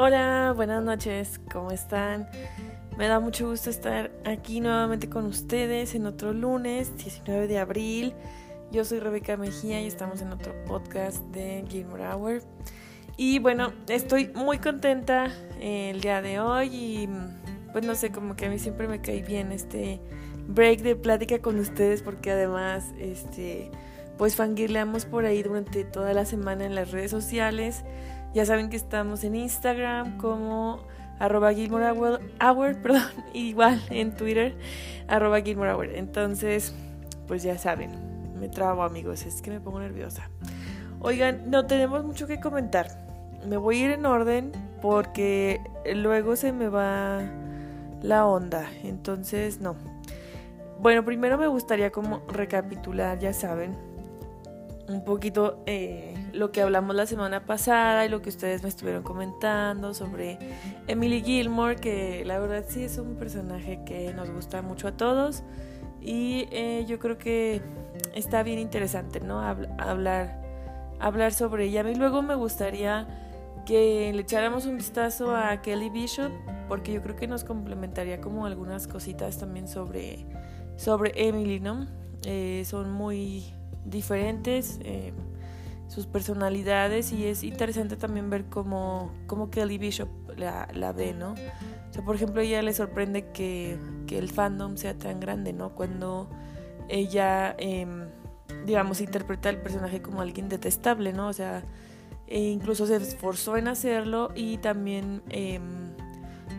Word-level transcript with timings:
Hola, 0.00 0.52
buenas 0.54 0.84
noches, 0.84 1.40
¿cómo 1.52 1.72
están? 1.72 2.28
Me 2.96 3.08
da 3.08 3.18
mucho 3.18 3.50
gusto 3.50 3.68
estar 3.68 4.12
aquí 4.24 4.60
nuevamente 4.60 5.10
con 5.10 5.26
ustedes 5.26 5.92
en 5.96 6.06
otro 6.06 6.32
lunes, 6.32 6.96
19 6.98 7.48
de 7.48 7.58
abril. 7.58 8.14
Yo 8.70 8.84
soy 8.84 9.00
Rebeca 9.00 9.36
Mejía 9.36 9.82
y 9.82 9.88
estamos 9.88 10.22
en 10.22 10.30
otro 10.30 10.54
podcast 10.66 11.18
de 11.32 11.64
Gilmore 11.68 12.06
Hour. 12.06 12.42
Y 13.16 13.40
bueno, 13.40 13.72
estoy 13.88 14.30
muy 14.36 14.58
contenta 14.58 15.32
el 15.60 16.00
día 16.00 16.22
de 16.22 16.38
hoy 16.38 16.68
y 16.72 17.08
pues 17.72 17.84
no 17.84 17.96
sé, 17.96 18.12
como 18.12 18.36
que 18.36 18.46
a 18.46 18.50
mí 18.50 18.60
siempre 18.60 18.86
me 18.86 19.00
cae 19.00 19.24
bien 19.24 19.50
este 19.50 20.00
break 20.46 20.82
de 20.82 20.94
plática 20.94 21.40
con 21.40 21.58
ustedes 21.58 22.02
porque 22.02 22.30
además 22.30 22.84
este 23.00 23.72
pues 24.16 24.36
fangirleamos 24.36 25.06
por 25.06 25.24
ahí 25.24 25.42
durante 25.42 25.82
toda 25.82 26.12
la 26.12 26.24
semana 26.24 26.66
en 26.66 26.76
las 26.76 26.92
redes 26.92 27.10
sociales. 27.10 27.82
Ya 28.38 28.46
saben 28.46 28.70
que 28.70 28.76
estamos 28.76 29.24
en 29.24 29.34
Instagram 29.34 30.16
como 30.16 30.78
arroba 31.18 31.52
Gilmore 31.52 31.88
Hour, 32.40 32.76
perdón, 32.82 33.02
igual 33.34 33.82
en 33.90 34.14
Twitter, 34.14 34.54
arroba 35.08 35.40
Gilmore 35.40 35.72
Hour. 35.72 35.86
Entonces, 35.86 36.72
pues 37.26 37.42
ya 37.42 37.58
saben, 37.58 37.90
me 38.38 38.48
trabo 38.48 38.84
amigos, 38.84 39.26
es 39.26 39.42
que 39.42 39.50
me 39.50 39.58
pongo 39.58 39.80
nerviosa. 39.80 40.30
Oigan, 41.00 41.50
no 41.50 41.66
tenemos 41.66 42.04
mucho 42.04 42.28
que 42.28 42.38
comentar. 42.38 42.86
Me 43.44 43.56
voy 43.56 43.82
a 43.82 43.84
ir 43.86 43.90
en 43.90 44.06
orden 44.06 44.52
porque 44.80 45.60
luego 45.92 46.36
se 46.36 46.52
me 46.52 46.68
va 46.68 47.22
la 48.02 48.24
onda. 48.24 48.70
Entonces, 48.84 49.60
no. 49.60 49.74
Bueno, 50.80 51.04
primero 51.04 51.38
me 51.38 51.48
gustaría 51.48 51.90
como 51.90 52.20
recapitular, 52.28 53.18
ya 53.18 53.32
saben, 53.32 53.74
un 54.86 55.04
poquito 55.04 55.60
eh, 55.66 56.14
lo 56.38 56.52
que 56.52 56.62
hablamos 56.62 56.94
la 56.94 57.06
semana 57.06 57.44
pasada 57.44 58.06
y 58.06 58.08
lo 58.08 58.22
que 58.22 58.28
ustedes 58.28 58.62
me 58.62 58.68
estuvieron 58.68 59.02
comentando 59.02 59.92
sobre 59.92 60.38
Emily 60.86 61.20
Gilmore, 61.20 61.76
que 61.76 62.24
la 62.24 62.38
verdad 62.38 62.64
sí 62.66 62.84
es 62.84 62.96
un 62.98 63.16
personaje 63.16 63.80
que 63.84 64.14
nos 64.14 64.30
gusta 64.30 64.62
mucho 64.62 64.88
a 64.88 64.92
todos 64.92 65.42
y 66.00 66.46
eh, 66.52 66.86
yo 66.88 67.00
creo 67.00 67.18
que 67.18 67.60
está 68.14 68.44
bien 68.44 68.60
interesante, 68.60 69.20
¿no? 69.20 69.40
hablar, 69.40 70.40
hablar 71.00 71.32
sobre 71.32 71.64
ella. 71.64 71.82
Mí 71.82 71.96
luego 71.96 72.22
me 72.22 72.36
gustaría 72.36 73.06
que 73.66 74.12
le 74.14 74.22
echáramos 74.22 74.64
un 74.66 74.76
vistazo 74.76 75.34
a 75.34 75.60
Kelly 75.60 75.90
Bishop, 75.90 76.30
porque 76.68 76.92
yo 76.92 77.02
creo 77.02 77.16
que 77.16 77.26
nos 77.26 77.42
complementaría 77.42 78.20
como 78.20 78.46
algunas 78.46 78.86
cositas 78.86 79.38
también 79.38 79.66
sobre, 79.66 80.24
sobre 80.76 81.12
Emily, 81.16 81.58
¿no? 81.58 81.86
Eh, 82.24 82.62
son 82.64 82.92
muy 82.92 83.44
diferentes, 83.84 84.78
eh, 84.82 85.12
sus 85.88 86.06
personalidades 86.06 87.12
y 87.12 87.26
es 87.26 87.42
interesante 87.42 87.96
también 87.96 88.30
ver 88.30 88.44
cómo, 88.44 89.10
cómo 89.26 89.50
Kelly 89.50 89.78
Bishop 89.78 90.08
la, 90.36 90.68
la, 90.74 90.92
ve, 90.92 91.14
¿no? 91.14 91.32
O 91.32 91.92
sea, 91.92 92.04
por 92.04 92.14
ejemplo, 92.14 92.40
ella 92.42 92.62
le 92.62 92.74
sorprende 92.74 93.30
que, 93.32 93.78
que 94.06 94.18
el 94.18 94.28
fandom 94.28 94.76
sea 94.76 94.96
tan 94.96 95.18
grande, 95.18 95.52
¿no? 95.52 95.74
Cuando 95.74 96.28
ella, 96.88 97.56
em, 97.58 98.06
digamos, 98.66 99.00
interpreta 99.00 99.48
al 99.48 99.62
personaje 99.62 100.02
como 100.02 100.20
alguien 100.20 100.48
detestable, 100.48 101.12
¿no? 101.12 101.28
O 101.28 101.32
sea, 101.32 101.64
e 102.26 102.38
incluso 102.50 102.86
se 102.86 102.96
esforzó 102.96 103.56
en 103.56 103.68
hacerlo 103.68 104.30
y 104.34 104.58
también... 104.58 105.22
Em, 105.30 105.88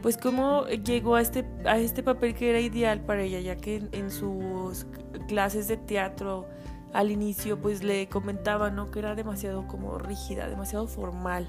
pues 0.02 0.17
cómo 0.17 0.66
llegó 0.67 1.16
a 1.16 1.21
este, 1.21 1.45
a 1.66 1.77
este 1.77 2.03
papel 2.03 2.33
que 2.33 2.49
era 2.49 2.59
ideal 2.59 3.02
para 3.02 3.23
ella, 3.23 3.39
ya 3.41 3.58
que 3.58 3.83
en 3.91 4.11
sus 4.11 4.86
clases 5.27 5.67
de 5.67 5.75
teatro 5.75 6.47
al 6.93 7.11
inicio 7.11 7.59
pues 7.59 7.83
le 7.83 8.07
comentaba, 8.07 8.69
¿no? 8.69 8.91
Que 8.91 8.99
era 8.99 9.15
demasiado 9.15 9.67
como 9.67 9.97
rígida, 9.97 10.47
demasiado 10.47 10.87
formal, 10.87 11.47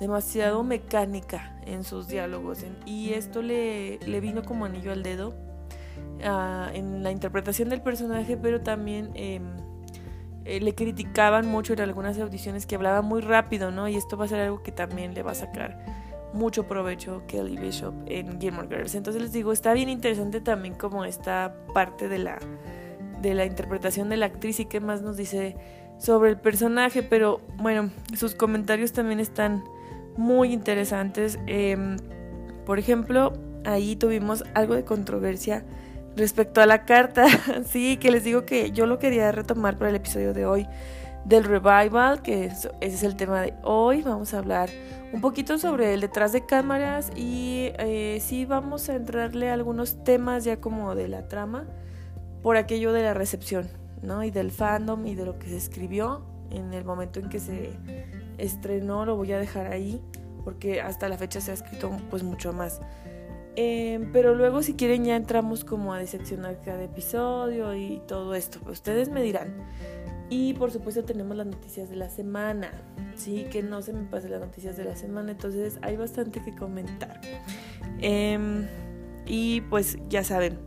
demasiado 0.00 0.64
mecánica 0.64 1.56
en 1.64 1.84
sus 1.84 2.08
diálogos. 2.08 2.64
Y 2.86 3.12
esto 3.12 3.42
le, 3.42 3.98
le 3.98 4.20
vino 4.20 4.42
como 4.42 4.64
anillo 4.64 4.92
al 4.92 5.02
dedo 5.02 5.28
uh, 5.28 6.74
en 6.74 7.02
la 7.02 7.10
interpretación 7.10 7.68
del 7.68 7.80
personaje, 7.80 8.36
pero 8.36 8.60
también 8.60 9.10
eh, 9.14 9.40
eh, 10.44 10.60
le 10.60 10.74
criticaban 10.74 11.46
mucho 11.46 11.72
en 11.72 11.80
algunas 11.80 12.18
audiciones 12.18 12.66
que 12.66 12.74
hablaba 12.74 13.02
muy 13.02 13.20
rápido, 13.20 13.70
¿no? 13.70 13.88
Y 13.88 13.96
esto 13.96 14.16
va 14.16 14.24
a 14.24 14.28
ser 14.28 14.40
algo 14.40 14.62
que 14.62 14.72
también 14.72 15.14
le 15.14 15.22
va 15.22 15.32
a 15.32 15.36
sacar 15.36 16.02
mucho 16.32 16.66
provecho 16.66 17.22
Kelly 17.28 17.56
Bishop 17.56 17.94
en 18.06 18.40
Gilmore 18.40 18.68
Girls. 18.68 18.94
Entonces 18.94 19.22
les 19.22 19.32
digo, 19.32 19.52
está 19.52 19.72
bien 19.74 19.88
interesante 19.88 20.40
también 20.40 20.74
como 20.74 21.04
esta 21.04 21.54
parte 21.74 22.08
de 22.08 22.18
la 22.18 22.38
de 23.22 23.34
la 23.34 23.46
interpretación 23.46 24.08
de 24.08 24.16
la 24.16 24.26
actriz 24.26 24.60
y 24.60 24.66
qué 24.66 24.80
más 24.80 25.00
nos 25.02 25.16
dice 25.16 25.56
sobre 25.98 26.30
el 26.30 26.36
personaje, 26.36 27.02
pero 27.02 27.40
bueno, 27.56 27.90
sus 28.16 28.34
comentarios 28.34 28.92
también 28.92 29.20
están 29.20 29.62
muy 30.16 30.52
interesantes. 30.52 31.38
Em, 31.46 31.96
por 32.66 32.78
ejemplo, 32.78 33.32
ahí 33.64 33.96
tuvimos 33.96 34.44
algo 34.54 34.74
de 34.74 34.84
controversia 34.84 35.64
respecto 36.16 36.60
a 36.60 36.66
la 36.66 36.84
carta, 36.84 37.26
sí, 37.64 37.96
que 37.98 38.10
les 38.10 38.24
digo 38.24 38.44
que 38.44 38.72
yo 38.72 38.86
lo 38.86 38.98
quería 38.98 39.30
retomar 39.32 39.78
para 39.78 39.90
el 39.90 39.96
episodio 39.96 40.34
de 40.34 40.44
hoy 40.44 40.66
del 41.24 41.44
revival, 41.44 42.20
que 42.20 42.46
ese 42.46 42.70
es 42.80 43.02
el 43.04 43.16
tema 43.16 43.40
de 43.40 43.54
hoy. 43.62 44.02
Vamos 44.02 44.34
a 44.34 44.38
hablar 44.38 44.68
un 45.12 45.20
poquito 45.20 45.56
sobre 45.56 45.94
el 45.94 46.00
detrás 46.00 46.32
de 46.32 46.44
cámaras 46.44 47.12
y 47.14 47.70
eh, 47.78 48.18
sí 48.20 48.44
vamos 48.44 48.88
a 48.88 48.96
entrarle 48.96 49.50
a 49.50 49.54
algunos 49.54 50.02
temas 50.02 50.42
ya 50.42 50.56
como 50.56 50.94
de 50.96 51.06
la 51.06 51.28
trama 51.28 51.64
por 52.42 52.56
aquello 52.56 52.92
de 52.92 53.02
la 53.02 53.14
recepción, 53.14 53.68
¿no? 54.02 54.24
Y 54.24 54.30
del 54.30 54.50
fandom 54.50 55.06
y 55.06 55.14
de 55.14 55.24
lo 55.24 55.38
que 55.38 55.48
se 55.48 55.56
escribió 55.56 56.24
en 56.50 56.74
el 56.74 56.84
momento 56.84 57.20
en 57.20 57.28
que 57.28 57.40
se 57.40 57.70
estrenó, 58.38 59.06
lo 59.06 59.16
voy 59.16 59.32
a 59.32 59.38
dejar 59.38 59.68
ahí, 59.68 60.00
porque 60.44 60.80
hasta 60.80 61.08
la 61.08 61.16
fecha 61.16 61.40
se 61.40 61.50
ha 61.50 61.54
escrito 61.54 61.90
pues 62.10 62.22
mucho 62.22 62.52
más. 62.52 62.80
Em, 63.54 64.10
pero 64.12 64.34
luego 64.34 64.62
si 64.62 64.74
quieren 64.74 65.04
ya 65.04 65.14
entramos 65.14 65.64
como 65.64 65.92
a 65.92 65.98
diseccionar 65.98 66.58
cada 66.64 66.82
episodio 66.84 67.74
y 67.74 68.00
todo 68.06 68.34
esto, 68.34 68.58
ustedes 68.70 69.10
me 69.10 69.22
dirán. 69.22 69.54
Y 70.30 70.54
por 70.54 70.70
supuesto 70.70 71.04
tenemos 71.04 71.36
las 71.36 71.46
noticias 71.46 71.90
de 71.90 71.96
la 71.96 72.08
semana, 72.08 72.72
sí, 73.14 73.46
que 73.50 73.62
no 73.62 73.82
se 73.82 73.92
me 73.92 74.04
pasen 74.04 74.30
las 74.30 74.40
noticias 74.40 74.78
de 74.78 74.84
la 74.84 74.96
semana, 74.96 75.32
entonces 75.32 75.78
hay 75.82 75.96
bastante 75.96 76.42
que 76.42 76.54
comentar. 76.54 77.20
Em, 78.00 78.66
y 79.26 79.60
pues 79.62 79.98
ya 80.08 80.24
saben, 80.24 80.58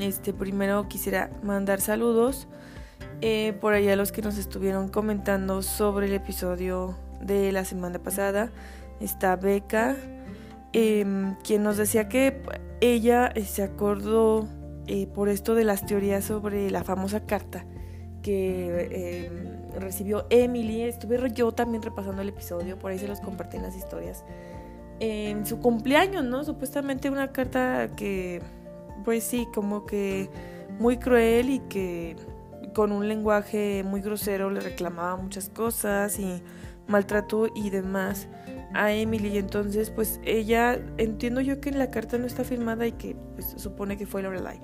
este, 0.00 0.32
primero 0.32 0.88
quisiera 0.88 1.30
mandar 1.42 1.80
saludos 1.80 2.48
eh, 3.20 3.52
por 3.60 3.74
allá 3.74 3.94
a 3.94 3.96
los 3.96 4.12
que 4.12 4.22
nos 4.22 4.38
estuvieron 4.38 4.88
comentando 4.88 5.62
sobre 5.62 6.06
el 6.06 6.14
episodio 6.14 6.96
de 7.20 7.50
la 7.50 7.64
semana 7.64 7.98
pasada. 7.98 8.50
Está 9.00 9.34
Beca, 9.36 9.96
em, 10.72 11.34
quien 11.42 11.62
nos 11.64 11.76
decía 11.76 12.08
que 12.08 12.40
ella 12.80 13.32
eh, 13.34 13.44
se 13.44 13.64
acordó 13.64 14.48
eh, 14.86 15.08
por 15.08 15.28
esto 15.28 15.54
de 15.54 15.64
las 15.64 15.84
teorías 15.84 16.24
sobre 16.24 16.70
la 16.70 16.84
famosa 16.84 17.26
carta 17.26 17.64
que 18.22 19.26
em, 19.26 19.80
recibió 19.80 20.26
Emily. 20.30 20.82
Estuve 20.82 21.18
yo 21.32 21.50
también 21.52 21.82
repasando 21.82 22.22
el 22.22 22.28
episodio, 22.28 22.78
por 22.78 22.92
ahí 22.92 22.98
se 22.98 23.08
los 23.08 23.20
compartí 23.20 23.56
en 23.56 23.64
las 23.64 23.76
historias. 23.76 24.24
En 25.00 25.44
su 25.46 25.60
cumpleaños, 25.60 26.24
¿no? 26.24 26.44
Supuestamente 26.44 27.10
una 27.10 27.32
carta 27.32 27.88
que 27.96 28.42
pues 29.08 29.24
sí, 29.24 29.48
como 29.54 29.86
que 29.86 30.28
muy 30.78 30.98
cruel 30.98 31.48
y 31.48 31.60
que 31.60 32.14
con 32.74 32.92
un 32.92 33.08
lenguaje 33.08 33.82
muy 33.82 34.02
grosero 34.02 34.50
le 34.50 34.60
reclamaba 34.60 35.16
muchas 35.16 35.48
cosas 35.48 36.18
y 36.18 36.42
maltrató 36.88 37.46
y 37.54 37.70
demás 37.70 38.28
a 38.74 38.92
Emily. 38.92 39.38
Entonces, 39.38 39.88
pues 39.88 40.20
ella, 40.24 40.78
entiendo 40.98 41.40
yo 41.40 41.58
que 41.58 41.70
la 41.70 41.90
carta 41.90 42.18
no 42.18 42.26
está 42.26 42.44
firmada 42.44 42.86
y 42.86 42.92
que 42.92 43.16
pues, 43.34 43.54
supone 43.56 43.96
que 43.96 44.04
fue 44.04 44.20
Lorelai. 44.20 44.60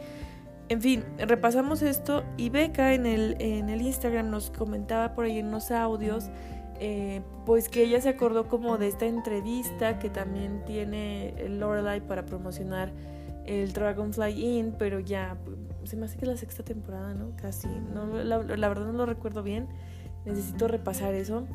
En 0.68 0.82
fin, 0.82 1.04
repasamos 1.16 1.80
esto 1.80 2.22
y 2.36 2.50
Beca 2.50 2.92
en 2.92 3.06
el, 3.06 3.36
en 3.40 3.70
el 3.70 3.80
Instagram 3.80 4.28
nos 4.28 4.50
comentaba 4.50 5.14
por 5.14 5.24
ahí 5.24 5.38
en 5.38 5.46
unos 5.46 5.70
audios, 5.70 6.26
eh, 6.80 7.22
pues 7.46 7.70
que 7.70 7.82
ella 7.82 7.98
se 8.02 8.10
acordó 8.10 8.46
como 8.46 8.76
de 8.76 8.88
esta 8.88 9.06
entrevista 9.06 9.98
que 9.98 10.10
también 10.10 10.62
tiene 10.66 11.34
Lorelai 11.48 12.06
para 12.06 12.26
promocionar 12.26 12.92
el 13.46 13.72
Dragonfly 13.72 14.58
Inn, 14.58 14.74
pero 14.78 15.00
ya 15.00 15.36
se 15.84 15.96
me 15.96 16.06
hace 16.06 16.16
que 16.16 16.26
la 16.26 16.36
sexta 16.36 16.62
temporada, 16.62 17.14
¿no? 17.14 17.36
Casi. 17.36 17.68
No, 17.92 18.06
la, 18.22 18.38
verdad 18.38 18.86
no 18.86 18.92
lo 18.92 19.06
recuerdo 19.06 19.42
bien. 19.42 19.68
Necesito 20.24 20.68
repasar 20.68 21.14
eso. 21.14 21.46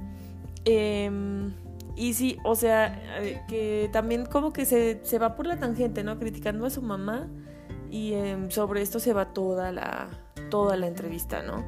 Em, 0.65 1.53
y 1.95 2.13
sí, 2.13 2.37
o 2.43 2.55
sea, 2.55 3.01
eh, 3.21 3.41
que 3.47 3.89
también 3.91 4.25
como 4.25 4.53
que 4.53 4.65
se, 4.65 4.99
se, 5.03 5.17
va 5.17 5.35
por 5.35 5.47
la 5.47 5.57
tangente, 5.57 6.03
¿no? 6.03 6.19
Criticando 6.19 6.65
a 6.65 6.69
su 6.69 6.81
mamá. 6.81 7.27
Y 7.89 8.13
em, 8.13 8.51
sobre 8.51 8.81
esto 8.81 8.99
se 8.99 9.13
va 9.13 9.33
toda 9.33 9.71
la, 9.71 10.09
toda 10.49 10.77
la 10.77 10.87
entrevista, 10.87 11.41
¿no? 11.41 11.65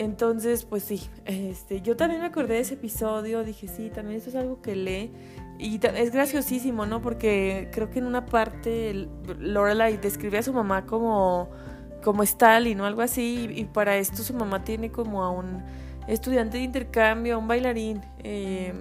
Entonces, 0.00 0.64
pues 0.64 0.84
sí, 0.84 1.02
este, 1.26 1.82
yo 1.82 1.94
también 1.94 2.22
me 2.22 2.26
acordé 2.28 2.54
de 2.54 2.60
ese 2.60 2.72
episodio, 2.72 3.44
dije, 3.44 3.68
sí, 3.68 3.90
también 3.90 4.16
esto 4.16 4.30
es 4.30 4.36
algo 4.36 4.62
que 4.62 4.74
lee. 4.74 5.12
Y 5.58 5.78
es 5.94 6.10
graciosísimo, 6.10 6.86
¿no? 6.86 7.02
Porque 7.02 7.68
creo 7.70 7.90
que 7.90 7.98
en 7.98 8.06
una 8.06 8.24
parte 8.24 9.10
Lorelai 9.38 9.98
describe 9.98 10.38
a 10.38 10.42
su 10.42 10.54
mamá 10.54 10.86
como, 10.86 11.50
como 12.02 12.22
Stalin 12.22 12.80
o 12.80 12.86
algo 12.86 13.02
así. 13.02 13.46
Y, 13.54 13.64
para 13.66 13.98
esto 13.98 14.22
su 14.22 14.32
mamá 14.32 14.64
tiene 14.64 14.90
como 14.90 15.22
a 15.22 15.28
un 15.28 15.62
estudiante 16.08 16.56
de 16.56 16.64
intercambio, 16.64 17.34
a 17.34 17.38
un 17.38 17.46
bailarín. 17.46 18.00
Eh, 18.20 18.72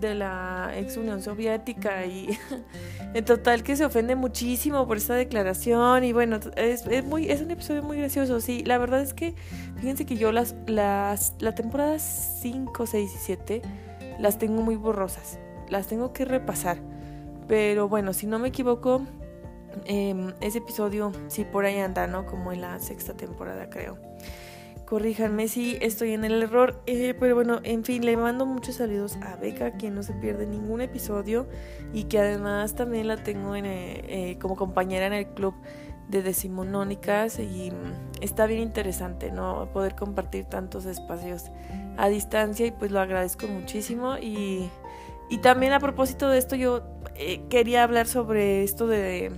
de 0.00 0.14
la 0.14 0.72
ex 0.74 0.96
Unión 0.96 1.22
Soviética 1.22 2.06
y 2.06 2.38
en 3.14 3.24
total 3.24 3.62
que 3.62 3.76
se 3.76 3.84
ofende 3.84 4.14
muchísimo 4.16 4.86
por 4.86 4.96
esta 4.96 5.14
declaración 5.14 6.04
y 6.04 6.12
bueno, 6.12 6.38
es, 6.56 6.86
es, 6.86 7.04
muy, 7.04 7.30
es 7.30 7.40
un 7.40 7.50
episodio 7.50 7.82
muy 7.82 7.98
gracioso, 7.98 8.40
sí, 8.40 8.64
la 8.64 8.78
verdad 8.78 9.00
es 9.00 9.14
que 9.14 9.34
fíjense 9.76 10.06
que 10.06 10.16
yo 10.16 10.32
las, 10.32 10.54
las, 10.66 11.34
la 11.40 11.54
temporada 11.54 11.98
5, 11.98 12.86
6 12.86 13.12
y 13.14 13.18
7 13.18 13.62
las 14.18 14.38
tengo 14.38 14.62
muy 14.62 14.76
borrosas, 14.76 15.38
las 15.68 15.86
tengo 15.86 16.12
que 16.12 16.24
repasar, 16.24 16.78
pero 17.46 17.88
bueno, 17.88 18.12
si 18.12 18.26
no 18.26 18.38
me 18.38 18.48
equivoco, 18.48 19.02
eh, 19.84 20.34
ese 20.40 20.58
episodio 20.58 21.12
sí 21.28 21.44
por 21.44 21.64
ahí 21.64 21.78
anda, 21.78 22.06
¿no? 22.06 22.26
Como 22.26 22.52
en 22.52 22.62
la 22.62 22.78
sexta 22.80 23.14
temporada 23.14 23.68
creo 23.70 23.98
corríjanme 24.88 25.48
si 25.48 25.76
estoy 25.82 26.14
en 26.14 26.24
el 26.24 26.42
error. 26.42 26.80
Eh, 26.86 27.14
pero 27.20 27.34
bueno, 27.34 27.60
en 27.62 27.84
fin, 27.84 28.06
le 28.06 28.16
mando 28.16 28.46
muchos 28.46 28.76
saludos 28.76 29.18
a 29.20 29.36
Beca, 29.36 29.72
quien 29.72 29.94
no 29.94 30.02
se 30.02 30.14
pierde 30.14 30.46
ningún 30.46 30.80
episodio 30.80 31.46
y 31.92 32.04
que 32.04 32.18
además 32.18 32.74
también 32.74 33.06
la 33.06 33.22
tengo 33.22 33.54
en, 33.54 33.66
eh, 33.66 34.04
eh, 34.08 34.38
como 34.40 34.56
compañera 34.56 35.06
en 35.06 35.12
el 35.12 35.26
club 35.26 35.54
de 36.08 36.22
decimonónicas 36.22 37.38
y 37.38 37.70
está 38.22 38.46
bien 38.46 38.60
interesante, 38.60 39.30
¿no? 39.30 39.68
Poder 39.74 39.94
compartir 39.94 40.46
tantos 40.46 40.86
espacios 40.86 41.50
a 41.98 42.08
distancia 42.08 42.64
y 42.64 42.70
pues 42.70 42.90
lo 42.90 43.00
agradezco 43.00 43.46
muchísimo 43.46 44.16
y, 44.16 44.70
y 45.28 45.38
también 45.38 45.74
a 45.74 45.80
propósito 45.80 46.30
de 46.30 46.38
esto 46.38 46.56
yo 46.56 46.82
quería 47.50 47.82
hablar 47.82 48.06
sobre 48.06 48.64
esto 48.64 48.86
de 48.86 49.32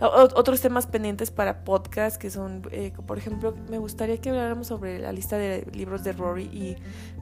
otros 0.00 0.60
temas 0.60 0.86
pendientes 0.86 1.30
para 1.30 1.64
podcast 1.64 2.20
que 2.20 2.30
son, 2.30 2.62
eh, 2.70 2.92
por 3.06 3.18
ejemplo, 3.18 3.54
me 3.68 3.78
gustaría 3.78 4.18
que 4.18 4.30
habláramos 4.30 4.68
sobre 4.68 4.98
la 4.98 5.12
lista 5.12 5.36
de 5.38 5.66
libros 5.72 6.04
de 6.04 6.12
Rory 6.12 6.44
y 6.44 6.76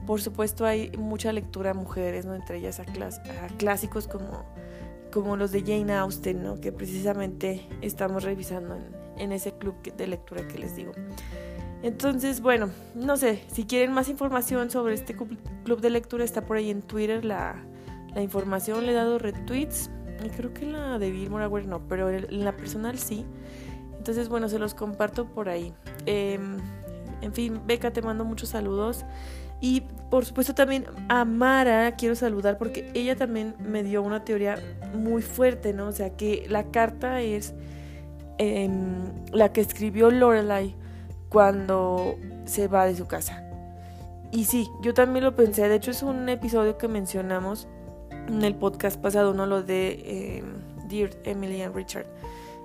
por 0.05 0.21
supuesto 0.21 0.65
hay 0.65 0.91
mucha 0.97 1.31
lectura 1.31 1.71
a 1.71 1.73
mujeres, 1.73 2.25
¿no? 2.25 2.35
Entre 2.35 2.57
ellas 2.57 2.79
a, 2.79 2.85
clásicos 3.57 4.07
como, 4.07 4.45
como 5.11 5.37
los 5.37 5.51
de 5.51 5.61
Jane 5.61 5.93
Austen, 5.93 6.43
¿no? 6.43 6.61
Que 6.61 6.71
precisamente 6.71 7.67
estamos 7.81 8.23
revisando 8.23 8.75
en, 8.75 8.95
en 9.17 9.31
ese 9.31 9.53
club 9.53 9.75
de 9.81 10.07
lectura 10.07 10.47
que 10.47 10.59
les 10.59 10.75
digo. 10.75 10.91
Entonces, 11.83 12.41
bueno, 12.41 12.69
no 12.95 13.17
sé, 13.17 13.43
si 13.51 13.65
quieren 13.65 13.93
más 13.93 14.09
información 14.09 14.71
sobre 14.71 14.95
este 14.95 15.15
club 15.15 15.79
de 15.79 15.89
lectura 15.89 16.23
está 16.23 16.41
por 16.41 16.57
ahí 16.57 16.71
en 16.71 16.81
Twitter 16.81 17.23
la, 17.23 17.63
la 18.13 18.21
información, 18.21 18.85
le 18.85 18.93
he 18.93 18.95
dado 18.95 19.19
retweets 19.19 19.91
creo 20.35 20.53
que 20.53 20.65
la 20.65 20.99
de 20.99 21.11
Bill 21.11 21.29
Moraware 21.29 21.67
no, 21.67 21.87
pero 21.87 22.09
en 22.09 22.43
la 22.43 22.55
personal 22.55 22.97
sí. 22.97 23.25
Entonces, 23.97 24.29
bueno, 24.29 24.49
se 24.49 24.59
los 24.59 24.73
comparto 24.73 25.25
por 25.25 25.49
ahí. 25.49 25.73
Em, 26.05 26.57
en 27.21 27.33
fin, 27.33 27.61
Beca, 27.65 27.91
te 27.91 28.01
mando 28.01 28.23
muchos 28.25 28.49
saludos. 28.49 29.05
Y 29.59 29.81
por 30.09 30.23
supuesto 30.25 30.53
también 30.53 30.85
a 31.09 31.25
Mara 31.25 31.95
quiero 31.95 32.15
saludar 32.15 32.57
porque 32.57 32.91
ella 32.93 33.15
también 33.15 33.55
me 33.59 33.83
dio 33.83 34.03
una 34.03 34.23
teoría 34.23 34.59
muy 34.93 35.21
fuerte, 35.21 35.73
¿no? 35.73 35.87
O 35.87 35.91
sea, 35.91 36.11
que 36.11 36.45
la 36.47 36.65
carta 36.65 37.21
es 37.21 37.55
em, 38.37 39.11
la 39.31 39.51
que 39.51 39.61
escribió 39.61 40.11
Lorelai 40.11 40.75
cuando 41.29 42.15
se 42.45 42.67
va 42.67 42.85
de 42.85 42.95
su 42.95 43.07
casa. 43.07 43.43
Y 44.31 44.45
sí, 44.45 44.69
yo 44.81 44.93
también 44.93 45.25
lo 45.25 45.35
pensé. 45.35 45.67
De 45.67 45.75
hecho, 45.75 45.91
es 45.91 46.03
un 46.03 46.29
episodio 46.29 46.77
que 46.77 46.87
mencionamos 46.87 47.67
en 48.27 48.43
el 48.43 48.55
podcast 48.55 48.99
pasado, 48.99 49.33
¿no? 49.33 49.45
Lo 49.45 49.63
de 49.63 49.89
eh, 50.05 50.43
Dear 50.87 51.09
Emily 51.23 51.61
and 51.61 51.75
Richard. 51.75 52.05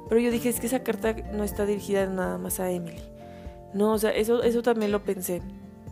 Pero 0.09 0.21
yo 0.21 0.31
dije, 0.31 0.49
es 0.49 0.61
que 0.61 0.67
esa 0.67 0.83
carta 0.83 1.15
no 1.33 1.45
está 1.45 1.65
dirigida 1.67 2.07
nada 2.07 2.39
más 2.39 2.61
a 2.61 2.71
Emily. 2.71 3.03
No, 3.75 3.93
o 3.93 3.99
sea, 3.99 4.11
eso, 4.11 4.43
eso 4.43 4.63
también 4.63 4.93
lo 4.93 5.03
pensé. 5.03 5.43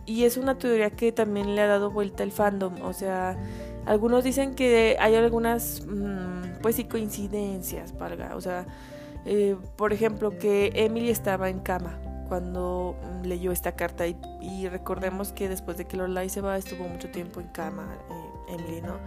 Y 0.05 0.23
es 0.23 0.37
una 0.37 0.57
teoría 0.57 0.91
que 0.91 1.11
también 1.11 1.55
le 1.55 1.61
ha 1.61 1.67
dado 1.67 1.91
vuelta 1.91 2.23
el 2.23 2.31
fandom. 2.31 2.81
O 2.83 2.93
sea, 2.93 3.37
algunos 3.85 4.23
dicen 4.23 4.55
que 4.55 4.97
hay 4.99 5.15
algunas, 5.15 5.85
mm, 5.87 6.61
pues 6.61 6.75
sí, 6.75 6.85
coincidencias, 6.85 7.97
valga. 7.97 8.35
O 8.35 8.41
sea, 8.41 8.65
eh, 9.25 9.55
por 9.75 9.93
ejemplo, 9.93 10.37
que 10.37 10.71
Emily 10.75 11.09
estaba 11.09 11.49
en 11.49 11.59
cama 11.59 11.99
cuando 12.27 12.95
mm, 13.01 13.25
leyó 13.25 13.51
esta 13.51 13.73
carta 13.73 14.05
y, 14.07 14.67
recordemos 14.69 15.33
que 15.33 15.49
después 15.49 15.77
de 15.77 15.85
que 15.85 15.97
Lorelai 15.97 16.29
se 16.29 16.41
va 16.41 16.57
estuvo 16.57 16.87
mucho 16.87 17.09
tiempo 17.09 17.41
en 17.41 17.47
cama 17.47 17.97
eh, 18.09 18.53
Emily, 18.53 18.81
¿no? 18.81 18.97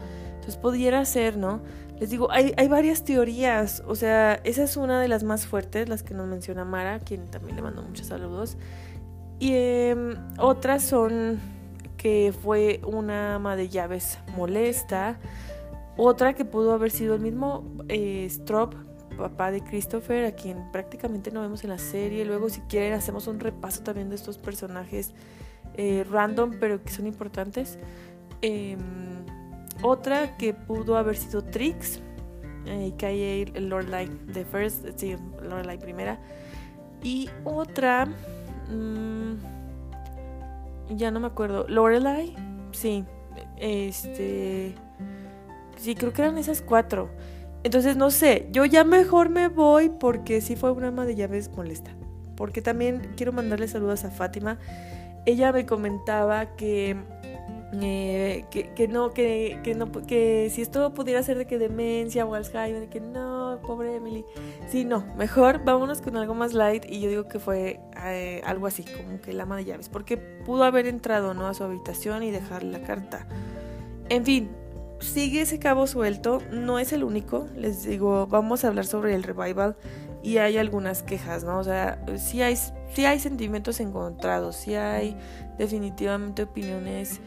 Entonces 0.45 0.61
pudiera 0.61 1.03
ser, 1.07 1.39
¿no? 1.39 1.63
Les 1.99 2.11
digo, 2.11 2.31
hay, 2.31 2.53
hay 2.59 2.69
varias 2.69 3.03
teorías, 3.03 3.83
o 3.87 3.95
sea, 3.95 4.35
esa 4.45 4.65
es 4.65 4.77
una 4.77 5.01
de 5.01 5.09
las 5.09 5.25
más 5.25 5.47
fuertes, 5.47 5.89
las 5.89 6.03
que 6.03 6.13
nos 6.13 6.27
menciona 6.27 6.67
Mara, 6.67 6.99
quien 6.99 7.31
también 7.31 7.57
le 7.57 7.63
mando 7.63 7.83
muchos 7.83 8.09
saludos. 8.09 8.59
Y 9.39 9.55
em, 9.55 10.17
otras 10.39 10.83
son 10.83 11.41
que 11.97 12.35
fue 12.43 12.83
una 12.87 13.37
ama 13.37 13.57
de 13.57 13.71
llaves 13.71 14.19
molesta, 14.37 15.19
otra 15.97 16.35
que 16.35 16.45
pudo 16.45 16.75
haber 16.75 16.91
sido 16.91 17.15
el 17.15 17.23
mismo 17.23 17.65
eh, 17.89 18.27
Strop, 18.29 18.75
papá 19.17 19.51
de 19.51 19.63
Christopher, 19.63 20.27
a 20.27 20.33
quien 20.33 20.71
prácticamente 20.73 21.31
no 21.31 21.41
vemos 21.41 21.65
en 21.65 21.71
la 21.71 21.79
serie. 21.79 22.27
Luego, 22.27 22.51
si 22.51 22.61
quieren, 22.63 22.93
hacemos 22.93 23.29
un 23.29 23.41
repaso 23.41 23.83
también 23.83 24.11
de 24.11 24.17
estos 24.17 24.37
personajes 24.37 25.15
eh, 25.73 26.05
random, 26.11 26.57
pero 26.61 26.85
que 26.85 26.93
son 26.93 27.07
importantes. 27.07 27.79
Eh, 28.43 28.77
otra 29.83 30.37
que 30.37 30.55
pudo 30.55 30.97
haber 30.97 31.17
sido 31.17 31.43
Trix, 31.43 32.01
eh, 32.67 32.93
que 32.97 33.07
hay 33.07 33.53
el 33.55 33.69
Lorelai 33.69 34.09
de 34.27 34.45
First, 34.45 34.87
sí, 34.97 35.17
Lorelai 35.43 35.79
primera. 35.79 36.19
Y 37.03 37.29
otra, 37.45 38.07
mm, 38.07 39.35
ya 40.97 41.11
no 41.11 41.21
me 41.21 41.27
acuerdo, 41.27 41.67
Lorelai, 41.69 42.35
sí, 42.73 43.05
este, 43.59 44.75
sí, 45.77 45.95
creo 45.95 46.13
que 46.13 46.23
eran 46.23 46.39
esas 46.39 46.63
cuatro. 46.63 47.11
Entonces, 47.63 47.97
no 47.97 48.11
sé, 48.11 48.49
yo 48.53 48.67
ya 48.67 48.85
mejor 48.85 49.31
me 49.31 49.49
voy 49.49 49.89
porque 49.89 50.41
sí 50.43 50.55
fue 50.55 50.71
una 50.71 50.89
ama 50.89 51.07
de 51.07 51.15
llaves 51.15 51.51
molesta. 51.57 51.93
Porque 52.37 52.61
también 52.61 53.13
quiero 53.17 53.33
mandarle 53.33 53.69
saludos 53.69 54.05
a 54.05 54.11
Fátima. 54.11 54.59
Ella 55.25 55.51
me 55.53 55.65
comentaba 55.65 56.57
que 56.57 56.97
eh, 57.83 58.45
que, 58.51 58.89
no, 58.89 59.11
que, 59.13 59.61
que, 59.63 59.75
no, 59.75 59.91
que 59.91 60.51
si 60.53 60.63
esto 60.63 60.93
pudiera 60.95 61.23
ser 61.23 61.39
de 61.39 61.47
que 61.47 61.59
demencia 61.59 62.27
o 62.27 62.35
Alzheimer, 62.35 62.89
que 62.89 63.01
no, 63.01 63.59
pobre 63.67 63.97
Emily. 63.97 64.25
Sí, 64.69 64.85
no, 64.85 65.05
mejor 65.17 65.65
vámonos 65.65 66.01
con 66.01 66.17
algo 66.17 66.35
más 66.35 66.53
light 66.53 66.85
y 66.89 67.01
yo 67.01 67.09
digo 67.09 67.29
que 67.29 67.39
fue 67.39 67.81
eh, 68.05 68.43
algo 68.45 68.67
así, 68.67 68.85
como 68.85 69.21
que 69.21 69.31
el 69.31 69.41
ama 69.41 69.57
de 69.57 69.65
llaves, 69.65 69.89
porque 69.89 70.17
pudo 70.17 70.65
haber 70.65 70.87
entrado 70.87 71.35
¿no? 71.35 71.47
a 71.47 71.55
su 71.55 71.65
habitación 71.65 72.23
y 72.23 72.31
dejarle 72.31 72.73
la 72.73 72.83
carta. 72.83 73.27
En 74.09 74.25
fin, 74.25 74.51
sigue 75.01 75.43
ese 75.43 75.59
cabo 75.59 75.87
suelto, 75.87 76.41
no 76.51 76.79
es 76.79 76.93
el 76.93 77.05
único, 77.05 77.49
les 77.57 77.85
digo, 77.85 78.27
vamos 78.27 78.65
a 78.65 78.69
hablar 78.69 78.87
sobre 78.87 79.15
el 79.15 79.23
revival 79.23 79.77
y 80.23 80.39
hay 80.39 80.57
algunas 80.57 81.03
quejas, 81.03 81.45
¿no? 81.45 81.59
O 81.59 81.65
sea, 81.65 82.03
sí 82.17 82.41
hay, 82.41 82.57
sí 82.57 83.05
hay 83.05 83.21
sentimientos 83.21 83.79
encontrados, 83.81 84.57
sí 84.57 84.75
hay 84.75 85.17
definitivamente 85.59 86.45
opiniones 86.45 87.21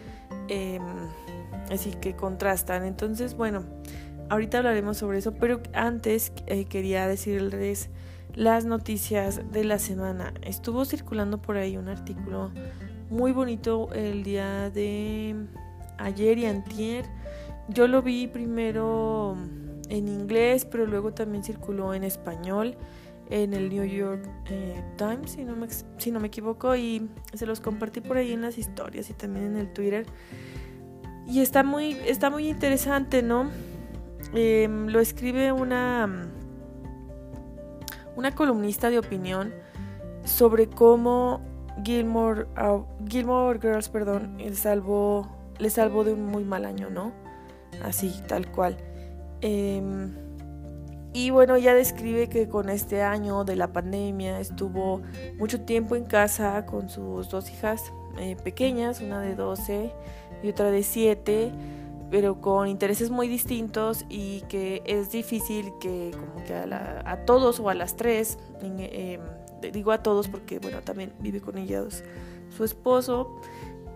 Em, 0.48 0.84
así 1.72 1.92
que 1.92 2.16
contrastan. 2.16 2.84
Entonces, 2.86 3.36
bueno, 3.36 3.64
ahorita 4.30 4.60
hablaremos 4.60 4.98
sobre 4.98 5.20
eso, 5.20 5.34
pero 5.34 5.62
antes 5.74 6.32
eh, 6.46 6.66
quería 6.66 7.08
decirles 7.08 7.90
las 8.36 8.66
noticias 8.66 9.52
de 9.52 9.64
la 9.64 9.80
semana. 9.80 10.34
Estuvo 10.42 10.86
circulando 10.86 11.42
por 11.42 11.58
ahí 11.58 11.78
un 11.78 11.90
artículo 11.90 12.52
muy 13.10 13.32
bonito 13.32 13.90
el 13.94 14.24
día 14.24 14.70
de 14.70 15.36
ayer 15.98 16.38
y 16.38 16.46
antier. 16.46 17.06
Yo 17.70 17.88
lo 17.88 18.02
vi 18.02 18.28
primero 18.28 19.36
en 19.90 20.08
inglés, 20.08 20.66
pero 20.66 20.86
luego 20.86 21.14
también 21.14 21.44
circuló 21.44 21.94
en 21.94 22.04
español 22.04 22.78
en 23.30 23.54
el 23.54 23.70
New 23.70 23.84
York 23.84 24.28
eh, 24.50 24.84
Times, 24.98 25.32
si 25.32 25.44
no, 25.44 25.56
me, 25.56 25.68
si 25.98 26.12
no 26.12 26.20
me 26.20 26.28
equivoco, 26.28 26.76
y 26.76 27.10
se 27.34 27.46
los 27.46 27.60
compartí 27.60 28.02
por 28.02 28.18
ahí 28.18 28.32
en 28.32 28.42
las 28.42 28.58
historias 28.58 29.10
y 29.10 29.14
también 29.14 29.46
en 29.48 29.58
el 29.58 29.74
Twitter. 29.74 30.06
Y 31.26 31.42
está 31.42 31.64
muy, 31.64 31.92
está 32.06 32.30
muy 32.30 32.48
interesante, 32.48 33.22
¿no? 33.22 33.50
Em, 34.34 34.88
lo 34.88 35.00
escribe 35.00 35.52
una, 35.52 36.30
una 38.16 38.34
columnista 38.34 38.90
de 38.90 39.00
opinión 39.00 39.54
sobre 40.24 40.68
cómo 40.68 41.42
Gilmore, 41.84 42.48
uh, 42.58 42.84
Gilmore 43.08 43.60
Girls, 43.60 43.90
perdón, 43.90 44.38
le 44.38 44.56
salvó, 44.56 45.28
le 45.60 45.70
salvó 45.70 46.04
de 46.04 46.14
un 46.14 46.26
muy 46.26 46.44
mal 46.46 46.66
año, 46.66 46.90
¿no? 46.90 47.12
Así, 47.84 48.14
tal 48.28 48.50
cual. 48.52 48.78
Eh, 49.42 49.82
y 51.18 51.32
bueno, 51.32 51.56
ella 51.56 51.74
describe 51.74 52.30
que 52.30 52.48
con 52.48 52.70
este 52.70 53.02
año 53.02 53.44
de 53.44 53.56
la 53.56 53.74
pandemia 53.74 54.40
estuvo 54.40 55.02
mucho 55.40 55.62
tiempo 55.62 55.96
en 55.96 56.06
casa 56.06 56.68
con 56.68 56.92
sus 56.92 57.28
dos 57.30 57.50
hijas 57.50 57.92
eh, 58.20 58.36
pequeñas, 58.44 59.02
una 59.02 59.20
de 59.20 59.34
12 59.34 59.92
y 60.44 60.48
otra 60.48 60.70
de 60.70 60.84
7, 60.84 61.52
pero 62.12 62.40
con 62.40 62.68
intereses 62.68 63.10
muy 63.10 63.28
distintos 63.28 64.06
y 64.10 64.42
que 64.42 64.84
es 64.86 65.12
difícil 65.12 65.74
que 65.82 66.12
como 66.12 66.46
que 66.46 66.54
a, 66.54 67.26
todos 67.26 67.60
o 67.60 67.70
a 67.70 67.74
las 67.74 67.96
tres, 67.96 68.38
em, 68.62 69.20
digo 69.74 69.94
a 69.94 70.04
todos 70.04 70.28
porque 70.28 70.60
bueno, 70.60 70.82
también 70.82 71.14
vive 71.20 71.42
con 71.42 71.58
ellas 71.58 72.04
su 72.56 72.64
esposo, 72.64 73.42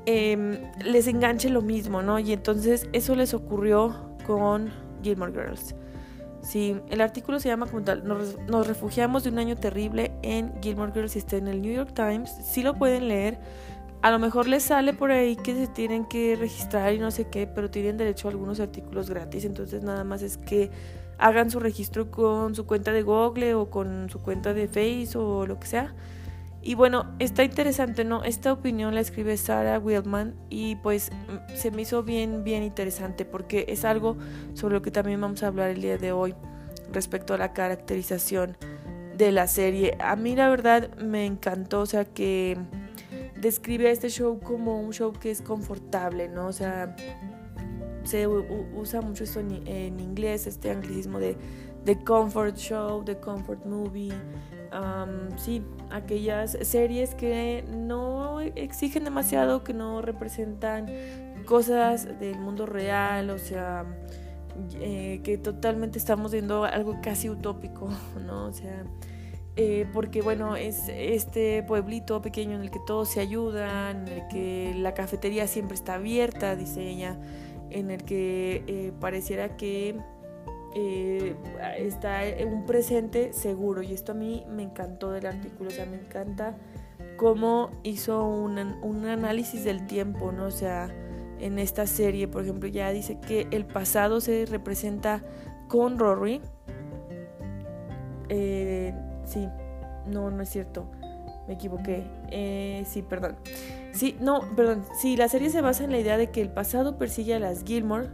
em, 0.08 0.58
les 0.84 1.06
enganche 1.06 1.52
lo 1.52 1.62
mismo, 1.62 2.02
¿no? 2.02 2.18
Y 2.18 2.34
entonces 2.34 2.90
eso 2.94 3.16
les 3.16 3.36
ocurrió 3.36 3.96
con 4.26 4.72
Gilmore 5.04 5.34
Girls. 5.34 5.76
Sí, 6.42 6.76
el 6.90 7.02
artículo 7.02 7.40
se 7.40 7.50
llama 7.50 7.68
como 7.68 7.84
tal, 7.84 8.04
nos, 8.06 8.68
refugiamos 8.68 9.24
de 9.24 9.30
un 9.30 9.40
año 9.40 9.56
terrible 9.58 10.12
en 10.24 10.52
Gilmore 10.62 10.92
Girls 10.92 11.16
está 11.16 11.38
en 11.38 11.48
el 11.48 11.62
New 11.62 11.74
York 11.74 11.92
Times. 11.94 12.32
Sí 12.44 12.64
lo 12.64 12.74
pueden 12.76 13.08
leer. 13.08 13.40
A 14.02 14.10
lo 14.10 14.18
mejor 14.18 14.48
les 14.48 14.64
sale 14.64 14.94
por 14.94 15.12
ahí 15.12 15.36
que 15.36 15.54
se 15.54 15.68
tienen 15.68 16.06
que 16.06 16.36
registrar 16.36 16.94
y 16.94 17.00
no 17.00 17.12
sé 17.12 17.28
qué, 17.30 17.46
pero 17.46 17.70
tienen 17.70 17.98
derecho 17.98 18.28
a 18.28 18.32
algunos 18.32 18.60
artículos 18.60 19.10
gratis. 19.10 19.46
Entonces 19.46 19.84
nada 19.84 20.04
más 20.04 20.24
es 20.24 20.38
que 20.38 20.72
hagan 21.20 21.52
su 21.52 21.60
registro 21.60 22.10
con 22.10 22.56
su 22.56 22.66
cuenta 22.66 22.92
de 22.92 23.04
Google 23.04 23.54
o 23.54 23.70
con 23.70 24.10
su 24.10 24.20
cuenta 24.20 24.56
de 24.56 24.68
Face 24.68 25.16
o 25.16 25.46
lo 25.46 25.60
que 25.60 25.68
sea. 25.68 25.94
Y 26.64 26.76
bueno, 26.76 27.06
está 27.18 27.44
interesante, 27.44 28.04
¿no? 28.04 28.24
Esta 28.24 28.54
opinión 28.54 28.94
la 28.94 29.02
escribe 29.02 29.36
Sarah 29.36 29.80
Wildman 29.80 30.36
y 30.50 30.76
pues 30.76 31.12
mm, 31.12 31.56
se 31.56 31.72
me 31.72 31.82
hizo 31.82 32.04
bien, 32.04 32.44
bien 32.44 32.62
interesante 32.62 33.26
porque 33.26 33.66
es 33.68 33.84
algo 33.84 34.16
sobre 34.54 34.76
lo 34.76 34.82
que 34.84 34.92
también 34.92 35.20
vamos 35.20 35.42
a 35.42 35.48
hablar 35.48 35.72
el 35.72 35.82
día 35.82 35.98
de 35.98 36.12
hoy 36.12 36.36
respecto 36.94 37.34
a 37.34 37.38
la 37.38 37.54
caracterización 37.54 38.58
de 39.18 39.32
la 39.32 39.48
serie. 39.48 39.98
A 40.00 40.16
mí 40.16 40.36
la 40.36 40.50
verdad 40.50 40.96
me 40.98 41.26
encantó, 41.26 41.82
o 41.82 41.86
sea 41.88 42.06
que 42.06 42.58
describe 43.40 43.88
a 43.88 43.92
este 43.92 44.10
show 44.10 44.40
como 44.40 44.80
un 44.80 44.94
show 44.94 45.14
que 45.14 45.32
es 45.32 45.42
confortable, 45.42 46.30
¿no? 46.30 46.46
O 46.46 46.54
sea, 46.54 46.96
se 48.04 48.28
usa 48.28 49.02
mucho 49.02 49.24
esto 49.24 49.40
en, 49.40 50.00
inglés, 50.00 50.46
este 50.46 50.70
anglicismo 50.70 51.20
de, 51.20 51.36
de 51.86 52.04
comfort 52.04 52.56
show, 52.56 53.04
de 53.04 53.20
comfort 53.20 53.66
movie 53.66 54.14
sí, 55.38 55.64
aquellas 55.90 56.58
series 56.62 57.16
que 57.16 57.66
no 57.70 58.40
exigen 58.40 59.04
demasiado, 59.04 59.64
que 59.64 59.74
no 59.74 60.02
representan 60.02 60.88
cosas 61.46 62.20
del 62.20 62.40
mundo 62.40 62.66
real, 62.66 63.30
o 63.30 63.38
sea, 63.38 63.86
eh, 64.80 65.22
que 65.24 65.38
totalmente 65.38 65.98
estamos 65.98 66.32
viendo 66.32 66.66
algo 66.66 67.00
casi 67.02 67.30
utópico, 67.30 67.90
¿no? 68.26 68.46
O 68.46 68.54
sea, 68.54 68.84
eh, 69.56 69.86
porque 69.94 70.22
bueno, 70.22 70.56
es 70.56 70.88
este 70.88 71.64
pueblito 71.64 72.22
pequeño 72.22 72.56
en 72.56 72.62
el 72.62 72.72
que 72.72 72.80
todos 72.80 73.10
se 73.10 73.20
ayudan, 73.20 74.08
en 74.08 74.14
el 74.14 74.28
que 74.28 74.74
la 74.78 74.94
cafetería 74.94 75.48
siempre 75.48 75.76
está 75.76 75.96
abierta, 75.96 76.56
dice 76.56 76.88
ella, 76.88 77.18
en 77.70 77.92
el 77.92 78.04
que 78.04 78.64
eh, 78.68 78.94
pareciera 79.00 79.58
que 79.58 79.98
eh, 80.74 81.36
está 81.78 82.22
un 82.46 82.66
presente 82.66 83.34
seguro 83.34 83.82
y 83.82 83.94
esto 83.94 84.14
a 84.14 84.16
mí 84.16 84.46
me 84.50 84.64
encantó 84.64 85.12
del 85.12 85.26
artículo, 85.26 85.70
o 85.70 85.74
sea, 85.74 85.86
me 85.86 85.98
encanta 85.98 86.56
cómo 87.18 87.72
hizo 87.84 88.26
un, 88.26 88.58
un 88.58 89.06
análisis 89.06 89.64
del 89.64 89.86
tiempo, 89.86 90.32
¿no? 90.32 90.46
O 90.46 90.52
sea, 90.52 90.90
en 91.40 91.60
esta 91.60 91.88
serie, 91.88 92.28
por 92.28 92.44
ejemplo, 92.44 92.70
ya 92.70 92.92
dice 92.92 93.20
que 93.20 93.48
el 93.52 93.66
pasado 93.66 94.22
se 94.22 94.46
representa 94.46 95.24
con 95.68 96.00
Rory. 96.00 96.42
Eh, 98.30 98.94
sí, 99.26 99.48
no, 100.08 100.32
no 100.32 100.44
es 100.44 100.50
cierto, 100.50 100.86
me 101.48 101.56
equivoqué. 101.56 102.04
Eh, 102.30 102.84
sí, 102.88 103.02
perdón. 103.02 103.36
Sí, 103.92 104.16
no, 104.22 104.42
perdón. 104.56 104.86
Sí, 105.00 105.18
la 105.18 105.28
serie 105.28 105.50
se 105.50 105.62
basa 105.62 105.84
en 105.84 105.92
la 105.92 106.00
idea 106.00 106.18
de 106.18 106.30
que 106.30 106.42
el 106.42 106.50
pasado 106.50 106.98
persigue 106.98 107.34
a 107.34 107.40
las 107.40 107.64
Gilmore 107.64 108.08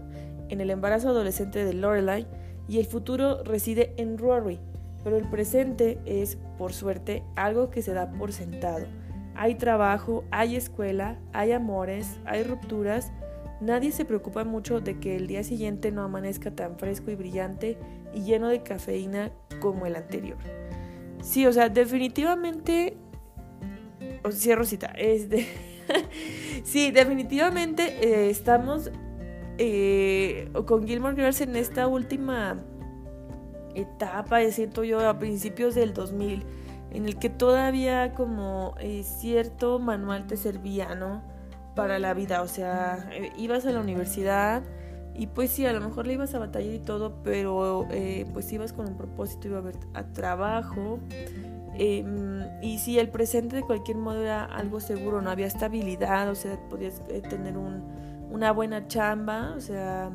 en 0.49 0.61
el 0.61 0.69
embarazo 0.69 1.09
adolescente 1.09 1.63
de 1.65 1.73
Lorelai 1.73 2.25
y 2.67 2.79
el 2.79 2.85
futuro 2.85 3.43
reside 3.43 3.93
en 3.97 4.17
Rory, 4.17 4.59
pero 5.03 5.17
el 5.17 5.29
presente 5.29 5.99
es, 6.05 6.37
por 6.57 6.73
suerte, 6.73 7.23
algo 7.35 7.69
que 7.69 7.81
se 7.81 7.93
da 7.93 8.11
por 8.11 8.33
sentado. 8.33 8.85
Hay 9.35 9.55
trabajo, 9.55 10.23
hay 10.31 10.55
escuela, 10.55 11.17
hay 11.31 11.51
amores, 11.51 12.19
hay 12.25 12.43
rupturas. 12.43 13.11
Nadie 13.61 13.91
se 13.91 14.03
preocupa 14.03 14.43
mucho 14.43 14.81
de 14.81 14.99
que 14.99 15.15
el 15.15 15.27
día 15.27 15.43
siguiente 15.43 15.91
no 15.91 16.01
amanezca 16.01 16.51
tan 16.51 16.77
fresco 16.77 17.11
y 17.11 17.15
brillante 17.15 17.77
y 18.13 18.23
lleno 18.23 18.49
de 18.49 18.63
cafeína 18.63 19.31
como 19.59 19.85
el 19.85 19.95
anterior. 19.95 20.37
Sí, 21.21 21.45
o 21.45 21.53
sea, 21.53 21.69
definitivamente... 21.69 22.97
O 24.23 24.31
cierro 24.31 24.65
cita. 24.65 24.87
Es 24.87 25.29
de... 25.29 25.45
sí, 26.63 26.91
definitivamente 26.91 27.83
eh, 28.01 28.29
estamos 28.29 28.91
eh, 29.57 30.49
con 30.65 30.87
Gilmore 30.87 31.15
Girls 31.15 31.41
en 31.41 31.55
esta 31.55 31.87
última 31.87 32.57
etapa, 33.75 34.41
siento 34.51 34.83
yo, 34.83 35.07
a 35.07 35.19
principios 35.19 35.75
del 35.75 35.93
2000, 35.93 36.43
en 36.91 37.05
el 37.05 37.17
que 37.17 37.29
todavía 37.29 38.13
como 38.13 38.75
eh, 38.79 39.03
cierto 39.03 39.79
manual 39.79 40.27
te 40.27 40.37
servía, 40.37 40.95
¿no? 40.95 41.21
Para 41.75 41.99
la 41.99 42.13
vida, 42.13 42.41
o 42.41 42.47
sea, 42.47 43.09
eh, 43.11 43.31
ibas 43.37 43.65
a 43.65 43.71
la 43.71 43.81
universidad 43.81 44.63
y 45.15 45.27
pues 45.27 45.51
sí, 45.51 45.65
a 45.65 45.73
lo 45.73 45.81
mejor 45.81 46.07
le 46.07 46.13
ibas 46.13 46.33
a 46.35 46.39
batallar 46.39 46.73
y 46.73 46.79
todo, 46.79 47.21
pero 47.23 47.87
pues 48.33 48.51
ibas 48.53 48.73
con 48.73 48.87
un 48.87 48.97
propósito, 48.97 49.47
iba 49.47 49.57
a 49.57 49.61
ver 49.61 49.75
a 49.95 50.03
trabajo. 50.13 50.99
Em, 51.79 52.43
y 52.61 52.79
sí, 52.79 52.97
el 52.97 53.09
presente 53.09 53.55
de 53.55 53.61
cualquier 53.63 53.97
modo 53.97 54.21
era 54.21 54.45
algo 54.45 54.79
seguro, 54.79 55.21
no 55.21 55.29
había 55.29 55.45
estabilidad, 55.47 56.29
o 56.29 56.35
sea, 56.35 56.57
podías 56.69 57.03
tener 57.29 57.57
un, 57.57 57.83
una 58.29 58.51
buena 58.51 58.87
chamba, 58.87 59.53
o 59.55 59.61
sea, 59.61 60.11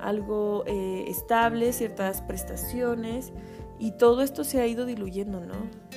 algo 0.00 0.64
eh, 0.66 1.04
estable, 1.08 1.72
ciertas 1.72 2.22
prestaciones 2.22 3.32
y 3.78 3.92
todo 3.92 4.22
esto 4.22 4.44
se 4.44 4.60
ha 4.60 4.66
ido 4.66 4.84
diluyendo, 4.84 5.40
¿no? 5.40 5.54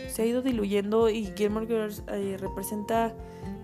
Se 0.07 0.21
ha 0.21 0.25
ido 0.25 0.41
diluyendo 0.41 1.09
y 1.09 1.25
Gilmore 1.35 1.67
Girls 1.67 2.03
eh, 2.07 2.37
representa 2.39 3.13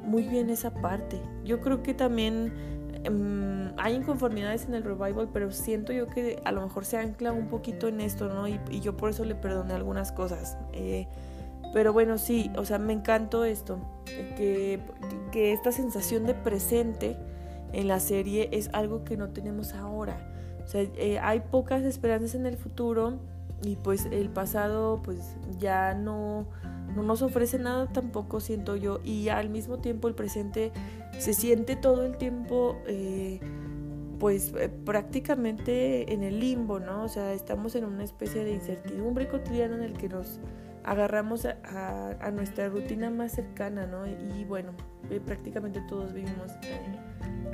muy 0.04 0.24
bien 0.24 0.50
esa 0.50 0.74
parte. 0.74 1.22
Yo 1.46 1.62
creo 1.62 1.84
que 1.84 1.94
también 1.94 2.52
em, 3.06 3.72
hay 3.78 3.96
inconformidades 3.96 4.66
en 4.66 4.74
el 4.74 4.84
revival, 4.84 5.30
pero 5.32 5.52
siento 5.52 5.94
yo 5.94 6.08
que 6.08 6.42
a 6.44 6.52
lo 6.52 6.62
mejor 6.62 6.84
se 6.84 6.98
ancla 6.98 7.32
un 7.32 7.48
poquito 7.48 7.88
en 7.88 8.02
esto, 8.02 8.28
¿no? 8.28 8.48
Y, 8.48 8.60
yo 8.82 8.98
por 8.98 9.12
eso 9.12 9.24
le 9.24 9.36
perdoné 9.36 9.74
algunas 9.74 10.12
cosas. 10.12 10.58
Eh, 10.74 11.08
pero 11.72 11.94
bueno, 11.94 12.18
sí, 12.18 12.52
o 12.58 12.66
sea, 12.66 12.78
me 12.78 12.94
encantó 12.94 13.46
esto, 13.46 13.80
que, 14.06 14.82
que 15.32 15.54
esta 15.54 15.72
sensación 15.72 16.26
de 16.26 16.34
presente 16.34 17.16
en 17.74 17.88
la 17.88 18.00
serie 18.00 18.50
es 18.52 18.70
algo 18.74 19.04
que 19.04 19.18
no 19.18 19.30
tenemos 19.30 19.74
ahora. 19.74 20.18
O 20.64 20.68
sea, 20.68 20.82
eh, 20.82 21.20
hay 21.20 21.40
pocas 21.40 21.84
esperanzas 21.84 22.36
en 22.36 22.46
el 22.46 22.58
futuro 22.58 23.20
y 23.64 23.76
pues 23.76 24.08
el 24.12 24.30
pasado 24.30 25.02
pues 25.04 25.36
ya 25.58 25.94
no, 25.94 26.48
no 26.96 27.04
nos 27.04 27.22
ofrece 27.22 27.60
nada 27.60 27.88
tampoco, 27.88 28.40
siento 28.40 28.76
yo. 28.76 29.00
Y 29.04 29.30
al 29.30 29.50
mismo 29.50 29.80
tiempo 29.80 30.08
el 30.08 30.16
presente 30.16 30.72
se 31.18 31.34
siente 31.34 31.76
todo 31.76 32.06
el 32.06 32.18
tiempo... 32.18 32.78
Eh, 32.88 33.40
pues 34.20 34.54
eh, 34.60 34.70
prácticamente 34.70 36.14
en 36.14 36.24
el 36.24 36.40
limbo, 36.40 36.80
¿no? 36.80 37.04
O 37.04 37.08
sea, 37.08 37.34
estamos 37.34 37.76
en 37.76 37.86
una 37.86 38.04
especie 38.04 38.44
de 38.44 38.52
incertidumbre 38.52 39.28
cotidiana 39.28 39.76
en 39.76 39.84
el 39.84 39.94
que 39.94 40.10
nos 40.10 40.40
agarramos 40.84 41.46
a, 41.46 42.32
nuestra 42.32 42.70
rutina 42.70 43.10
más 43.10 43.32
cercana, 43.32 43.86
¿no? 43.86 44.06
Y, 44.08 44.44
bueno, 44.46 44.72
prácticamente 45.26 45.82
todos 45.88 46.14
vivimos 46.14 46.52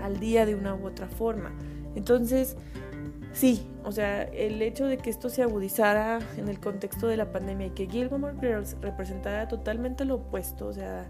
al 0.02 0.20
día 0.20 0.46
de 0.46 0.56
una 0.56 0.76
u 0.76 0.86
otra 0.86 1.08
forma. 1.08 1.52
Entonces, 1.96 2.58
sí, 3.34 3.68
o 3.84 3.92
sea, 3.92 4.24
el 4.24 4.62
hecho 4.62 4.86
de 4.86 4.98
que 4.98 5.10
esto 5.10 5.30
se 5.30 5.44
agudizara 5.44 6.20
en 6.38 6.50
el 6.50 6.60
contexto 6.60 7.08
de 7.08 7.18
la 7.18 7.32
pandemia 7.32 7.68
y 7.68 7.72
que 7.72 7.88
Gilmore 7.88 8.36
Girls 8.40 8.76
representara 8.82 9.48
totalmente 9.48 10.06
lo 10.06 10.16
opuesto, 10.16 10.68
o 10.68 10.74
sea, 10.74 11.06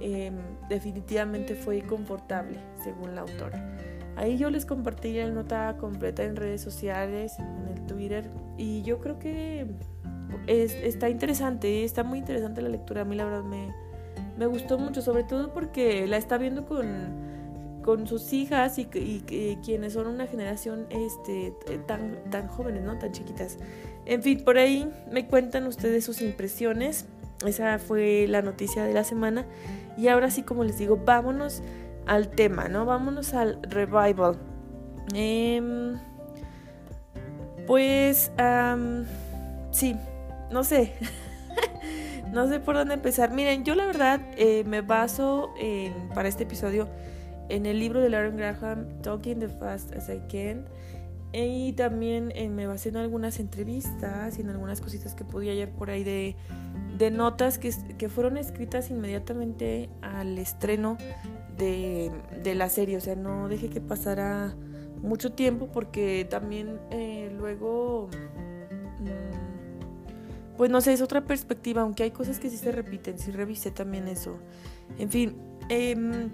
em, 0.00 0.34
definitivamente 0.68 1.54
fue 1.54 1.82
confortable, 1.82 2.58
según 2.82 3.14
la 3.14 3.22
autora. 3.22 3.76
Ahí 4.16 4.36
yo 4.36 4.50
les 4.50 4.66
compartí 4.66 5.14
la 5.14 5.30
nota 5.30 5.76
completa 5.78 6.22
en 6.22 6.36
redes 6.36 6.60
sociales, 6.60 7.38
en 7.38 7.68
el 7.68 7.86
Twitter, 7.86 8.28
y 8.58 8.82
yo 8.82 8.98
creo 8.98 9.18
que 9.18 9.66
está 10.46 11.08
interesante, 11.08 11.84
está 11.84 12.04
muy 12.04 12.18
interesante 12.18 12.62
la 12.62 12.68
lectura. 12.68 13.02
A 13.02 13.04
mí 13.04 13.16
la 13.16 13.24
verdad 13.24 13.44
me, 13.44 13.74
me 14.36 14.46
gustó 14.46 14.78
mucho, 14.78 15.02
sobre 15.02 15.24
todo 15.24 15.52
porque 15.52 16.06
la 16.06 16.16
está 16.16 16.38
viendo 16.38 16.66
con 16.66 17.32
con 17.82 18.06
sus 18.06 18.32
hijas 18.32 18.78
y, 18.78 18.86
quienes 19.64 19.92
son 19.92 20.06
una 20.06 20.26
generación 20.26 20.86
este, 20.90 21.52
tan, 21.86 22.16
tan 22.30 22.48
jóvenes, 22.48 22.82
¿no? 22.82 22.98
Tan 22.98 23.12
chiquitas. 23.12 23.58
En 24.06 24.22
fin, 24.22 24.42
por 24.44 24.58
ahí 24.58 24.88
me 25.10 25.26
cuentan 25.26 25.66
ustedes 25.66 26.04
sus 26.04 26.22
impresiones. 26.22 27.06
Esa 27.46 27.78
fue 27.78 28.26
la 28.28 28.42
noticia 28.42 28.84
de 28.84 28.94
la 28.94 29.04
semana. 29.04 29.44
Y 29.98 30.08
ahora 30.08 30.30
sí, 30.30 30.42
como 30.42 30.64
les 30.64 30.78
digo, 30.78 30.96
vámonos 31.04 31.62
al 32.06 32.28
tema, 32.28 32.68
¿no? 32.68 32.86
Vámonos 32.86 33.34
al 33.34 33.60
revival. 33.62 34.38
Em, 35.14 35.98
pues, 37.66 38.32
sí, 39.72 39.96
no 40.52 40.64
sé. 40.64 40.92
no 42.32 42.48
sé 42.48 42.60
por 42.60 42.74
dónde 42.76 42.94
empezar. 42.94 43.30
Miren, 43.32 43.64
yo 43.64 43.74
la 43.74 43.86
verdad 43.86 44.20
eh, 44.36 44.64
me 44.64 44.80
baso 44.80 45.54
para 46.14 46.28
este 46.28 46.44
episodio 46.44 46.88
en 47.48 47.66
el 47.66 47.78
libro 47.78 48.00
de 48.00 48.08
Lauren 48.08 48.36
Graham, 48.36 48.86
Talking 49.02 49.38
the 49.38 49.48
Fast 49.48 49.92
as 49.92 50.08
I 50.08 50.20
Can. 50.30 50.64
Y 51.32 51.72
también 51.72 52.30
eh, 52.34 52.48
me 52.48 52.66
basé 52.66 52.90
en 52.90 52.98
algunas 52.98 53.40
entrevistas 53.40 54.38
y 54.38 54.42
en 54.42 54.50
algunas 54.50 54.80
cositas 54.80 55.14
que 55.14 55.24
podía 55.24 55.52
hallar 55.52 55.70
por 55.70 55.88
ahí 55.88 56.04
de, 56.04 56.36
de 56.98 57.10
notas 57.10 57.58
que, 57.58 57.72
que, 57.96 58.10
fueron 58.10 58.36
escritas 58.36 58.90
inmediatamente 58.90 59.88
al 60.02 60.38
estreno 60.38 60.98
de, 61.56 62.10
de 62.42 62.54
la 62.54 62.68
serie, 62.68 62.98
o 62.98 63.00
sea, 63.00 63.16
no 63.16 63.48
deje 63.48 63.70
que 63.70 63.80
pasara 63.80 64.54
mucho 65.00 65.32
tiempo 65.32 65.68
porque 65.72 66.26
también 66.28 66.78
eh, 66.90 67.32
luego, 67.34 68.08
mm, 69.00 69.41
pues 70.56 70.70
no 70.70 70.80
sé, 70.80 70.92
es 70.92 71.00
otra 71.00 71.24
perspectiva, 71.24 71.82
aunque 71.82 72.02
hay 72.02 72.10
cosas 72.10 72.38
que 72.38 72.50
sí 72.50 72.56
se 72.56 72.72
repiten, 72.72 73.18
sí 73.18 73.30
revisé 73.30 73.70
también 73.70 74.08
eso. 74.08 74.38
En 74.98 75.10
fin, 75.10 75.36
em, 75.68 76.30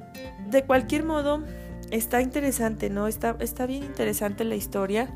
de 0.51 0.65
cualquier 0.65 1.05
modo, 1.05 1.43
está 1.91 2.21
interesante, 2.21 2.91
¿no? 2.91 3.07
Está, 3.07 3.37
está 3.41 3.67
bien 3.67 3.85
interesante 3.85 4.45
la 4.45 4.57
historia 4.57 5.09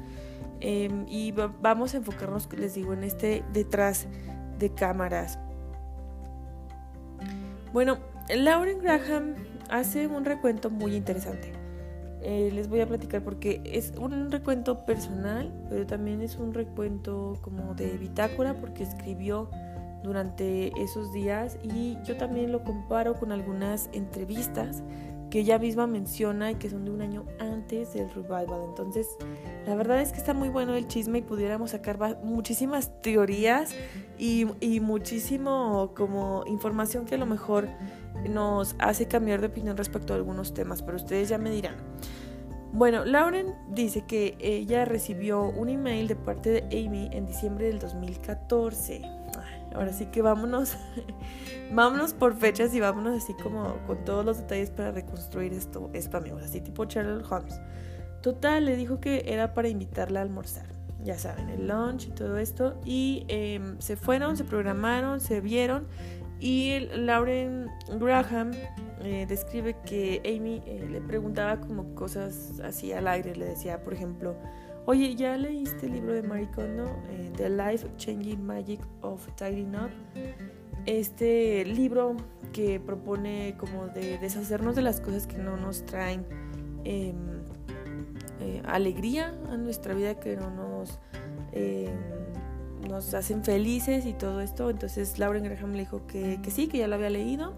em, 0.60 1.06
y 1.08 1.32
vamos 1.32 1.94
a 1.94 1.98
enfocarnos, 1.98 2.48
les 2.56 2.74
digo, 2.74 2.92
en 2.92 3.04
este 3.04 3.44
detrás 3.52 4.06
de 4.58 4.72
cámaras. 4.72 5.38
Bueno, 7.72 7.98
Lauren 8.28 8.78
Graham 8.80 9.34
hace 9.70 10.06
un 10.06 10.24
recuento 10.24 10.70
muy 10.70 10.94
interesante. 10.94 11.61
Eh, 12.24 12.50
les 12.54 12.68
voy 12.68 12.80
a 12.80 12.86
platicar 12.86 13.22
porque 13.22 13.60
es 13.64 13.92
un 13.98 14.30
recuento 14.30 14.84
personal, 14.84 15.52
pero 15.68 15.86
también 15.86 16.22
es 16.22 16.36
un 16.36 16.54
recuento 16.54 17.36
como 17.42 17.74
de 17.74 17.98
bitácora 17.98 18.54
porque 18.54 18.84
escribió 18.84 19.50
durante 20.04 20.72
esos 20.80 21.12
días 21.12 21.58
y 21.62 21.96
yo 22.04 22.16
también 22.16 22.52
lo 22.52 22.62
comparo 22.64 23.14
con 23.14 23.32
algunas 23.32 23.88
entrevistas 23.92 24.82
que 25.32 25.40
ella 25.40 25.58
misma 25.58 25.86
menciona 25.86 26.50
y 26.50 26.56
que 26.56 26.68
son 26.68 26.84
de 26.84 26.90
un 26.90 27.00
año 27.00 27.24
antes 27.38 27.94
del 27.94 28.10
revival. 28.10 28.66
Entonces, 28.68 29.08
la 29.66 29.74
verdad 29.74 30.02
es 30.02 30.12
que 30.12 30.18
está 30.18 30.34
muy 30.34 30.50
bueno 30.50 30.74
el 30.74 30.86
chisme 30.88 31.20
y 31.20 31.22
pudiéramos 31.22 31.70
sacar 31.70 32.18
muchísimas 32.22 33.00
teorías 33.00 33.74
y, 34.18 34.46
y 34.60 34.80
muchísimo 34.80 35.94
como 35.96 36.44
información 36.46 37.06
que 37.06 37.14
a 37.14 37.18
lo 37.18 37.24
mejor 37.24 37.66
nos 38.28 38.76
hace 38.78 39.08
cambiar 39.08 39.40
de 39.40 39.46
opinión 39.46 39.78
respecto 39.78 40.12
a 40.12 40.16
algunos 40.16 40.52
temas, 40.52 40.82
pero 40.82 40.96
ustedes 40.96 41.30
ya 41.30 41.38
me 41.38 41.50
dirán. 41.50 41.76
Bueno, 42.74 43.06
Lauren 43.06 43.54
dice 43.70 44.04
que 44.06 44.36
ella 44.38 44.84
recibió 44.84 45.44
un 45.44 45.70
email 45.70 46.08
de 46.08 46.16
parte 46.16 46.50
de 46.50 46.60
Amy 46.86 47.08
en 47.10 47.24
diciembre 47.24 47.68
del 47.68 47.78
2014. 47.78 49.21
Ahora 49.74 49.92
sí 49.92 50.06
que 50.06 50.22
vámonos, 50.22 50.76
vámonos 51.72 52.14
por 52.14 52.36
fechas 52.36 52.74
y 52.74 52.80
vámonos 52.80 53.22
así 53.22 53.34
como 53.34 53.76
con 53.86 54.04
todos 54.04 54.24
los 54.24 54.38
detalles 54.38 54.70
para 54.70 54.92
reconstruir 54.92 55.52
esto, 55.52 55.90
esto 55.92 56.16
amigos, 56.16 56.42
así 56.42 56.60
tipo 56.60 56.84
Sherlock 56.84 57.30
Holmes. 57.30 57.60
Total, 58.22 58.64
le 58.64 58.76
dijo 58.76 59.00
que 59.00 59.24
era 59.26 59.54
para 59.54 59.68
invitarla 59.68 60.20
a 60.20 60.22
almorzar. 60.22 60.66
Ya 61.02 61.18
saben, 61.18 61.48
el 61.48 61.66
lunch 61.66 62.06
y 62.06 62.10
todo 62.10 62.38
esto. 62.38 62.80
Y 62.84 63.24
em, 63.26 63.80
se 63.80 63.96
fueron, 63.96 64.36
se 64.36 64.44
programaron, 64.44 65.20
se 65.20 65.40
vieron 65.40 65.88
y 66.42 66.88
Lauren 66.96 67.70
Graham 68.00 68.50
eh, 69.00 69.26
describe 69.28 69.76
que 69.86 70.20
Amy 70.24 70.60
eh, 70.66 70.88
le 70.90 71.00
preguntaba 71.00 71.60
como 71.60 71.94
cosas 71.94 72.58
así 72.64 72.92
al 72.92 73.06
aire, 73.06 73.36
le 73.36 73.44
decía, 73.44 73.84
por 73.84 73.94
ejemplo, 73.94 74.34
oye, 74.86 75.14
¿ya 75.14 75.36
leíste 75.36 75.86
el 75.86 75.92
libro 75.92 76.12
de 76.12 76.22
Marie 76.22 76.50
Kondo, 76.54 76.84
eh, 77.10 77.30
The 77.36 77.50
Life 77.50 77.86
Changing 77.96 78.44
Magic 78.44 78.80
of 79.00 79.26
Tidying 79.36 79.74
Up? 79.74 79.90
Este 80.86 81.64
libro 81.64 82.16
que 82.52 82.80
propone 82.80 83.54
como 83.58 83.86
de 83.86 84.18
deshacernos 84.18 84.74
de 84.74 84.82
las 84.82 85.00
cosas 85.00 85.26
que 85.26 85.38
no 85.38 85.56
nos 85.56 85.86
traen 85.86 86.26
em, 86.84 87.14
alegría 88.64 89.34
a 89.50 89.56
nuestra 89.56 89.94
vida, 89.94 90.18
que 90.18 90.36
no 90.36 90.50
nos 90.50 90.98
em, 91.52 91.92
nos 92.88 93.14
hacen 93.14 93.44
felices 93.44 94.06
y 94.06 94.12
todo 94.12 94.40
esto. 94.40 94.70
Entonces 94.70 95.18
Lauren 95.18 95.44
Graham 95.44 95.72
le 95.72 95.80
dijo 95.80 96.06
que, 96.06 96.38
sí, 96.48 96.68
que 96.68 96.78
ya 96.78 96.88
lo 96.88 96.96
había 96.96 97.10
leído. 97.10 97.54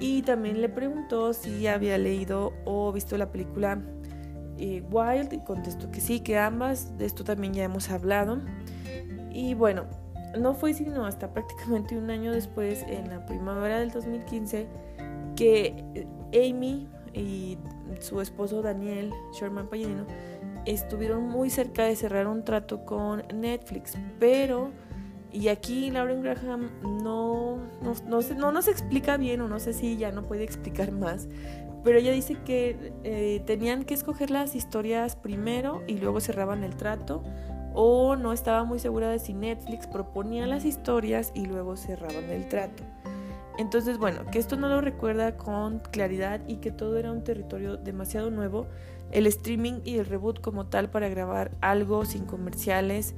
Y 0.00 0.22
también 0.22 0.60
le 0.60 0.68
preguntó 0.68 1.32
si 1.32 1.66
había 1.66 1.96
leído 1.98 2.52
o 2.64 2.92
visto 2.92 3.16
la 3.16 3.30
película 3.30 3.80
eh, 4.62 4.80
Wild 4.92 5.32
y 5.32 5.38
contestó 5.40 5.90
que 5.90 6.00
sí, 6.00 6.20
que 6.20 6.38
ambas. 6.38 6.96
De 6.96 7.04
esto 7.04 7.24
también 7.24 7.52
ya 7.52 7.64
hemos 7.64 7.90
hablado. 7.90 8.40
Y 9.32 9.54
bueno, 9.54 9.86
no 10.38 10.54
fue 10.54 10.72
sino 10.72 11.04
hasta 11.04 11.32
prácticamente 11.32 11.98
un 11.98 12.08
año 12.10 12.30
después, 12.30 12.84
en 12.86 13.10
la 13.10 13.26
primavera 13.26 13.80
del 13.80 13.90
2015, 13.90 14.68
que 15.34 16.06
Amy 16.32 16.88
y 17.12 17.58
su 17.98 18.20
esposo 18.20 18.62
Daniel 18.62 19.12
Sherman 19.32 19.68
Palladino 19.68 20.06
estuvieron 20.64 21.24
muy 21.24 21.50
cerca 21.50 21.82
de 21.82 21.96
cerrar 21.96 22.28
un 22.28 22.44
trato 22.44 22.84
con 22.84 23.24
Netflix, 23.34 23.94
pero 24.20 24.70
y 25.32 25.48
aquí 25.48 25.90
Lauren 25.90 26.22
Graham 26.22 26.70
no, 26.82 27.58
no, 27.82 28.20
no, 28.36 28.52
nos 28.52 28.68
explica 28.68 29.16
bien 29.16 29.40
o 29.40 29.48
no 29.48 29.58
sé 29.58 29.72
si 29.72 29.96
ya 29.96 30.12
no 30.12 30.24
puede 30.26 30.44
explicar 30.44 30.92
más, 30.92 31.28
pero 31.84 31.98
ella 31.98 32.12
dice 32.12 32.36
que 32.44 32.92
eh, 33.04 33.42
tenían 33.46 33.84
que 33.84 33.94
escoger 33.94 34.30
las 34.30 34.54
historias 34.54 35.16
primero 35.16 35.82
y 35.86 35.98
luego 35.98 36.20
cerraban 36.20 36.62
el 36.64 36.76
trato 36.76 37.22
o 37.74 38.16
no 38.16 38.32
estaba 38.32 38.64
muy 38.64 38.78
segura 38.78 39.08
de 39.08 39.18
si 39.18 39.32
Netflix 39.32 39.86
proponía 39.86 40.46
las 40.46 40.64
historias 40.64 41.32
y 41.34 41.46
luego 41.46 41.76
cerraban 41.76 42.24
el 42.30 42.48
trato. 42.48 42.82
Entonces, 43.58 43.98
bueno, 43.98 44.24
que 44.30 44.38
esto 44.38 44.56
no 44.56 44.68
lo 44.68 44.80
recuerda 44.80 45.36
con 45.36 45.80
claridad 45.80 46.40
y 46.46 46.56
que 46.56 46.70
todo 46.70 46.96
era 46.96 47.12
un 47.12 47.22
territorio 47.22 47.76
demasiado 47.76 48.30
nuevo 48.30 48.66
el 49.10 49.26
streaming 49.26 49.80
y 49.84 49.98
el 49.98 50.06
reboot 50.06 50.40
como 50.40 50.66
tal 50.66 50.88
para 50.88 51.08
grabar 51.08 51.52
algo 51.60 52.04
sin 52.06 52.24
comerciales 52.24 53.14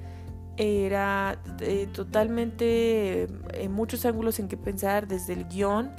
era 0.56 1.38
eh, 1.60 1.88
totalmente 1.92 3.22
en 3.24 3.30
eh, 3.52 3.68
muchos 3.68 4.04
ángulos 4.06 4.38
en 4.38 4.48
que 4.48 4.56
pensar, 4.56 5.06
desde 5.06 5.32
el 5.32 5.46
guion 5.48 5.90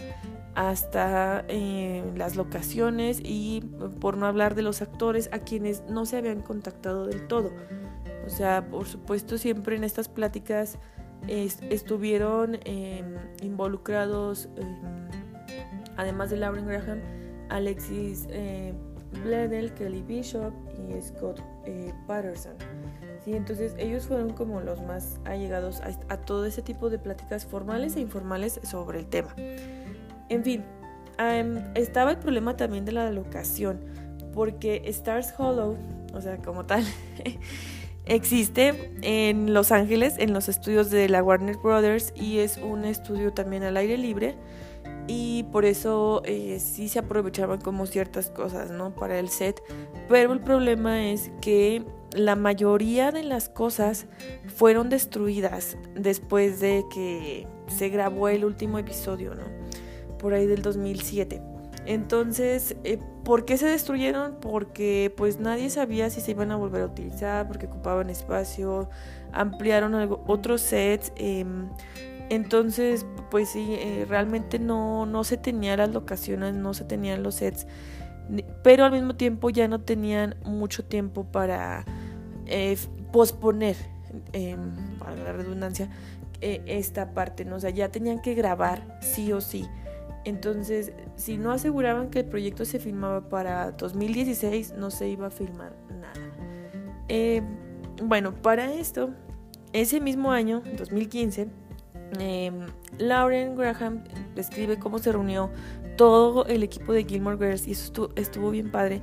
hasta 0.55 1.43
eh, 1.49 2.03
las 2.15 2.37
locaciones 2.37 3.19
y 3.21 3.61
por 3.99 4.15
no 4.15 4.25
hablar 4.25 4.55
de 4.55 4.61
los 4.61 4.81
actores 4.81 5.29
a 5.33 5.39
quienes 5.39 5.83
no 5.89 6.05
se 6.05 6.17
habían 6.17 6.41
contactado 6.41 7.07
del 7.07 7.27
todo. 7.27 7.51
O 8.25 8.29
sea, 8.29 8.65
por 8.69 8.87
supuesto 8.87 9.37
siempre 9.37 9.75
en 9.75 9.83
estas 9.83 10.07
pláticas 10.07 10.79
estuvieron 11.27 12.59
em, 12.63 13.15
involucrados, 13.41 14.47
em, 14.55 15.09
además 15.97 16.29
de 16.29 16.37
Lauren 16.37 16.65
Graham, 16.65 17.01
Alexis 17.49 18.27
Bledel, 19.23 19.73
Kelly 19.73 20.01
Bishop 20.03 20.53
y 20.77 21.01
Scott 21.01 21.41
eh, 21.65 21.93
Patterson. 22.07 22.55
¿Sí? 23.25 23.35
Entonces 23.35 23.73
ellos 23.79 24.05
fueron 24.05 24.33
como 24.33 24.61
los 24.61 24.81
más 24.83 25.19
allegados 25.25 25.81
a, 25.81 26.17
todo 26.17 26.45
ese 26.45 26.61
tipo 26.61 26.91
de 26.91 26.99
pláticas 26.99 27.45
formales 27.45 27.95
e 27.95 27.99
informales 27.99 28.59
sobre 28.63 28.99
el 28.99 29.07
tema. 29.07 29.33
En 30.29 30.43
fin, 30.43 30.63
estaba 31.73 32.11
el 32.11 32.17
problema 32.17 32.55
también 32.55 32.85
de 32.85 32.91
la 32.91 33.09
locación, 33.11 33.79
porque 34.31 34.83
Stars 34.85 35.33
Hollow, 35.37 35.75
o 36.13 36.21
sea, 36.21 36.37
como 36.37 36.65
tal, 36.65 36.83
existe 38.05 38.93
en 39.01 39.55
Los 39.55 39.71
Ángeles, 39.71 40.15
en 40.19 40.31
los 40.31 40.47
estudios 40.47 40.91
de 40.91 41.09
la 41.09 41.23
Warner 41.23 41.57
Brothers, 41.57 42.13
y 42.15 42.39
es 42.39 42.57
un 42.57 42.85
estudio 42.85 43.33
también 43.33 43.63
al 43.63 43.75
aire 43.75 43.97
libre 43.97 44.35
y 45.07 45.43
por 45.51 45.65
eso 45.65 46.21
eh, 46.25 46.59
sí 46.59 46.89
se 46.89 46.99
aprovechaban 46.99 47.61
como 47.61 47.85
ciertas 47.85 48.29
cosas, 48.29 48.71
¿no? 48.71 48.95
Para 48.95 49.19
el 49.19 49.29
set. 49.29 49.61
Pero 50.09 50.33
el 50.33 50.39
problema 50.39 51.05
es 51.05 51.31
que 51.41 51.83
la 52.15 52.35
mayoría 52.35 53.11
de 53.11 53.23
las 53.23 53.49
cosas 53.49 54.07
fueron 54.47 54.89
destruidas 54.89 55.77
después 55.95 56.59
de 56.59 56.85
que 56.93 57.47
se 57.67 57.89
grabó 57.89 58.29
el 58.29 58.45
último 58.45 58.79
episodio, 58.79 59.35
¿no? 59.35 59.43
Por 60.17 60.33
ahí 60.33 60.45
del 60.47 60.61
2007. 60.61 61.41
Entonces, 61.85 62.75
eh, 62.83 62.99
¿por 63.23 63.45
qué 63.45 63.57
se 63.57 63.67
destruyeron? 63.67 64.37
Porque 64.41 65.13
pues 65.15 65.39
nadie 65.39 65.69
sabía 65.69 66.09
si 66.09 66.21
se 66.21 66.31
iban 66.31 66.51
a 66.51 66.55
volver 66.55 66.81
a 66.81 66.85
utilizar, 66.85 67.47
porque 67.47 67.67
ocupaban 67.67 68.09
espacio, 68.09 68.89
ampliaron 69.31 70.17
otros 70.25 70.61
sets. 70.61 71.11
Em, 71.15 71.69
entonces, 72.29 73.05
pues 73.29 73.49
sí, 73.49 73.75
eh, 73.79 74.05
realmente 74.09 74.57
no, 74.57 75.05
no 75.05 75.23
se 75.23 75.37
tenían 75.37 75.77
las 75.77 75.89
locaciones, 75.89 76.55
no 76.55 76.73
se 76.73 76.85
tenían 76.85 77.21
los 77.21 77.35
sets, 77.35 77.67
pero 78.63 78.85
al 78.85 78.91
mismo 78.91 79.15
tiempo 79.15 79.51
ya 79.51 79.67
no 79.67 79.81
tenían 79.81 80.35
mucho 80.43 80.83
tiempo 80.83 81.25
para 81.25 81.85
eh, 82.45 82.77
posponer, 83.11 83.75
para 84.99 85.15
la 85.15 85.33
redundancia, 85.33 85.89
eh, 86.41 86.61
esta 86.65 87.13
parte, 87.13 87.45
¿no? 87.45 87.57
O 87.57 87.59
sea, 87.59 87.69
ya 87.69 87.89
tenían 87.89 88.21
que 88.21 88.33
grabar 88.33 88.99
sí 89.01 89.31
o 89.33 89.41
sí. 89.41 89.65
Entonces, 90.23 90.93
si 91.15 91.37
no 91.37 91.51
aseguraban 91.51 92.09
que 92.09 92.19
el 92.19 92.25
proyecto 92.25 92.65
se 92.65 92.79
filmaba 92.79 93.29
para 93.29 93.71
2016, 93.71 94.73
no 94.77 94.89
se 94.89 95.09
iba 95.09 95.27
a 95.27 95.29
filmar 95.29 95.75
nada. 95.89 96.13
bueno, 98.03 98.33
para 98.33 98.73
esto, 98.73 99.11
ese 99.73 100.01
mismo 100.01 100.31
año, 100.31 100.63
2015, 100.77 101.47
Em, 102.19 102.67
Lauren 102.97 103.55
Graham 103.55 104.03
describe 104.35 104.77
cómo 104.79 104.99
se 104.99 105.11
reunió 105.11 105.49
todo 105.97 106.45
el 106.45 106.63
equipo 106.63 106.93
de 106.93 107.03
Gilmore 107.03 107.37
Girls 107.37 107.67
y 107.67 107.71
eso 107.71 108.09
estuvo, 108.15 108.51
bien 108.51 108.71
padre. 108.71 109.01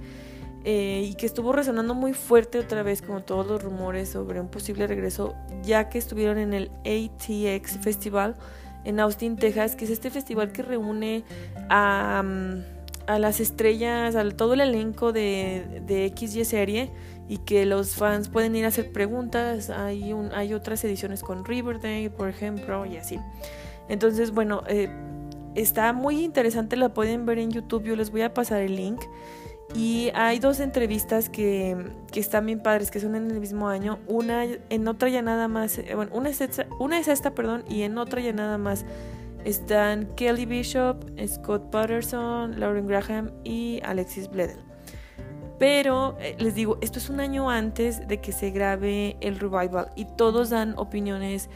Eh, 0.65 1.09
y 1.11 1.15
que 1.15 1.27
estuvo 1.27 1.53
resonando 1.53 1.93
muy 1.93 2.13
fuerte 2.13 2.61
otra 2.61 2.85
vez 2.85 3.03
como 3.03 3.23
todos 3.23 3.47
los 3.49 3.63
rumores 3.63 4.11
sobre 4.11 4.41
un 4.41 4.49
posible 4.49 4.87
regreso 4.87 5.35
ya 5.65 5.89
que 5.89 5.99
estuvieron 5.99 6.39
en 6.39 6.53
el 6.53 6.71
ATX 6.85 7.79
Festival 7.79 8.37
en 8.85 9.01
Austin, 9.01 9.37
Texas, 9.37 9.77
que 9.77 9.85
es 9.85 9.91
este 9.91 10.11
festival 10.11 10.53
que 10.53 10.63
reúne 10.63 11.25
a, 11.69 12.23
a 13.07 13.19
las 13.19 13.41
estrellas, 13.41 14.17
a 14.17 14.29
todo 14.31 14.55
el 14.55 14.61
elenco 14.61 15.13
de, 15.13 15.83
de 15.87 16.13
XY 16.17 16.45
serie 16.45 16.91
y 17.29 17.39
que 17.39 17.65
los 17.67 17.95
fans 17.95 18.29
pueden 18.29 18.57
ir 18.57 18.65
a 18.65 18.69
hacer 18.69 18.93
preguntas. 18.93 19.71
Hay, 19.71 20.13
un, 20.13 20.33
hay 20.33 20.55
otras 20.55 20.85
ediciones 20.85 21.23
con 21.23 21.45
Riverdale, 21.45 22.11
por 22.11 22.29
ejemplo, 22.29 22.85
y 22.87 22.97
así. 22.97 23.19
Entonces, 23.89 24.33
bueno, 24.33 24.63
eh, 24.69 24.89
está 25.55 25.93
muy 25.93 26.25
interesante, 26.25 26.77
la 26.77 26.93
pueden 26.93 27.27
ver 27.27 27.39
en 27.39 27.51
YouTube, 27.51 27.85
yo 27.85 27.97
les 27.97 28.11
voy 28.11 28.23
a 28.23 28.35
pasar 28.35 28.63
el 28.63 28.77
link. 28.77 29.01
Y 29.75 30.11
hay 30.15 30.39
dos 30.39 30.61
entrevistas 30.61 31.31
que, 31.31 31.77
que, 32.11 32.21
están 32.21 32.47
bien 32.47 32.61
padres, 32.61 32.91
que 32.91 33.01
son 33.01 33.15
en 33.15 33.31
el 33.31 33.41
mismo 33.41 33.69
año. 33.69 33.99
Una, 34.07 34.45
en 34.45 34.89
otra 34.89 35.09
ya 35.09 35.23
nada 35.23 35.49
más, 35.49 35.79
eh, 35.79 35.95
bueno, 35.95 36.11
una 36.15 36.29
es, 36.29 36.41
esta, 36.43 36.67
una 36.79 36.99
es 36.99 37.09
esta, 37.09 37.31
perdón, 37.31 37.65
y 37.69 37.83
en 37.83 37.97
otra 37.97 38.21
ya 38.21 38.33
nada 38.33 38.59
más 38.59 38.85
están 39.45 40.07
Kelly 40.15 40.45
Bishop, 40.45 41.05
Scott 41.27 41.71
Patterson, 41.71 42.61
Lauren 42.61 42.87
Graham 42.87 43.31
y 43.45 43.81
Alexis 43.85 44.29
Bledel. 44.29 44.59
Pero 45.59 46.17
eh, 46.21 46.37
les 46.39 46.55
digo, 46.55 46.79
esto 46.81 46.99
es 46.99 47.09
un 47.09 47.21
año 47.21 47.49
antes 47.49 48.07
de 48.09 48.21
que 48.21 48.33
se 48.33 48.51
grabe 48.51 49.17
el 49.21 49.39
revival 49.39 49.91
y 49.97 50.05
todos 50.05 50.51
dan 50.51 50.75
opiniones 50.77 51.49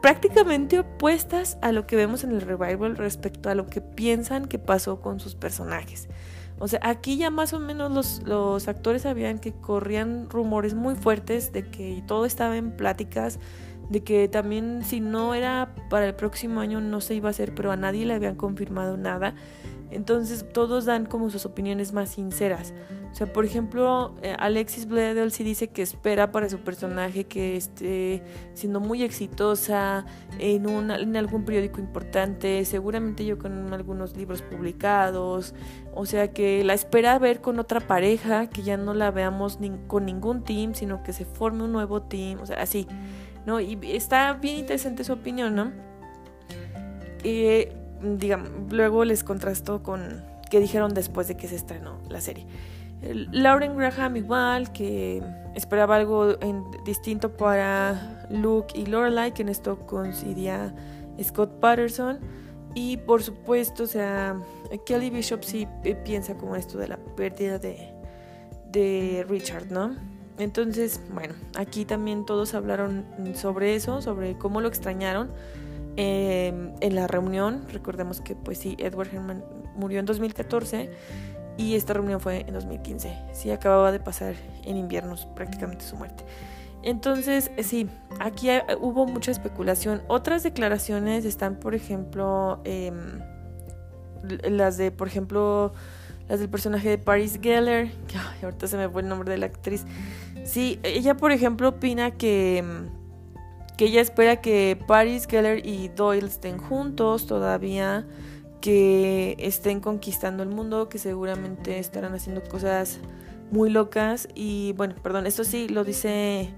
prácticamente 0.00 0.78
opuestas 0.78 1.58
a 1.62 1.72
lo 1.72 1.86
que 1.86 1.96
vemos 1.96 2.24
en 2.24 2.30
el 2.30 2.40
revival 2.40 2.96
respecto 2.96 3.50
a 3.50 3.54
lo 3.54 3.66
que 3.66 3.80
piensan 3.80 4.46
que 4.46 4.58
pasó 4.58 5.00
con 5.00 5.20
sus 5.20 5.34
personajes. 5.34 6.08
O 6.60 6.66
sea, 6.66 6.80
aquí 6.82 7.16
ya 7.16 7.30
más 7.30 7.52
o 7.52 7.60
menos 7.60 7.90
los, 7.92 8.22
los 8.24 8.66
actores 8.66 9.02
sabían 9.02 9.38
que 9.38 9.52
corrían 9.52 10.28
rumores 10.28 10.74
muy 10.74 10.96
fuertes 10.96 11.52
de 11.52 11.70
que 11.70 12.02
todo 12.06 12.26
estaba 12.26 12.56
en 12.56 12.72
pláticas, 12.72 13.38
de 13.90 14.02
que 14.02 14.28
también 14.28 14.82
si 14.84 15.00
no 15.00 15.34
era 15.34 15.74
para 15.88 16.06
el 16.06 16.14
próximo 16.14 16.60
año 16.60 16.80
no 16.80 17.00
se 17.00 17.14
iba 17.14 17.28
a 17.28 17.30
hacer, 17.30 17.54
pero 17.54 17.70
a 17.70 17.76
nadie 17.76 18.06
le 18.06 18.14
habían 18.14 18.34
confirmado 18.34 18.96
nada. 18.96 19.34
Entonces 19.90 20.44
todos 20.52 20.84
dan 20.84 21.06
como 21.06 21.30
sus 21.30 21.46
opiniones 21.46 21.92
más 21.92 22.10
sinceras. 22.10 22.74
O 23.10 23.14
sea, 23.14 23.32
por 23.32 23.44
ejemplo, 23.44 24.14
eh, 24.22 24.34
Alexis 24.38 24.86
Bledel 24.86 25.32
sí 25.32 25.42
dice 25.42 25.68
que 25.68 25.82
espera 25.82 26.30
para 26.30 26.48
su 26.50 26.58
personaje 26.58 27.24
que 27.24 27.56
esté 27.56 28.22
siendo 28.52 28.80
muy 28.80 29.02
exitosa 29.02 30.04
en, 30.38 30.68
en 30.90 31.16
algún 31.16 31.44
periódico 31.44 31.80
importante, 31.80 32.64
seguramente 32.64 33.24
yo 33.24 33.38
con 33.38 33.72
algunos 33.72 34.16
libros 34.16 34.42
publicados. 34.42 35.54
O 35.94 36.06
sea, 36.06 36.32
que 36.32 36.62
la 36.64 36.74
espera 36.74 37.18
ver 37.18 37.40
con 37.40 37.58
otra 37.58 37.80
pareja, 37.80 38.48
que 38.48 38.62
ya 38.62 38.76
no 38.76 38.92
la 38.94 39.10
veamos 39.10 39.58
con 39.86 40.04
ningún 40.04 40.44
team, 40.44 40.74
sino 40.74 41.02
que 41.02 41.12
se 41.12 41.24
forme 41.24 41.64
un 41.64 41.72
nuevo 41.72 42.02
team. 42.02 42.40
O 42.40 42.46
sea, 42.46 42.60
así. 42.60 42.86
¿no? 43.48 43.60
Y 43.60 43.78
está 43.82 44.34
bien 44.34 44.58
interesante 44.58 45.04
su 45.04 45.14
opinión, 45.14 45.54
¿no? 45.54 45.72
Eh, 47.24 47.72
luego 48.70 49.04
les 49.04 49.24
contrasto 49.24 49.82
con 49.82 50.22
qué 50.50 50.60
dijeron 50.60 50.94
después 50.94 51.28
de 51.28 51.36
que 51.36 51.48
se 51.48 51.56
estrenó 51.56 51.98
la 52.08 52.20
serie. 52.20 52.46
Lauren 53.02 53.76
Graham 53.76 54.16
igual, 54.16 54.72
que 54.72 55.22
esperaba 55.54 55.96
algo 55.96 56.36
distinto 56.84 57.36
para 57.36 58.26
Luke 58.30 58.78
y 58.78 58.86
Lorelai, 58.86 59.32
que 59.32 59.42
en 59.42 59.48
esto 59.48 59.78
coincidía 59.86 60.74
Scott 61.22 61.60
Patterson. 61.60 62.18
Y 62.74 62.96
por 62.98 63.22
supuesto, 63.22 63.84
Kelly 64.84 65.10
Bishop 65.10 65.42
sí 65.42 65.66
piensa 66.04 66.36
como 66.36 66.56
esto 66.56 66.78
de 66.78 66.88
la 66.88 66.96
pérdida 66.96 67.58
de, 67.58 67.92
de 68.70 69.24
Richard, 69.28 69.70
¿no? 69.70 69.96
Entonces, 70.38 71.00
bueno, 71.12 71.34
aquí 71.56 71.84
también 71.84 72.24
todos 72.24 72.54
hablaron 72.54 73.04
sobre 73.34 73.74
eso, 73.74 74.00
sobre 74.02 74.36
cómo 74.38 74.60
lo 74.60 74.68
extrañaron. 74.68 75.30
Em, 76.00 76.74
en 76.80 76.94
la 76.94 77.08
reunión. 77.08 77.64
Recordemos 77.72 78.20
que 78.20 78.36
pues 78.36 78.58
sí, 78.58 78.76
Edward 78.78 79.12
Herman 79.12 79.44
murió 79.74 79.98
en 79.98 80.06
2014 80.06 80.92
y 81.56 81.74
esta 81.74 81.92
reunión 81.92 82.20
fue 82.20 82.42
en 82.46 82.54
2015. 82.54 83.18
Sí, 83.32 83.50
acababa 83.50 83.90
de 83.90 83.98
pasar 83.98 84.36
en 84.62 84.76
inviernos 84.76 85.26
prácticamente 85.34 85.84
su 85.84 85.96
muerte. 85.96 86.22
Entonces, 86.84 87.50
eh, 87.56 87.64
sí, 87.64 87.88
aquí 88.20 88.48
hubo 88.80 89.06
mucha 89.06 89.32
especulación. 89.32 90.00
Otras 90.06 90.44
declaraciones 90.44 91.24
están, 91.24 91.56
por 91.56 91.74
ejemplo, 91.74 92.60
em, 92.62 93.18
las 94.48 94.76
de, 94.76 94.92
por 94.92 95.08
ejemplo, 95.08 95.72
las 96.28 96.38
del 96.38 96.48
personaje 96.48 96.90
de 96.90 96.98
Paris 96.98 97.40
Geller, 97.42 97.90
que 98.06 98.44
ahorita 98.44 98.68
se 98.68 98.76
me 98.76 98.88
fue 98.88 99.02
el 99.02 99.08
nombre 99.08 99.32
de 99.32 99.38
la 99.38 99.46
actriz. 99.46 99.84
Sí, 100.44 100.78
ella, 100.84 101.16
por 101.16 101.32
ejemplo, 101.32 101.70
opina 101.70 102.12
que 102.12 102.58
em, 102.58 102.97
que 103.78 103.84
ella 103.84 104.00
espera 104.00 104.40
que 104.40 104.76
Paris, 104.88 105.28
Geller 105.30 105.64
y 105.64 105.86
Doyle 105.86 106.26
estén 106.26 106.58
juntos 106.58 107.26
todavía, 107.26 108.04
que 108.60 109.36
estén 109.38 109.78
conquistando 109.78 110.42
el 110.42 110.48
mundo, 110.48 110.88
que 110.88 110.98
seguramente 110.98 111.78
estarán 111.78 112.12
haciendo 112.12 112.42
cosas 112.42 112.98
muy 113.52 113.70
locas 113.70 114.28
y 114.34 114.72
bueno, 114.72 114.96
perdón, 115.00 115.28
esto 115.28 115.44
sí 115.44 115.68
lo 115.68 115.84
dice 115.84 116.52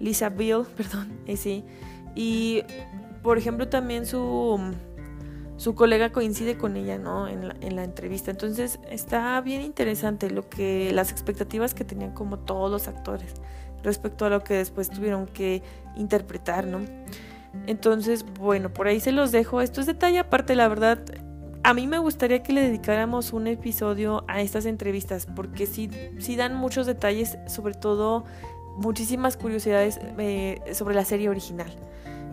Lisa 0.00 0.28
Bill, 0.28 0.64
perdón, 0.76 1.18
y 1.26 1.38
sí. 1.38 1.64
Y 2.14 2.62
por 3.22 3.38
ejemplo 3.38 3.68
también 3.68 4.04
su 4.04 4.60
su 5.56 5.74
colega 5.74 6.12
coincide 6.12 6.58
con 6.58 6.76
ella, 6.76 6.98
¿no? 6.98 7.26
En 7.26 7.48
la, 7.48 7.56
en 7.62 7.76
la 7.76 7.84
entrevista. 7.84 8.30
Entonces 8.30 8.78
está 8.90 9.40
bien 9.40 9.62
interesante 9.62 10.28
lo 10.28 10.46
que 10.50 10.92
las 10.92 11.10
expectativas 11.10 11.72
que 11.72 11.82
tenían 11.82 12.12
como 12.12 12.38
todos 12.38 12.70
los 12.70 12.86
actores 12.86 13.32
respecto 13.82 14.24
a 14.24 14.30
lo 14.30 14.42
que 14.42 14.54
después 14.54 14.90
tuvieron 14.90 15.26
que 15.26 15.62
interpretar, 15.96 16.66
¿no? 16.66 16.80
Entonces, 17.66 18.24
bueno, 18.38 18.72
por 18.72 18.86
ahí 18.86 19.00
se 19.00 19.12
los 19.12 19.32
dejo. 19.32 19.60
Esto 19.60 19.80
es 19.80 19.86
detalle 19.86 20.18
aparte, 20.18 20.54
la 20.54 20.68
verdad. 20.68 20.98
A 21.62 21.74
mí 21.74 21.86
me 21.86 21.98
gustaría 21.98 22.42
que 22.42 22.52
le 22.52 22.62
dedicáramos 22.62 23.32
un 23.32 23.46
episodio 23.46 24.24
a 24.28 24.40
estas 24.40 24.66
entrevistas, 24.66 25.26
porque 25.26 25.66
sí, 25.66 25.90
sí 26.18 26.36
dan 26.36 26.54
muchos 26.54 26.86
detalles, 26.86 27.38
sobre 27.46 27.74
todo 27.74 28.24
muchísimas 28.76 29.36
curiosidades 29.36 29.98
eh, 30.18 30.60
sobre 30.74 30.94
la 30.94 31.04
serie 31.04 31.28
original. 31.28 31.72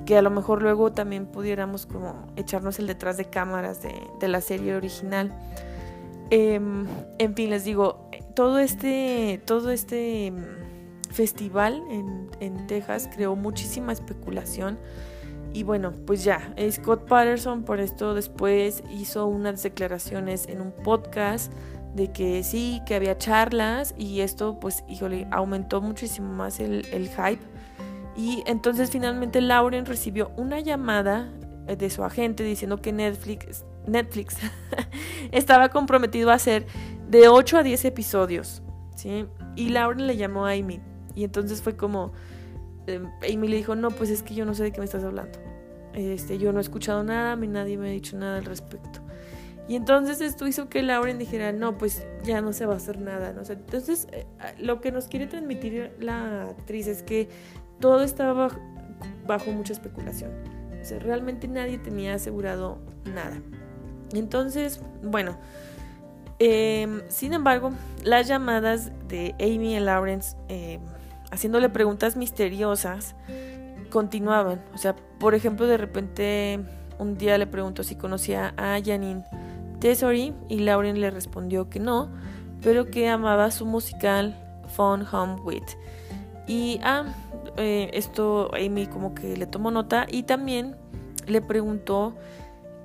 Que 0.05 0.17
a 0.17 0.21
lo 0.21 0.29
mejor 0.29 0.61
luego 0.61 0.91
también 0.91 1.25
pudiéramos 1.25 1.85
como 1.85 2.27
echarnos 2.35 2.77
el 2.77 2.87
detrás 2.87 3.17
de 3.17 3.25
cámaras 3.25 3.79
de, 3.81 4.27
la 4.27 4.41
serie 4.41 4.75
original. 4.75 5.33
Em, 6.29 6.85
en 7.17 7.35
fin, 7.35 7.49
les 7.49 7.63
digo, 7.63 8.09
todo 8.35 8.59
este, 8.59 9.41
todo 9.45 9.71
este 9.71 10.33
festival 11.13 11.81
en, 11.89 12.29
en 12.39 12.67
Texas 12.67 13.09
creó 13.13 13.35
muchísima 13.35 13.93
especulación. 13.93 14.77
Y 15.53 15.63
bueno, 15.63 15.93
pues 16.07 16.23
ya, 16.23 16.53
Scott 16.71 17.07
Patterson 17.07 17.63
por 17.63 17.79
esto 17.79 18.15
después 18.15 18.83
hizo 18.91 19.27
unas 19.27 19.61
declaraciones 19.61 20.47
en 20.47 20.61
un 20.61 20.71
podcast 20.71 21.53
de 21.93 22.11
que 22.11 22.43
sí, 22.43 22.81
que 22.87 22.95
había 22.95 23.19
charlas 23.19 23.93
y 23.95 24.21
esto 24.21 24.59
pues, 24.59 24.83
híjole, 24.89 25.27
aumentó 25.31 25.79
muchísimo 25.79 26.33
más 26.33 26.59
el, 26.59 26.87
el 26.91 27.07
hype. 27.09 27.43
Y 28.15 28.43
entonces 28.47 28.89
finalmente 28.89 29.41
Lauren 29.41 29.85
recibió 29.85 30.31
una 30.37 30.59
llamada 30.59 31.31
eh, 31.67 31.75
de 31.75 31.89
su 31.91 32.03
agente 32.03 32.43
diciendo 32.43 32.81
que 32.81 32.91
Netflix, 32.91 33.63
Netflix 33.85 34.37
estaba 35.31 35.69
comprometido 35.69 36.31
a 36.31 36.35
hacer 36.35 36.65
de 37.07 37.27
8 37.27 37.59
a 37.59 37.63
10 37.63 37.85
episodios. 37.85 38.63
¿sí? 38.95 39.27
Y 39.55 39.69
Lauren 39.69 40.07
le 40.07 40.17
llamó 40.17 40.47
a 40.47 40.53
Amy 40.53 40.81
y 41.15 41.23
entonces 41.23 41.61
fue 41.61 41.75
como, 41.75 42.11
Amy 43.21 43.47
le 43.47 43.57
dijo, 43.57 43.75
no, 43.75 43.91
pues 43.91 44.09
es 44.09 44.23
que 44.23 44.35
yo 44.35 44.45
no 44.45 44.53
sé 44.53 44.63
de 44.63 44.71
qué 44.71 44.79
me 44.79 44.85
estás 44.85 45.03
hablando. 45.03 45.39
Este, 45.93 46.37
yo 46.37 46.51
no 46.51 46.59
he 46.59 46.61
escuchado 46.61 47.03
nada, 47.03 47.35
ni 47.35 47.47
nadie 47.47 47.77
me 47.77 47.89
ha 47.89 47.91
dicho 47.91 48.17
nada 48.17 48.37
al 48.37 48.45
respecto. 48.45 48.99
Y 49.67 49.75
entonces 49.75 50.19
esto 50.19 50.45
hizo 50.45 50.67
que 50.67 50.81
Lauren 50.81 51.17
dijera, 51.17 51.53
no, 51.53 51.77
pues 51.77 52.05
ya 52.23 52.41
no 52.41 52.51
se 52.51 52.65
va 52.65 52.73
a 52.73 52.77
hacer 52.77 52.99
nada. 52.99 53.31
¿no? 53.31 53.41
entonces, 53.47 54.07
eh, 54.11 54.25
lo 54.59 54.81
que 54.81 54.91
nos 54.91 55.07
quiere 55.07 55.27
transmitir 55.27 55.95
la 55.99 56.49
actriz 56.49 56.87
es 56.87 57.01
que 57.03 57.29
todo 57.79 58.03
estaba 58.03 58.49
bajo, 59.25 59.51
mucha 59.51 59.73
especulación. 59.73 60.31
O 60.81 60.85
sea, 60.85 60.99
realmente 60.99 61.47
nadie 61.47 61.77
tenía 61.77 62.15
asegurado 62.15 62.79
nada. 63.05 63.37
Entonces, 64.11 64.81
bueno, 65.01 65.37
em, 66.39 67.01
sin 67.07 67.33
embargo, 67.33 67.71
las 68.03 68.27
llamadas 68.27 68.91
de 69.07 69.33
Amy 69.39 69.77
y 69.77 69.79
Lawrence 69.79 70.35
eh, 70.49 70.79
haciéndole 71.33 71.69
preguntas 71.69 72.15
misteriosas, 72.15 73.15
continuaban. 73.89 74.63
O 74.73 74.77
sea, 74.77 74.95
por 75.19 75.33
ejemplo, 75.33 75.65
de 75.65 75.77
repente 75.77 76.59
un 76.99 77.17
día 77.17 77.37
le 77.37 77.47
preguntó 77.47 77.83
si 77.83 77.95
conocía 77.95 78.53
a 78.55 78.79
Janine 78.83 79.23
Tesori 79.79 80.33
y 80.47 80.59
Lauren 80.59 81.01
le 81.01 81.09
respondió 81.09 81.69
que 81.69 81.79
no, 81.79 82.09
pero 82.61 82.85
que 82.85 83.09
amaba 83.09 83.49
su 83.51 83.65
musical 83.65 84.37
Phone 84.75 85.05
Home 85.11 85.41
With. 85.41 85.63
Y 86.47 86.79
ah, 86.83 87.05
eh, 87.57 87.89
esto 87.93 88.51
Amy 88.53 88.85
como 88.85 89.15
que 89.15 89.35
le 89.35 89.47
tomó 89.47 89.71
nota 89.71 90.05
y 90.09 90.23
también 90.23 90.75
le 91.25 91.41
preguntó, 91.41 92.15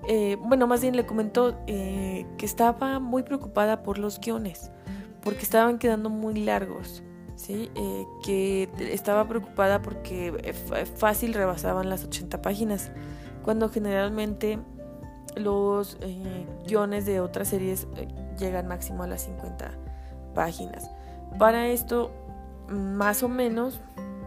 eh, 0.08 0.37
bueno, 0.40 0.66
más 0.66 0.80
bien 0.80 0.96
le 0.96 1.04
comentó 1.04 1.54
eh, 1.66 2.26
que 2.38 2.46
estaba 2.46 2.98
muy 2.98 3.24
preocupada 3.24 3.82
por 3.82 3.98
los 3.98 4.18
guiones, 4.20 4.70
porque 5.22 5.42
estaban 5.42 5.78
quedando 5.78 6.08
muy 6.08 6.34
largos. 6.34 7.02
¿Sí? 7.38 7.70
Eh, 7.77 8.05
que 8.22 8.68
estaba 8.92 9.27
preocupada 9.27 9.81
porque 9.81 10.55
fácil 10.96 11.33
rebasaban 11.33 11.88
las 11.88 12.05
80 12.05 12.42
páginas, 12.42 12.90
cuando 13.42 13.70
generalmente 13.70 14.59
los 15.37 15.96
eh, 16.01 16.46
guiones 16.66 17.07
de 17.07 17.20
otras 17.20 17.48
series 17.48 17.87
eh, 17.96 18.09
llegan 18.38 18.66
máximo 18.66 19.05
a 19.05 19.07
las 19.07 19.22
50 19.22 19.70
páginas. 20.35 20.90
Para 21.38 21.68
esto, 21.68 22.11
más 22.68 23.22
o 23.22 23.29
menos, 23.29 23.81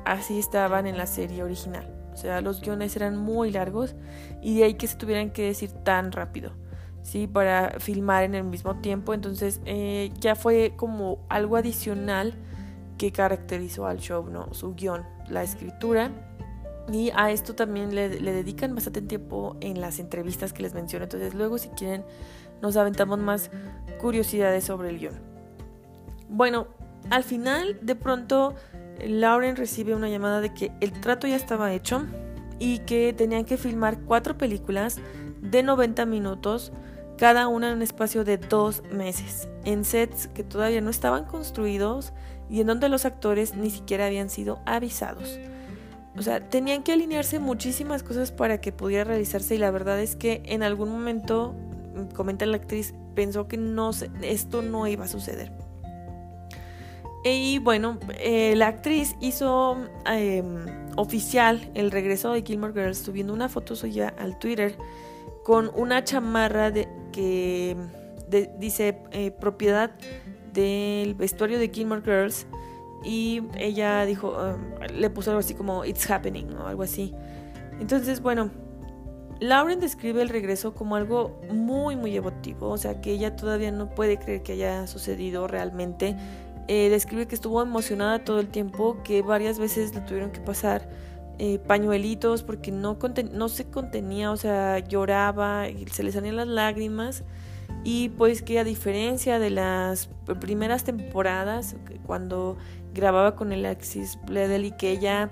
así 0.06 0.40
estaban 0.40 0.88
en 0.88 0.98
la 0.98 1.06
serie 1.06 1.44
original. 1.44 1.94
O 2.14 2.18
sea, 2.18 2.42
los 2.42 2.62
guiones 2.62 2.96
eran 2.96 3.18
muy 3.18 3.52
largos 3.52 3.96
y 4.42 4.58
de 4.58 4.66
ahí 4.66 4.74
que 4.76 4.88
se 4.88 4.96
tuvieran 4.96 5.32
que 5.32 5.44
decir 5.44 5.72
tan 5.72 6.12
rápido, 6.12 6.52
¿sí? 7.04 7.28
Para 7.28 7.80
filmar 7.80 8.24
en 8.24 8.36
el 8.36 8.44
mismo 8.44 8.78
tiempo. 8.78 9.14
Entonces, 9.14 9.60
eh, 9.66 10.12
ya 10.20 10.36
fue 10.36 10.74
como 10.78 11.20
algo 11.30 11.58
adicional 11.58 12.36
que 13.02 13.12
caracterizó 13.12 13.88
al 13.88 13.98
show, 13.98 14.30
¿no? 14.30 14.54
Su 14.54 14.76
guion, 14.76 15.04
la 15.28 15.42
escritura. 15.42 16.12
Y 16.94 17.10
a 17.16 17.32
esto 17.32 17.56
también 17.56 17.96
le, 17.96 18.22
le 18.22 18.32
dedican 18.32 18.76
bastante 18.76 19.02
tiempo 19.02 19.58
en 19.60 19.82
las 19.82 19.98
entrevistas 19.98 20.54
que 20.54 20.62
les 20.62 20.76
menciono. 20.76 21.06
Entonces, 21.06 21.34
luego, 21.34 21.58
si 21.58 21.70
quieren, 21.70 22.06
nos 22.62 22.78
aventamos 22.78 23.18
más 23.18 23.50
curiosidades 24.00 24.66
sobre 24.66 24.90
el 24.90 25.00
guion. 25.00 25.16
Bueno, 26.30 26.68
al 27.10 27.24
final, 27.24 27.80
de 27.82 27.96
pronto 27.96 28.54
Lauren 29.04 29.56
recibe 29.56 29.96
una 29.96 30.08
llamada 30.08 30.40
de 30.40 30.54
que 30.54 30.72
el 30.80 30.92
trato 30.92 31.26
ya 31.26 31.38
estaba 31.38 31.74
hecho 31.74 32.06
y 32.60 32.80
que 32.80 33.14
tenían 33.14 33.46
que 33.46 33.58
filmar 33.58 34.02
cuatro 34.02 34.38
películas 34.38 35.00
de 35.42 35.64
90 35.64 36.06
minutos, 36.06 36.72
cada 37.18 37.48
una 37.48 37.70
en 37.70 37.78
un 37.78 37.82
espacio 37.82 38.24
de 38.24 38.38
dos 38.38 38.84
meses, 38.92 39.50
en 39.66 39.86
sets 39.86 40.28
que 40.28 40.44
todavía 40.44 40.82
no 40.82 40.92
estaban 40.92 41.26
construidos 41.26 42.14
y 42.52 42.60
en 42.60 42.68
donde 42.68 42.90
los 42.90 43.06
actores 43.06 43.56
ni 43.56 43.70
siquiera 43.70 44.06
habían 44.08 44.30
sido 44.30 44.60
avisados. 44.66 45.40
O 46.18 46.22
sea, 46.22 46.50
tenían 46.50 46.84
que 46.84 46.92
alinearse 46.92 47.40
muchísimas 47.40 48.04
cosas 48.04 48.34
para 48.34 48.60
que 48.60 48.74
pudiera 48.74 49.06
realizarse 49.06 49.56
y 49.56 49.58
la 49.58 49.72
verdad 49.72 50.00
es 50.02 50.18
que 50.18 50.44
en 50.46 50.62
algún 50.62 50.90
momento, 50.90 51.56
comenta 52.14 52.46
la 52.46 52.58
actriz, 52.58 52.94
pensó 53.16 53.48
que 53.48 53.56
no, 53.56 53.92
esto 54.22 54.62
no 54.62 54.86
iba 54.88 55.06
a 55.06 55.08
suceder. 55.08 55.54
Y 57.24 57.60
bueno, 57.60 57.98
eh, 58.20 58.56
la 58.58 58.68
actriz 58.68 59.16
hizo 59.22 59.78
em, 60.06 60.66
oficial 60.98 61.72
el 61.76 61.92
regreso 61.92 62.34
de 62.34 62.42
Gilmore 62.42 62.74
Girls 62.74 62.98
subiendo 62.98 63.32
una 63.32 63.48
foto 63.48 63.76
suya 63.78 64.14
al 64.18 64.40
Twitter 64.40 64.76
con 65.46 65.72
una 65.76 66.04
chamarra 66.04 66.72
de, 66.72 66.90
que 67.14 67.78
dice 68.58 68.98
eh, 69.12 69.32
propiedad 69.32 69.92
del 70.54 71.16
vestuario 71.16 71.60
de 71.60 71.70
Gilmore 71.70 72.02
Girls 72.02 72.48
y 73.04 73.44
ella 73.58 74.06
dijo, 74.06 74.36
em, 74.46 74.96
le 75.00 75.10
puso 75.10 75.32
algo 75.32 75.40
así 75.40 75.54
como 75.54 75.86
It's 75.86 76.10
happening 76.10 76.54
o 76.56 76.68
algo 76.68 76.84
así. 76.84 77.14
Entonces, 77.80 78.22
bueno, 78.22 78.52
Lauren 79.40 79.80
describe 79.80 80.22
el 80.22 80.30
regreso 80.30 80.74
como 80.74 80.96
algo 80.96 81.42
muy, 81.52 81.96
muy 81.96 82.16
emotivo, 82.16 82.70
o 82.70 82.78
sea 82.78 83.02
que 83.02 83.12
ella 83.12 83.36
todavía 83.36 83.72
no 83.72 83.90
puede 83.90 84.20
creer 84.20 84.44
que 84.44 84.54
haya 84.54 84.86
sucedido 84.86 85.48
realmente 85.48 86.16
eh, 86.68 86.90
describe 86.90 87.28
que 87.28 87.36
estuvo 87.36 87.62
emocionada 87.62 88.24
todo 88.24 88.40
el 88.40 88.48
tiempo, 88.48 89.02
que 89.04 89.22
varias 89.22 89.60
veces 89.60 89.94
le 89.94 90.02
tuvieron 90.02 90.32
que 90.32 90.40
pasar 90.40 90.88
eh, 91.38 91.60
pañuelitos 91.60 92.44
porque 92.44 92.72
no, 92.72 92.98
no 93.34 93.50
se 93.50 93.66
contenía, 93.66 94.32
o 94.32 94.38
sea, 94.38 94.80
lloraba, 94.80 95.70
y 95.70 95.86
se 95.88 96.04
le 96.04 96.12
salían 96.12 96.38
las 96.38 96.48
lágrimas. 96.48 97.24
Y 97.84 98.10
pues 98.10 98.42
que 98.42 98.60
a 98.60 98.64
diferencia 98.64 99.40
de 99.40 99.50
las 99.50 100.10
primeras 100.40 100.84
temporadas, 100.84 101.76
cuando 102.06 102.58
grababa 102.94 103.36
con 103.36 103.52
el 103.52 103.66
Alexis 103.66 104.20
Bledel 104.26 104.66
y 104.66 104.72
que 104.72 104.92
ella 104.92 105.32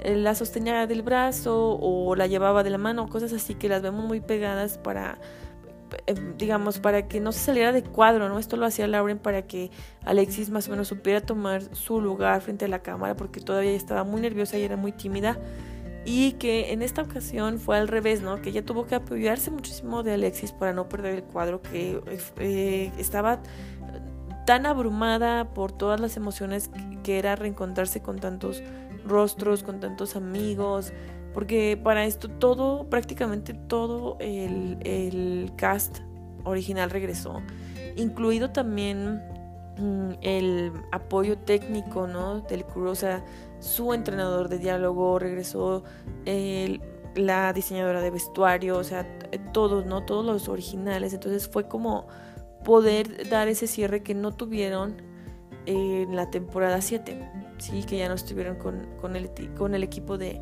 eh, 0.00 0.16
la 0.16 0.34
sostenía 0.34 0.86
del 0.86 1.02
brazo 1.02 1.78
o 1.78 2.16
la 2.16 2.26
llevaba 2.26 2.62
de 2.62 2.70
la 2.70 2.78
mano, 2.78 3.08
cosas 3.08 3.32
así 3.32 3.54
que 3.54 3.68
las 3.68 3.82
vemos 3.82 4.04
muy 4.06 4.20
pegadas 4.20 4.78
para 4.78 5.18
eh, 6.06 6.14
digamos, 6.38 6.78
para 6.78 7.08
que 7.08 7.20
no 7.20 7.32
se 7.32 7.40
saliera 7.40 7.72
de 7.72 7.82
cuadro, 7.82 8.28
¿no? 8.28 8.38
Esto 8.38 8.56
lo 8.56 8.66
hacía 8.66 8.86
Lauren 8.86 9.18
para 9.18 9.42
que 9.42 9.70
Alexis 10.04 10.50
más 10.50 10.68
o 10.68 10.70
menos 10.70 10.88
supiera 10.88 11.20
tomar 11.20 11.62
su 11.74 12.00
lugar 12.00 12.40
frente 12.40 12.64
a 12.64 12.68
la 12.68 12.80
cámara 12.80 13.16
porque 13.16 13.40
todavía 13.40 13.72
estaba 13.72 14.04
muy 14.04 14.20
nerviosa 14.20 14.58
y 14.58 14.62
era 14.62 14.76
muy 14.76 14.92
tímida. 14.92 15.38
Y 16.12 16.32
que 16.32 16.72
en 16.72 16.82
esta 16.82 17.02
ocasión 17.02 17.60
fue 17.60 17.78
al 17.78 17.86
revés, 17.86 18.20
¿no? 18.20 18.42
Que 18.42 18.50
ella 18.50 18.64
tuvo 18.64 18.84
que 18.84 18.96
apoyarse 18.96 19.52
muchísimo 19.52 20.02
de 20.02 20.14
Alexis 20.14 20.50
para 20.50 20.72
no 20.72 20.88
perder 20.88 21.14
el 21.14 21.22
cuadro, 21.22 21.62
que 21.62 22.00
eh, 22.38 22.90
estaba 22.98 23.40
tan 24.44 24.66
abrumada 24.66 25.54
por 25.54 25.70
todas 25.70 26.00
las 26.00 26.16
emociones 26.16 26.68
que 27.04 27.20
era 27.20 27.36
reencontrarse 27.36 28.02
con 28.02 28.18
tantos 28.18 28.60
rostros, 29.06 29.62
con 29.62 29.78
tantos 29.78 30.16
amigos, 30.16 30.92
porque 31.32 31.78
para 31.80 32.04
esto 32.04 32.28
todo, 32.28 32.90
prácticamente 32.90 33.54
todo 33.54 34.16
el, 34.18 35.52
cast 35.54 35.98
original 36.42 36.90
regresó, 36.90 37.40
incluido 37.94 38.50
también 38.50 39.22
mm, 39.78 40.14
el 40.22 40.72
apoyo 40.90 41.38
técnico 41.38 42.08
¿no? 42.08 42.40
del 42.40 42.64
crew, 42.64 42.88
o 42.88 42.96
sea, 42.96 43.24
su 43.60 43.94
entrenador 43.94 44.48
de 44.48 44.58
diálogo 44.58 45.18
regresó, 45.18 45.84
la 47.14 47.52
diseñadora 47.52 48.00
de 48.00 48.10
vestuario, 48.10 48.78
o 48.78 48.84
sea, 48.84 49.06
todos, 49.52 49.86
¿no? 49.86 50.04
Todos 50.04 50.24
los 50.24 50.48
originales. 50.48 51.12
Entonces 51.12 51.48
fue 51.48 51.68
como 51.68 52.06
poder 52.64 53.28
dar 53.28 53.48
ese 53.48 53.66
cierre 53.66 54.02
que 54.02 54.14
no 54.14 54.32
tuvieron 54.32 55.02
en 55.66 56.14
la 56.16 56.30
temporada 56.30 56.80
7, 56.80 57.30
¿sí? 57.58 57.84
Que 57.84 57.98
ya 57.98 58.08
no 58.08 58.14
estuvieron 58.14 58.56
con, 58.56 58.86
con, 59.00 59.16
el, 59.16 59.30
con 59.56 59.74
el 59.74 59.82
equipo 59.82 60.18
de 60.18 60.40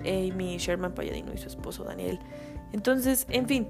Amy 0.00 0.58
Sherman 0.58 0.94
Palladino 0.94 1.32
y 1.34 1.38
su 1.38 1.48
esposo 1.48 1.84
Daniel. 1.84 2.18
Entonces, 2.72 3.26
en 3.30 3.46
fin, 3.46 3.68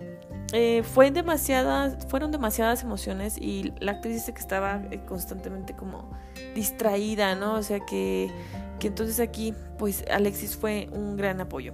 eh, 0.52 0.82
fue 0.82 1.11
demasiadas, 1.11 2.06
fueron 2.09 2.32
demasiadas 2.32 2.82
emociones 2.82 3.37
y 3.38 3.72
la 3.80 3.92
actriz 3.92 4.14
dice 4.14 4.32
que 4.32 4.40
estaba 4.40 4.82
eh, 4.90 5.00
constantemente 5.06 5.74
como 5.74 6.11
distraída, 6.54 7.35
¿no? 7.35 7.54
O 7.54 7.62
sea 7.62 7.80
que, 7.80 8.30
que 8.78 8.88
entonces 8.88 9.20
aquí, 9.20 9.54
pues 9.78 10.04
Alexis 10.10 10.56
fue 10.56 10.88
un 10.92 11.16
gran 11.16 11.40
apoyo. 11.40 11.72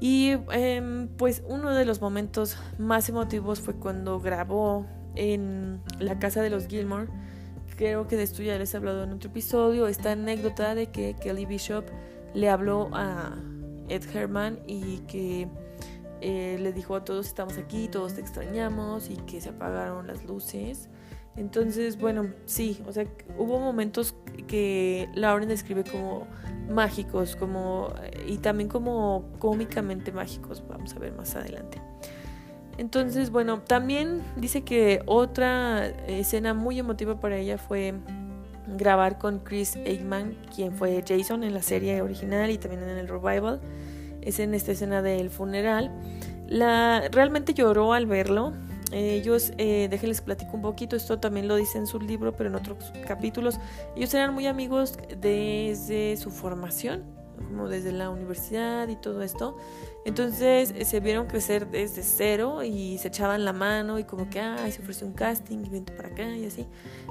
Y 0.00 0.30
em, 0.50 1.08
pues 1.08 1.42
uno 1.46 1.74
de 1.74 1.84
los 1.84 2.00
momentos 2.00 2.56
más 2.78 3.08
emotivos 3.08 3.60
fue 3.60 3.74
cuando 3.74 4.18
grabó 4.18 4.86
en 5.14 5.82
la 5.98 6.18
casa 6.18 6.42
de 6.42 6.50
los 6.50 6.66
Gilmore. 6.66 7.08
Creo 7.76 8.08
que 8.08 8.16
de 8.16 8.22
esto 8.22 8.42
ya 8.42 8.58
les 8.58 8.72
he 8.72 8.78
hablado 8.78 9.04
en 9.04 9.12
otro 9.12 9.30
episodio. 9.30 9.86
Esta 9.86 10.12
anécdota 10.12 10.74
de 10.74 10.86
que 10.86 11.14
Kelly 11.20 11.44
Bishop 11.44 11.84
le 12.34 12.48
habló 12.48 12.88
a 12.92 13.36
Ed 13.88 14.02
Herman 14.14 14.60
y 14.66 14.98
que 15.00 15.48
eh, 16.22 16.58
le 16.60 16.72
dijo 16.72 16.96
a 16.96 17.04
todos 17.04 17.26
estamos 17.26 17.58
aquí, 17.58 17.88
todos 17.88 18.14
te 18.14 18.20
extrañamos 18.20 19.10
y 19.10 19.16
que 19.16 19.40
se 19.40 19.50
apagaron 19.50 20.06
las 20.06 20.24
luces. 20.24 20.88
Entonces, 21.36 21.98
bueno, 21.98 22.30
sí, 22.44 22.82
o 22.86 22.92
sea, 22.92 23.06
hubo 23.38 23.58
momentos 23.58 24.14
que 24.50 25.08
Lauren 25.14 25.48
describe 25.48 25.84
como 25.84 26.26
mágicos, 26.68 27.36
como 27.36 27.94
y 28.26 28.38
también 28.38 28.68
como 28.68 29.24
cómicamente 29.38 30.10
mágicos, 30.10 30.64
vamos 30.68 30.92
a 30.96 30.98
ver 30.98 31.12
más 31.12 31.36
adelante. 31.36 31.80
Entonces, 32.78 33.30
bueno, 33.30 33.60
también 33.60 34.22
dice 34.36 34.62
que 34.62 35.02
otra 35.06 35.86
escena 36.08 36.52
muy 36.52 36.80
emotiva 36.80 37.20
para 37.20 37.36
ella 37.36 37.58
fue 37.58 37.94
grabar 38.66 39.18
con 39.18 39.38
Chris 39.38 39.76
Eggman, 39.76 40.36
quien 40.52 40.72
fue 40.72 41.04
Jason 41.06 41.44
en 41.44 41.54
la 41.54 41.62
serie 41.62 42.02
original 42.02 42.50
y 42.50 42.58
también 42.58 42.82
en 42.82 42.98
el 42.98 43.06
revival. 43.06 43.60
Es 44.20 44.40
en 44.40 44.54
esta 44.54 44.72
escena 44.72 45.00
del 45.00 45.30
funeral. 45.30 45.92
La, 46.48 47.08
realmente 47.12 47.54
lloró 47.54 47.92
al 47.92 48.06
verlo. 48.06 48.52
Ellos, 48.92 49.52
eh, 49.58 49.88
déjenles 49.90 50.20
platico 50.20 50.52
un 50.54 50.62
poquito, 50.62 50.96
esto 50.96 51.18
también 51.18 51.46
lo 51.46 51.56
dice 51.56 51.78
en 51.78 51.86
su 51.86 52.00
libro, 52.00 52.32
pero 52.32 52.48
en 52.48 52.56
otros 52.56 52.92
capítulos. 53.06 53.58
Ellos 53.96 54.12
eran 54.14 54.34
muy 54.34 54.46
amigos 54.46 54.98
desde 55.20 56.16
su 56.16 56.30
formación, 56.30 57.04
como 57.36 57.68
desde 57.68 57.92
la 57.92 58.10
universidad 58.10 58.88
y 58.88 58.96
todo 58.96 59.22
esto. 59.22 59.56
Entonces 60.04 60.74
eh, 60.76 60.84
se 60.84 61.00
vieron 61.00 61.26
crecer 61.26 61.70
desde 61.70 62.02
cero 62.02 62.62
y 62.62 62.98
se 62.98 63.08
echaban 63.08 63.44
la 63.44 63.52
mano 63.52 63.98
y 63.98 64.04
como 64.04 64.28
que, 64.28 64.40
ay, 64.40 64.72
se 64.72 64.82
ofreció 64.82 65.06
un 65.06 65.12
casting 65.12 65.64
y 65.64 65.68
vente 65.68 65.92
para 65.92 66.08
acá 66.08 66.24
y 66.24 66.46
así. 66.46 66.66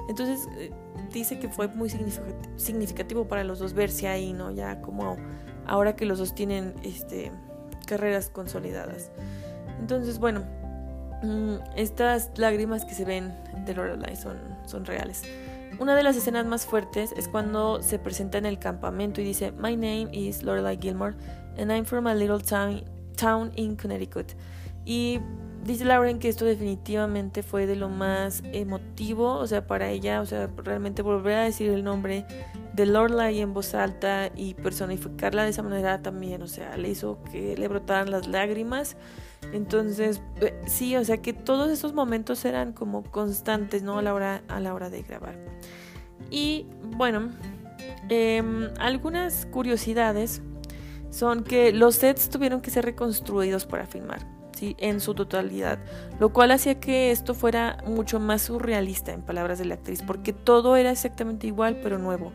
Entonces 0.08 0.48
eh, 0.58 0.70
dice 1.12 1.38
que 1.38 1.48
fue 1.48 1.68
muy 1.68 1.90
significativo 2.56 3.26
para 3.26 3.44
los 3.44 3.58
dos 3.58 3.74
verse 3.74 4.08
ahí, 4.08 4.32
¿no? 4.32 4.50
Ya 4.50 4.80
como 4.82 5.16
ahora 5.66 5.96
que 5.96 6.04
los 6.04 6.18
dos 6.18 6.34
tienen 6.34 6.74
este, 6.82 7.32
carreras 7.86 8.28
consolidadas. 8.28 9.10
Entonces, 9.80 10.18
bueno, 10.18 10.44
mm, 11.22 11.54
estas 11.76 12.30
lágrimas 12.36 12.84
que 12.84 12.94
se 12.94 13.04
ven 13.04 13.34
de 13.64 13.74
Lorelai 13.74 14.16
son, 14.16 14.36
son 14.66 14.84
reales. 14.84 15.22
Una 15.78 15.94
de 15.94 16.02
las 16.02 16.16
escenas 16.16 16.46
más 16.46 16.66
fuertes 16.66 17.12
es 17.16 17.28
cuando 17.28 17.82
se 17.82 17.98
presenta 17.98 18.38
en 18.38 18.46
el 18.46 18.58
campamento 18.58 19.20
y 19.20 19.24
dice, 19.24 19.52
My 19.52 19.76
name 19.76 20.08
is 20.12 20.42
Lorelai 20.42 20.78
Gilmore 20.80 21.14
and 21.58 21.70
I'm 21.70 21.84
from 21.84 22.06
a 22.06 22.14
little 22.14 22.40
town, 22.40 22.82
town 23.16 23.52
in 23.56 23.76
Connecticut. 23.76 24.32
Y 24.84 25.20
dice 25.64 25.84
Lauren 25.84 26.18
que 26.18 26.28
esto 26.28 26.44
definitivamente 26.44 27.42
fue 27.42 27.66
de 27.66 27.76
lo 27.76 27.88
más 27.88 28.42
emotivo, 28.52 29.34
o 29.34 29.46
sea, 29.46 29.66
para 29.66 29.90
ella, 29.90 30.20
o 30.20 30.26
sea, 30.26 30.48
realmente 30.56 31.02
volver 31.02 31.34
a 31.34 31.44
decir 31.44 31.70
el 31.70 31.84
nombre 31.84 32.26
de 32.72 32.86
Lorelai 32.86 33.40
en 33.40 33.52
voz 33.52 33.74
alta 33.74 34.30
y 34.34 34.54
personificarla 34.54 35.44
de 35.44 35.50
esa 35.50 35.62
manera 35.62 36.02
también, 36.02 36.42
o 36.42 36.46
sea, 36.46 36.76
le 36.76 36.90
hizo 36.90 37.22
que 37.30 37.56
le 37.56 37.68
brotaran 37.68 38.10
las 38.10 38.26
lágrimas 38.26 38.96
Entonces, 39.52 40.22
eh, 40.40 40.54
sí, 40.66 40.96
o 40.96 41.04
sea 41.04 41.18
que 41.18 41.32
todos 41.32 41.70
esos 41.70 41.92
momentos 41.92 42.44
eran 42.44 42.72
como 42.72 43.02
constantes, 43.02 43.82
¿no? 43.82 43.98
A 43.98 44.02
la 44.02 44.14
hora, 44.14 44.42
a 44.48 44.60
la 44.60 44.74
hora 44.74 44.90
de 44.90 45.02
grabar. 45.02 45.36
Y 46.30 46.66
bueno, 46.96 47.30
em, 48.08 48.68
algunas 48.78 49.46
curiosidades 49.46 50.42
son 51.10 51.42
que 51.42 51.72
los 51.72 51.96
sets 51.96 52.28
tuvieron 52.28 52.60
que 52.60 52.70
ser 52.70 52.84
reconstruidos 52.84 53.66
para 53.66 53.86
filmar 53.86 54.40
en 54.78 55.00
su 55.00 55.14
totalidad, 55.14 55.78
lo 56.18 56.32
cual 56.32 56.50
hacía 56.50 56.80
que 56.80 57.10
esto 57.10 57.34
fuera 57.34 57.78
mucho 57.86 58.20
más 58.20 58.42
surrealista 58.42 59.12
en 59.12 59.22
palabras 59.22 59.58
de 59.58 59.64
la 59.64 59.74
actriz, 59.74 60.02
porque 60.02 60.32
todo 60.32 60.76
era 60.76 60.90
exactamente 60.90 61.46
igual 61.46 61.78
pero 61.82 61.98
nuevo 61.98 62.32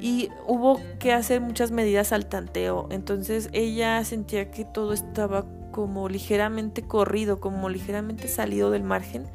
y 0.00 0.30
hubo 0.46 0.80
que 0.98 1.12
hacer 1.12 1.40
muchas 1.40 1.70
medidas 1.70 2.12
al 2.12 2.26
tanteo, 2.26 2.88
entonces 2.90 3.50
ella 3.52 4.02
sentía 4.04 4.50
que 4.50 4.64
todo 4.64 4.92
estaba 4.92 5.44
como 5.76 6.08
ligeramente 6.08 6.80
corrido, 6.80 7.38
como 7.38 7.68
ligeramente 7.68 8.28
salido 8.28 8.70
del 8.70 8.82
margen 8.82 9.26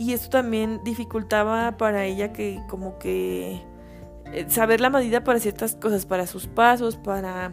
y 0.00 0.14
esto 0.14 0.30
también 0.30 0.80
dificultaba 0.82 1.76
para 1.76 2.06
ella 2.06 2.32
que 2.32 2.62
como 2.68 2.98
que 2.98 3.60
eh, 4.32 4.46
saber 4.48 4.80
la 4.80 4.88
medida 4.88 5.22
para 5.22 5.38
ciertas 5.38 5.76
cosas, 5.76 6.06
para 6.06 6.26
sus 6.26 6.46
pasos, 6.46 6.96
para 6.96 7.52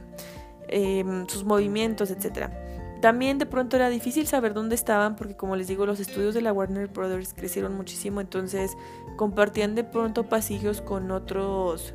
em, 0.70 1.28
sus 1.28 1.44
movimientos, 1.44 2.10
etcétera. 2.10 2.58
También 3.02 3.38
de 3.38 3.46
pronto 3.46 3.76
era 3.76 3.90
difícil 3.90 4.28
saber 4.28 4.54
dónde 4.54 4.76
estaban 4.76 5.18
porque 5.18 5.36
como 5.36 5.58
les 5.58 5.68
digo 5.68 5.86
los 5.86 6.00
estudios 6.00 6.34
de 6.34 6.42
la 6.42 6.54
Warner 6.54 6.88
Brothers 6.88 7.34
crecieron 7.36 7.76
muchísimo 7.76 8.22
entonces 8.22 8.76
compartían 9.18 9.76
de 9.76 9.84
pronto 9.84 10.30
pasillos 10.30 10.82
con 10.82 11.12
otros 11.12 11.94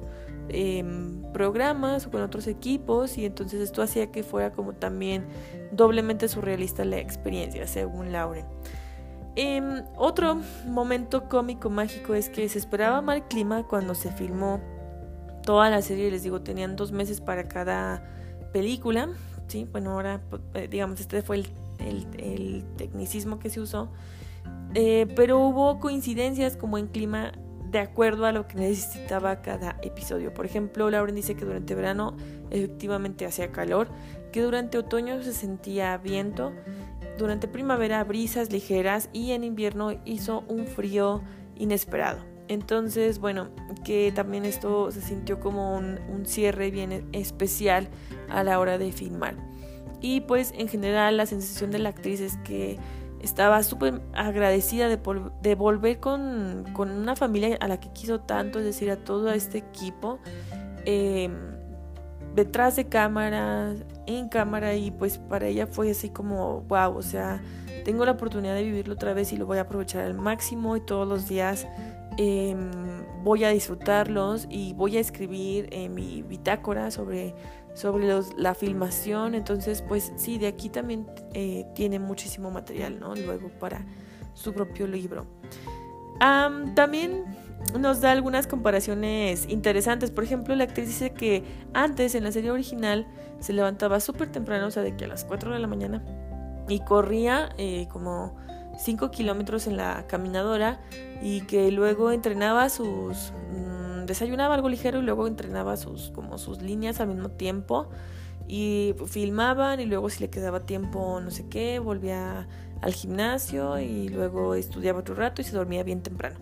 em, 0.52 1.22
programas 1.32 2.06
o 2.06 2.10
con 2.10 2.22
otros 2.22 2.46
equipos 2.46 3.18
y 3.18 3.26
entonces 3.26 3.60
esto 3.60 3.82
hacía 3.82 4.12
que 4.12 4.22
fuera 4.22 4.52
como 4.52 4.74
también 4.74 5.26
doblemente 5.72 6.28
surrealista 6.28 6.84
la 6.84 6.98
experiencia 6.98 7.66
según 7.66 8.12
Lauren. 8.12 8.46
Em, 9.34 9.82
otro 9.96 10.38
momento 10.66 11.28
cómico 11.28 11.70
mágico 11.70 12.14
es 12.14 12.28
que 12.28 12.48
se 12.48 12.58
esperaba 12.58 13.00
mal 13.00 13.26
clima 13.28 13.66
cuando 13.66 13.94
se 13.94 14.12
filmó 14.12 14.60
toda 15.42 15.70
la 15.70 15.82
serie, 15.82 16.10
les 16.10 16.22
digo, 16.22 16.42
tenían 16.42 16.76
dos 16.76 16.92
meses 16.92 17.20
para 17.20 17.48
cada 17.48 18.04
película 18.52 19.08
¿sí? 19.52 19.68
Bueno, 19.70 19.92
ahora, 19.92 20.20
eh, 20.54 20.66
digamos, 20.68 20.98
este 21.00 21.22
fue 21.22 21.36
el, 21.36 22.64
tecnicismo 22.76 23.38
que 23.38 23.50
se 23.50 23.60
usó, 23.60 23.88
eh, 24.74 25.06
pero 25.14 25.38
hubo 25.40 25.78
coincidencias 25.80 26.56
como 26.56 26.78
en 26.78 26.86
clima 26.86 27.32
de 27.72 27.78
acuerdo 27.78 28.26
a 28.26 28.32
lo 28.32 28.46
que 28.46 28.58
necesitaba 28.58 29.40
cada 29.40 29.78
episodio. 29.82 30.32
Por 30.34 30.44
ejemplo, 30.44 30.90
Lauren 30.90 31.14
dice 31.14 31.34
que 31.34 31.46
durante 31.46 31.74
verano 31.74 32.16
efectivamente 32.50 33.24
hacía 33.24 33.50
calor, 33.50 33.88
que 34.30 34.42
durante 34.42 34.76
otoño 34.76 35.22
se 35.22 35.32
sentía 35.32 35.96
viento, 35.96 36.52
durante 37.18 37.48
primavera 37.48 38.04
brisas 38.04 38.52
ligeras 38.52 39.08
y 39.12 39.32
en 39.32 39.42
invierno 39.42 39.92
hizo 40.04 40.44
un 40.48 40.66
frío 40.66 41.22
inesperado. 41.56 42.20
Entonces, 42.48 43.18
bueno, 43.18 43.48
que 43.84 44.12
también 44.12 44.44
esto 44.44 44.90
se 44.90 45.00
sintió 45.00 45.40
como 45.40 45.74
un, 45.74 45.98
un 46.10 46.26
cierre 46.26 46.70
bien 46.70 47.08
especial 47.12 47.88
a 48.28 48.44
la 48.44 48.60
hora 48.60 48.76
de 48.76 48.92
filmar. 48.92 49.36
Y 50.02 50.22
pues 50.22 50.52
en 50.58 50.68
general 50.68 51.16
la 51.16 51.24
sensación 51.24 51.70
de 51.70 51.78
la 51.78 51.90
actriz 51.90 52.20
es 52.20 52.36
que 52.38 52.78
estaba 53.22 53.62
súper 53.62 54.02
agradecida 54.12 54.88
de, 54.88 55.54
volver 55.54 56.00
con, 56.00 56.64
con, 56.72 56.90
una 56.90 57.16
familia 57.16 57.56
a 57.60 57.68
la 57.68 57.78
que 57.78 57.88
quiso 57.90 58.20
tanto, 58.20 58.58
es 58.58 58.64
decir, 58.64 58.90
a 58.90 58.96
todo 58.96 59.32
este 59.32 59.58
equipo, 59.58 60.18
em, 60.84 61.32
detrás 62.34 62.76
de 62.76 62.88
cámara, 62.88 63.74
en 64.06 64.28
cámara, 64.28 64.74
y 64.74 64.90
pues 64.90 65.18
para 65.18 65.46
ella 65.46 65.66
fue 65.66 65.90
así 65.92 66.10
como, 66.10 66.62
wow, 66.62 66.96
o 66.96 67.02
sea, 67.02 67.40
tengo 67.84 68.04
la 68.04 68.12
oportunidad 68.12 68.54
de 68.54 68.64
vivirlo 68.64 68.94
otra 68.94 69.14
vez 69.14 69.32
y 69.32 69.36
lo 69.36 69.46
voy 69.46 69.58
a 69.58 69.62
aprovechar 69.62 70.02
al 70.02 70.14
máximo 70.14 70.76
y 70.76 70.80
todos 70.80 71.06
los 71.06 71.28
días 71.28 71.66
em, 72.16 72.70
voy 73.22 73.44
a 73.44 73.50
disfrutarlos 73.50 74.46
y 74.50 74.74
voy 74.74 74.96
a 74.96 75.00
escribir 75.00 75.68
en 75.70 75.94
mi 75.94 76.22
bitácora 76.22 76.90
sobre 76.90 77.34
sobre 77.74 78.08
la 78.36 78.54
filmación. 78.54 79.34
Entonces, 79.34 79.82
pues 79.82 80.12
sí, 80.16 80.38
de 80.38 80.46
aquí 80.46 80.68
también 80.68 81.06
eh, 81.34 81.66
tiene 81.74 81.98
muchísimo 81.98 82.50
material, 82.50 83.00
¿no? 83.00 83.14
Luego 83.14 83.48
para 83.60 83.84
su 84.34 84.52
propio 84.52 84.86
libro. 84.86 85.26
también 86.18 87.24
nos 87.78 88.00
da 88.00 88.12
algunas 88.12 88.46
comparaciones 88.46 89.46
interesantes. 89.48 90.10
Por 90.10 90.24
ejemplo, 90.24 90.54
la 90.54 90.64
actriz 90.64 90.88
dice 90.88 91.12
que 91.12 91.44
antes 91.74 92.14
en 92.14 92.24
la 92.24 92.32
serie 92.32 92.50
original 92.50 93.06
se 93.40 93.52
levantaba 93.52 94.00
súper 94.00 94.30
temprano, 94.30 94.66
o 94.66 94.70
sea, 94.70 94.82
de 94.82 94.96
que 94.96 95.04
a 95.04 95.08
las 95.08 95.24
4 95.24 95.52
de 95.52 95.58
la 95.58 95.66
mañana, 95.66 96.02
y 96.68 96.80
corría 96.80 97.50
eh, 97.58 97.88
como 97.90 98.36
5 98.78 99.10
kilómetros 99.10 99.66
en 99.66 99.76
la 99.76 100.06
caminadora 100.06 100.80
y 101.22 101.42
que 101.42 101.70
luego 101.70 102.10
entrenaba 102.10 102.68
sus 102.68 103.32
desayunaba 104.06 104.54
algo 104.54 104.68
ligero 104.68 105.00
y 105.00 105.02
luego 105.02 105.26
entrenaba 105.26 105.76
sus, 105.76 106.10
como 106.10 106.38
sus 106.38 106.62
líneas 106.62 107.00
al 107.00 107.08
mismo 107.08 107.30
tiempo 107.30 107.88
y 108.48 108.94
filmaban 109.06 109.80
y 109.80 109.86
luego 109.86 110.10
si 110.10 110.20
le 110.20 110.30
quedaba 110.30 110.60
tiempo 110.60 111.20
no 111.20 111.30
sé 111.30 111.48
qué, 111.48 111.78
volvía 111.78 112.48
al 112.80 112.92
gimnasio 112.92 113.78
y 113.78 114.08
luego 114.08 114.54
estudiaba 114.54 114.98
otro 114.98 115.14
rato 115.14 115.40
y 115.40 115.44
se 115.44 115.52
dormía 115.52 115.82
bien 115.82 116.02
temprano. 116.02 116.38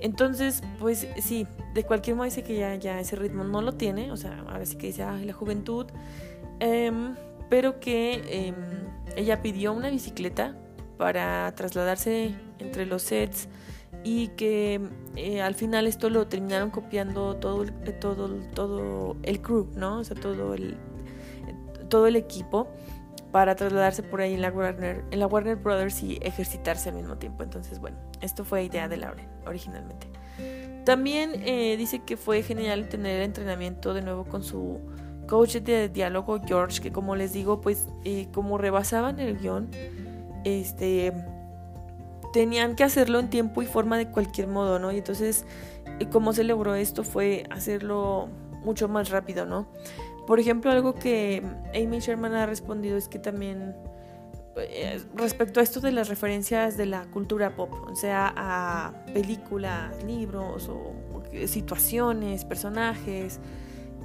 Entonces, 0.00 0.62
pues 0.80 1.06
sí, 1.22 1.46
de 1.72 1.84
cualquier 1.84 2.16
modo 2.16 2.24
dice 2.24 2.42
que 2.42 2.56
ya, 2.56 2.74
ya 2.74 3.00
ese 3.00 3.16
ritmo 3.16 3.44
no 3.44 3.62
lo 3.62 3.72
tiene, 3.72 4.10
o 4.10 4.16
sea, 4.16 4.44
ahora 4.48 4.66
sí 4.66 4.76
que 4.76 4.88
dice, 4.88 5.04
la 5.04 5.32
juventud, 5.32 5.86
em, 6.60 7.14
pero 7.48 7.80
que 7.80 8.22
em, 8.28 8.54
ella 9.16 9.40
pidió 9.40 9.72
una 9.72 9.90
bicicleta 9.90 10.56
para 10.98 11.52
trasladarse 11.54 12.34
entre 12.58 12.86
los 12.86 13.02
sets 13.02 13.48
y 14.04 14.28
que 14.28 14.80
eh, 15.16 15.40
al 15.40 15.54
final 15.54 15.86
esto 15.86 16.10
lo 16.10 16.28
terminaron 16.28 16.70
copiando 16.70 17.36
todo 17.36 17.62
el, 17.62 17.70
eh, 17.86 17.92
todo 17.92 18.28
todo 18.54 19.16
el 19.22 19.40
crew 19.40 19.70
no 19.74 20.00
o 20.00 20.04
sea 20.04 20.14
todo 20.14 20.52
el 20.54 20.76
todo 21.88 22.06
el 22.06 22.16
equipo 22.16 22.68
para 23.32 23.56
trasladarse 23.56 24.02
por 24.02 24.20
ahí 24.20 24.34
en 24.34 24.42
la 24.42 24.50
Warner 24.50 25.04
en 25.10 25.18
la 25.18 25.26
Warner 25.26 25.56
Brothers 25.56 26.02
y 26.02 26.18
ejercitarse 26.22 26.90
al 26.90 26.96
mismo 26.96 27.16
tiempo. 27.16 27.42
Entonces 27.42 27.80
bueno 27.80 27.96
esto 28.20 28.44
fue 28.44 28.64
idea 28.64 28.88
de 28.88 28.98
Lauren 28.98 29.26
originalmente. 29.46 30.06
También 30.84 31.30
eh, 31.44 31.76
dice 31.78 32.02
que 32.04 32.18
fue 32.18 32.42
genial 32.42 32.88
tener 32.88 33.22
entrenamiento 33.22 33.94
de 33.94 34.02
nuevo 34.02 34.24
con 34.24 34.42
su 34.44 34.80
coach 35.26 35.56
de 35.56 35.88
diálogo 35.88 36.40
George 36.46 36.82
que 36.82 36.92
como 36.92 37.16
les 37.16 37.32
digo 37.32 37.62
pues 37.62 37.88
como 38.34 38.58
rebasaban 38.58 39.18
el 39.18 39.38
guion 39.38 39.70
este 40.44 41.14
tenían 42.34 42.74
que 42.74 42.82
hacerlo 42.82 43.20
en 43.20 43.30
tiempo 43.30 43.62
y 43.62 43.66
forma 43.66 43.96
de 43.96 44.08
cualquier 44.08 44.48
modo, 44.48 44.80
¿no? 44.80 44.90
Y 44.90 44.98
entonces, 44.98 45.46
eh, 46.00 46.08
cómo 46.10 46.32
se 46.32 46.42
logró 46.42 46.74
esto 46.74 47.04
fue 47.04 47.44
hacerlo 47.48 48.28
mucho 48.64 48.88
más 48.88 49.10
rápido, 49.10 49.46
¿no? 49.46 49.68
Por 50.26 50.40
ejemplo, 50.40 50.72
algo 50.72 50.96
que 50.96 51.44
Amy 51.72 52.00
Sherman 52.00 52.34
ha 52.34 52.46
respondido 52.46 52.96
es 52.96 53.06
que 53.06 53.20
también 53.20 53.76
eh, 54.56 55.00
respecto 55.14 55.60
a 55.60 55.62
esto 55.62 55.80
de 55.80 55.92
las 55.92 56.08
referencias 56.08 56.76
de 56.76 56.86
la 56.86 57.04
cultura 57.04 57.54
pop, 57.54 57.72
o 57.88 57.94
sea, 57.94 58.34
a 58.36 59.04
películas, 59.12 60.02
libros 60.02 60.68
o 60.68 60.92
situaciones, 61.46 62.44
personajes, 62.44 63.38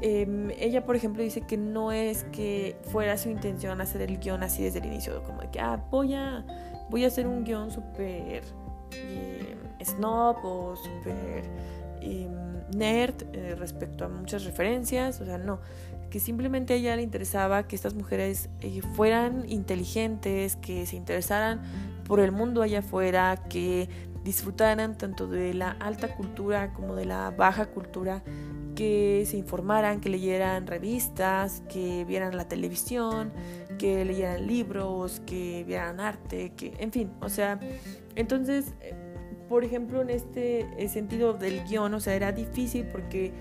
em, 0.01 0.51
ella, 0.59 0.85
por 0.85 0.95
ejemplo, 0.95 1.23
dice 1.23 1.41
que 1.41 1.57
no 1.57 1.91
es 1.91 2.25
que 2.25 2.75
fuera 2.91 3.17
su 3.17 3.29
intención 3.29 3.81
hacer 3.81 4.03
el 4.03 4.19
guion 4.19 4.43
así 4.43 4.61
desde 4.61 4.79
el 4.79 4.85
inicio, 4.85 5.23
como 5.23 5.41
de 5.41 5.49
que, 5.49 5.59
ah, 5.59 5.83
voy 5.89 6.13
a 6.13 6.45
voy 6.89 7.03
a 7.03 7.07
hacer 7.07 7.27
un 7.27 7.43
guion 7.43 7.71
súper 7.71 8.43
eh, 8.91 9.55
snob 9.83 10.37
o 10.43 10.75
súper 10.75 11.43
em, 12.01 12.31
nerd 12.75 13.23
eh, 13.33 13.55
respecto 13.55 14.05
a 14.05 14.07
muchas 14.07 14.45
referencias, 14.45 15.21
o 15.21 15.25
sea, 15.25 15.37
no, 15.37 15.59
que 16.09 16.19
simplemente 16.19 16.73
a 16.73 16.77
ella 16.77 16.95
le 16.95 17.01
interesaba 17.01 17.67
que 17.67 17.75
estas 17.75 17.93
mujeres 17.93 18.49
eh, 18.61 18.81
fueran 18.95 19.49
inteligentes, 19.49 20.55
que 20.55 20.85
se 20.85 20.95
interesaran 20.95 21.61
por 22.05 22.19
el 22.19 22.31
mundo 22.31 22.61
allá 22.61 22.79
afuera, 22.79 23.37
que 23.49 23.89
disfrutaran 24.23 24.97
tanto 24.97 25.27
de 25.27 25.53
la 25.53 25.71
alta 25.71 26.15
cultura 26.15 26.73
como 26.73 26.95
de 26.95 27.05
la 27.05 27.31
baja 27.31 27.67
cultura, 27.67 28.23
que 28.75 29.23
se 29.27 29.37
informaran, 29.37 29.99
que 29.99 30.09
leyeran 30.09 30.67
revistas, 30.67 31.63
que 31.69 32.05
vieran 32.05 32.37
la 32.37 32.47
televisión, 32.47 33.31
que 33.79 34.05
leyeran 34.05 34.45
libros, 34.45 35.21
que 35.25 35.63
vieran 35.65 35.99
arte, 35.99 36.51
que, 36.55 36.73
en 36.77 36.91
fin, 36.91 37.11
o 37.21 37.29
sea, 37.29 37.59
entonces, 38.15 38.75
eh, 38.81 38.93
por 39.49 39.63
ejemplo, 39.63 40.03
en 40.03 40.11
este 40.11 40.87
sentido 40.89 41.33
del 41.33 41.63
guion, 41.63 41.95
o 41.95 41.99
sea, 41.99 42.13
era 42.13 42.31
difícil 42.31 42.85
porque 42.85 43.33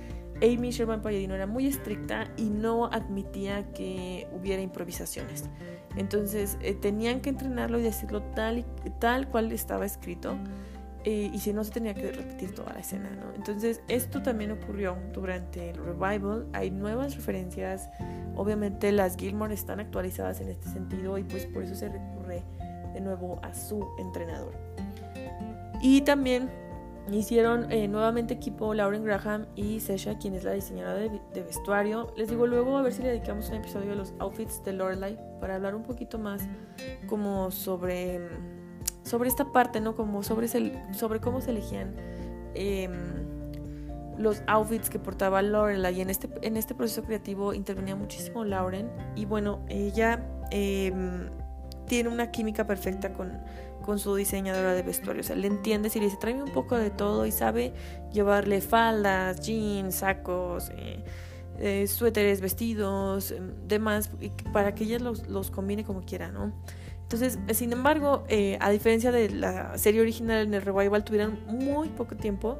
Amy 0.42 0.70
Sherman 0.70 1.02
Palladino 1.02 1.34
era 1.34 1.46
muy 1.46 1.66
estricta 1.66 2.32
y 2.36 2.44
no 2.44 2.86
admitía 2.86 3.72
que 3.72 4.28
hubiera 4.32 4.62
improvisaciones. 4.62 5.44
Entonces, 5.96 6.58
eh, 6.62 6.74
tenían 6.74 7.20
que 7.20 7.30
entrenarlo 7.30 7.78
y 7.78 7.82
decirlo 7.82 8.22
tal, 8.34 8.58
y, 8.58 8.64
tal 9.00 9.28
cual 9.28 9.50
estaba 9.52 9.84
escrito. 9.84 10.36
Y 11.10 11.38
si 11.38 11.52
no, 11.52 11.64
se 11.64 11.72
tenía 11.72 11.94
que 11.94 12.12
repetir 12.12 12.54
toda 12.54 12.72
la 12.72 12.80
escena, 12.80 13.10
¿no? 13.10 13.34
Entonces, 13.34 13.80
esto 13.88 14.22
también 14.22 14.50
ocurrió 14.50 14.96
durante 15.12 15.70
el 15.70 15.76
revival. 15.76 16.46
Hay 16.52 16.70
nuevas 16.70 17.14
referencias 17.14 17.88
Obviamente 18.38 18.92
las 18.92 19.16
Gilmore 19.16 19.52
están 19.52 19.80
actualizadas 19.80 20.40
en 20.40 20.48
este 20.48 20.68
sentido 20.68 21.18
y 21.18 21.24
pues 21.24 21.44
por 21.46 21.64
eso 21.64 21.74
se 21.74 21.88
recurre 21.88 22.44
de 22.94 23.00
nuevo 23.00 23.40
a 23.42 23.52
su 23.52 23.84
entrenador. 23.98 24.54
Y 25.82 26.02
también 26.02 26.48
hicieron 27.10 27.70
eh, 27.72 27.88
nuevamente 27.88 28.34
equipo 28.34 28.74
Lauren 28.74 29.02
Graham 29.02 29.46
y 29.56 29.80
Sesha, 29.80 30.18
quien 30.18 30.36
es 30.36 30.44
la 30.44 30.52
diseñadora 30.52 31.00
de, 31.00 31.42
vestuario. 31.42 32.14
Les 32.16 32.28
digo 32.28 32.46
luego 32.46 32.78
a 32.78 32.82
ver 32.82 32.92
si 32.92 33.02
le 33.02 33.08
dedicamos 33.08 33.48
un 33.48 33.56
episodio 33.56 33.90
de 33.90 33.96
los 33.96 34.14
outfits 34.20 34.62
de 34.62 34.72
Lorelai 34.72 35.18
para 35.40 35.56
hablar 35.56 35.74
un 35.74 35.82
poquito 35.82 36.16
más 36.16 36.48
como 37.08 37.50
sobre, 37.50 38.20
sobre 39.08 39.28
esta 39.28 39.52
parte, 39.52 39.80
¿no? 39.80 39.96
Como 39.96 40.22
sobre, 40.22 40.48
sobre 40.92 41.20
cómo 41.20 41.40
se 41.40 41.50
elegían. 41.50 41.94
Em, 42.54 42.92
los 44.18 44.42
outfits 44.46 44.90
que 44.90 44.98
portaba 44.98 45.42
Lorelai. 45.42 46.00
En 46.00 46.10
este, 46.10 46.28
en 46.42 46.56
este 46.56 46.74
proceso 46.74 47.02
creativo 47.04 47.54
intervenía 47.54 47.96
muchísimo 47.96 48.44
Lauren. 48.44 48.90
Y 49.16 49.24
bueno, 49.24 49.60
ella 49.68 50.26
em, 50.50 51.28
tiene 51.86 52.08
una 52.08 52.30
química 52.30 52.66
perfecta 52.66 53.12
con, 53.14 53.32
con 53.84 53.98
su 53.98 54.14
diseñadora 54.14 54.74
de 54.74 54.82
vestuario. 54.82 55.20
O 55.20 55.24
sea, 55.24 55.36
le 55.36 55.46
entiende 55.46 55.88
si 55.88 55.98
le 55.98 56.06
dice, 56.06 56.18
tráeme 56.20 56.42
un 56.42 56.52
poco 56.52 56.76
de 56.76 56.90
todo 56.90 57.26
y 57.26 57.32
sabe 57.32 57.72
llevarle 58.12 58.60
faldas, 58.60 59.40
jeans, 59.40 59.96
sacos, 59.96 60.70
eh, 60.74 61.04
eh, 61.58 61.86
suéteres, 61.86 62.40
vestidos, 62.40 63.30
em, 63.30 63.52
demás, 63.66 64.10
para 64.52 64.74
que 64.74 64.84
ella 64.84 64.98
los, 64.98 65.28
los 65.28 65.50
combine 65.50 65.84
como 65.84 66.02
quiera, 66.02 66.30
¿no? 66.30 66.52
Entonces, 67.10 67.38
sin 67.54 67.72
embargo, 67.72 68.24
eh, 68.28 68.58
a 68.60 68.68
diferencia 68.68 69.10
de 69.10 69.30
la 69.30 69.78
serie 69.78 70.02
original 70.02 70.46
en 70.46 70.52
el 70.52 70.60
revival, 70.60 71.04
tuvieron 71.04 71.38
muy 71.46 71.88
poco 71.88 72.16
tiempo 72.16 72.58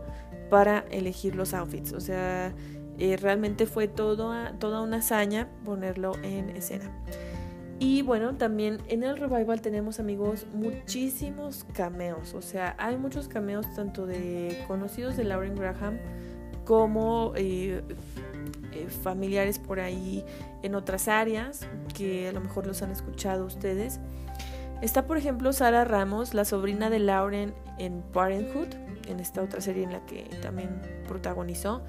para 0.49 0.87
elegir 0.91 1.37
los 1.37 1.53
outfits. 1.53 1.93
O 1.93 2.01
sea, 2.01 2.55
eh, 2.99 3.19
realmente 3.19 3.67
fue 3.67 3.89
toda 3.89 4.55
una 4.83 4.97
hazaña 4.97 5.49
ponerlo 5.67 6.13
en 6.23 6.49
escena. 6.49 6.91
Y 7.79 8.01
bueno, 8.01 8.37
también 8.37 8.79
en 8.89 9.03
el 9.03 9.19
revival 9.19 9.61
tenemos 9.61 10.01
amigos 10.01 10.47
muchísimos 10.55 11.67
cameos. 11.75 12.33
O 12.33 12.41
sea, 12.41 12.75
hay 12.79 12.97
muchos 12.97 13.29
cameos 13.29 13.67
tanto 13.75 14.07
de 14.07 14.65
conocidos 14.67 15.19
de 15.19 15.25
Lauren 15.25 15.57
Graham 15.57 15.99
como 16.65 17.35
eh, 17.37 17.83
familiares 19.03 19.59
por 19.59 19.79
ahí 19.79 20.25
en 20.63 20.75
otras 20.75 21.07
áreas 21.07 21.67
que 21.95 22.29
a 22.29 22.33
lo 22.33 22.41
mejor 22.41 22.67
los 22.67 22.81
han 22.81 22.91
escuchado 22.91 23.45
ustedes. 23.45 24.01
Está 24.81 25.07
por 25.07 25.17
ejemplo 25.17 25.53
Sara 25.53 25.85
Ramos, 25.85 26.35
la 26.35 26.45
sobrina 26.45 26.89
de 26.91 27.01
Lauren 27.01 27.55
en 27.79 28.03
Parenthood 28.13 28.69
en 29.09 29.21
esta 29.21 29.43
otra 29.43 29.61
serie 29.61 29.85
en 29.85 29.93
la 29.93 30.05
que 30.07 30.25
también 30.43 30.81
protagonizó 31.07 31.83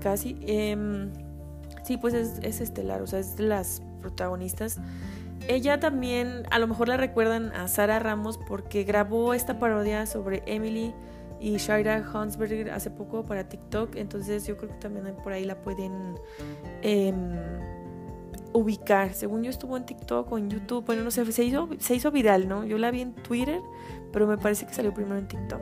casi. 0.00 0.38
Em, 0.42 1.10
sí, 1.82 1.96
pues 1.96 2.14
es, 2.14 2.60
estelar, 2.60 3.02
o 3.02 3.06
sea, 3.06 3.18
es 3.18 3.36
de 3.36 3.44
las 3.44 3.82
protagonistas. 4.00 4.78
Ella 5.48 5.80
también, 5.80 6.44
a 6.50 6.58
lo 6.58 6.66
mejor 6.66 6.88
la 6.88 6.96
recuerdan 6.96 7.52
a 7.52 7.68
Sara 7.68 7.98
Ramos 7.98 8.38
porque 8.38 8.84
grabó 8.84 9.34
esta 9.34 9.58
parodia 9.58 10.06
sobre 10.06 10.42
Emily 10.46 10.94
y 11.40 11.56
Shaira 11.56 11.96
Hansberger 11.96 12.70
hace 12.70 12.90
poco 12.90 13.24
para 13.24 13.48
TikTok, 13.48 13.96
entonces 13.96 14.46
yo 14.46 14.56
creo 14.56 14.70
que 14.70 14.76
también 14.76 15.14
por 15.22 15.32
ahí 15.32 15.44
la 15.44 15.60
pueden 15.60 16.14
em, 16.82 17.38
ubicar. 18.52 19.14
Según 19.14 19.42
yo 19.42 19.50
estuvo 19.50 19.76
en 19.76 19.86
TikTok 19.86 20.30
o 20.30 20.38
en 20.38 20.50
YouTube, 20.50 20.84
bueno, 20.84 21.02
no 21.02 21.10
sé, 21.10 21.30
se 21.32 21.44
hizo, 21.44 21.68
se 21.78 21.94
hizo 21.94 22.10
viral, 22.10 22.48
¿no? 22.48 22.64
Yo 22.64 22.78
la 22.78 22.90
vi 22.90 23.00
en 23.02 23.14
Twitter, 23.14 23.60
pero 24.12 24.26
me 24.26 24.38
parece 24.38 24.66
que 24.66 24.74
salió 24.74 24.92
primero 24.94 25.16
en 25.16 25.28
TikTok. 25.28 25.60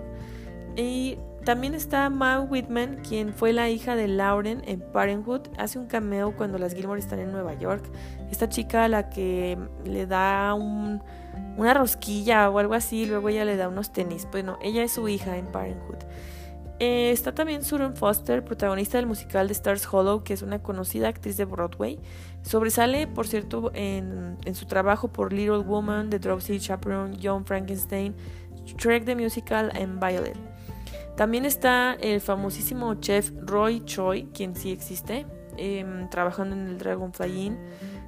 Y 0.77 1.19
también 1.45 1.75
está 1.75 2.09
Mae 2.09 2.41
Whitman, 2.41 3.01
quien 3.07 3.35
fue 3.35 3.53
la 3.53 3.69
hija 3.69 3.97
de 3.97 4.09
Lauren 4.09 4.63
en 4.67 4.81
Parenthood. 4.81 5.43
Hace 5.59 5.79
un 5.79 5.87
cameo 5.87 6.35
cuando 6.37 6.59
las 6.59 6.75
Gilmore 6.75 6.99
están 6.99 7.19
en 7.19 7.33
Nueva 7.33 7.55
York. 7.55 7.85
Esta 8.31 8.49
chica 8.49 8.85
a 8.85 8.89
la 8.89 9.11
que 9.11 9.59
le 9.85 10.07
da 10.07 10.55
una 10.55 11.75
rosquilla 11.75 12.49
o 12.49 12.59
algo 12.59 12.75
así, 12.75 13.07
luego 13.07 13.29
ella 13.29 13.45
le 13.45 13.57
da 13.57 13.69
unos 13.69 13.93
tenis. 13.93 14.27
Bueno, 14.33 14.59
ella 14.63 14.83
es 14.83 14.93
su 14.93 15.07
hija 15.07 15.37
en 15.37 15.47
Parenthood. 15.47 15.99
Eh, 16.87 17.13
está 17.13 17.33
también 17.33 17.65
Susan 17.65 17.97
Foster, 17.97 18.45
protagonista 18.45 18.99
del 18.99 19.07
musical 19.07 19.47
de 19.49 19.55
Stars 19.55 19.89
Hollow, 19.91 20.23
que 20.23 20.35
es 20.35 20.43
una 20.43 20.63
conocida 20.63 21.09
actriz 21.09 21.39
de 21.39 21.47
Broadway. 21.47 21.99
Sobresale, 22.43 23.07
por 23.07 23.27
cierto, 23.27 23.71
en, 23.73 24.37
en 24.45 24.55
su 24.55 24.67
trabajo 24.67 25.09
por 25.09 25.33
Little 25.33 25.61
Woman, 25.61 26.11
The 26.11 26.19
Dropsy 26.19 26.61
Chaperone, 26.61 27.17
John 27.23 27.47
Frankenstein, 27.47 28.15
Shrek 28.67 29.07
the 29.07 29.17
Musical 29.17 29.73
and 29.75 29.99
Violet. 29.99 30.37
También 31.17 31.47
está 31.47 31.95
el 31.95 32.21
famosísimo 32.21 32.97
chef 32.97 33.31
Roy 33.47 33.83
Choi, 33.87 34.25
quien 34.35 34.55
sí 34.55 34.71
existe, 34.71 35.25
em, 35.57 36.11
trabajando 36.11 36.55
en 36.55 36.67
el 36.67 36.77
Dragonfly 36.77 37.47
Inn. 37.47 37.59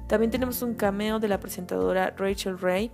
También 0.07 0.29
tenemos 0.29 0.61
un 0.61 0.75
cameo 0.75 1.17
de 1.17 1.29
la 1.29 1.39
presentadora 1.39 2.13
Rachel 2.15 2.59
Ray. 2.59 2.91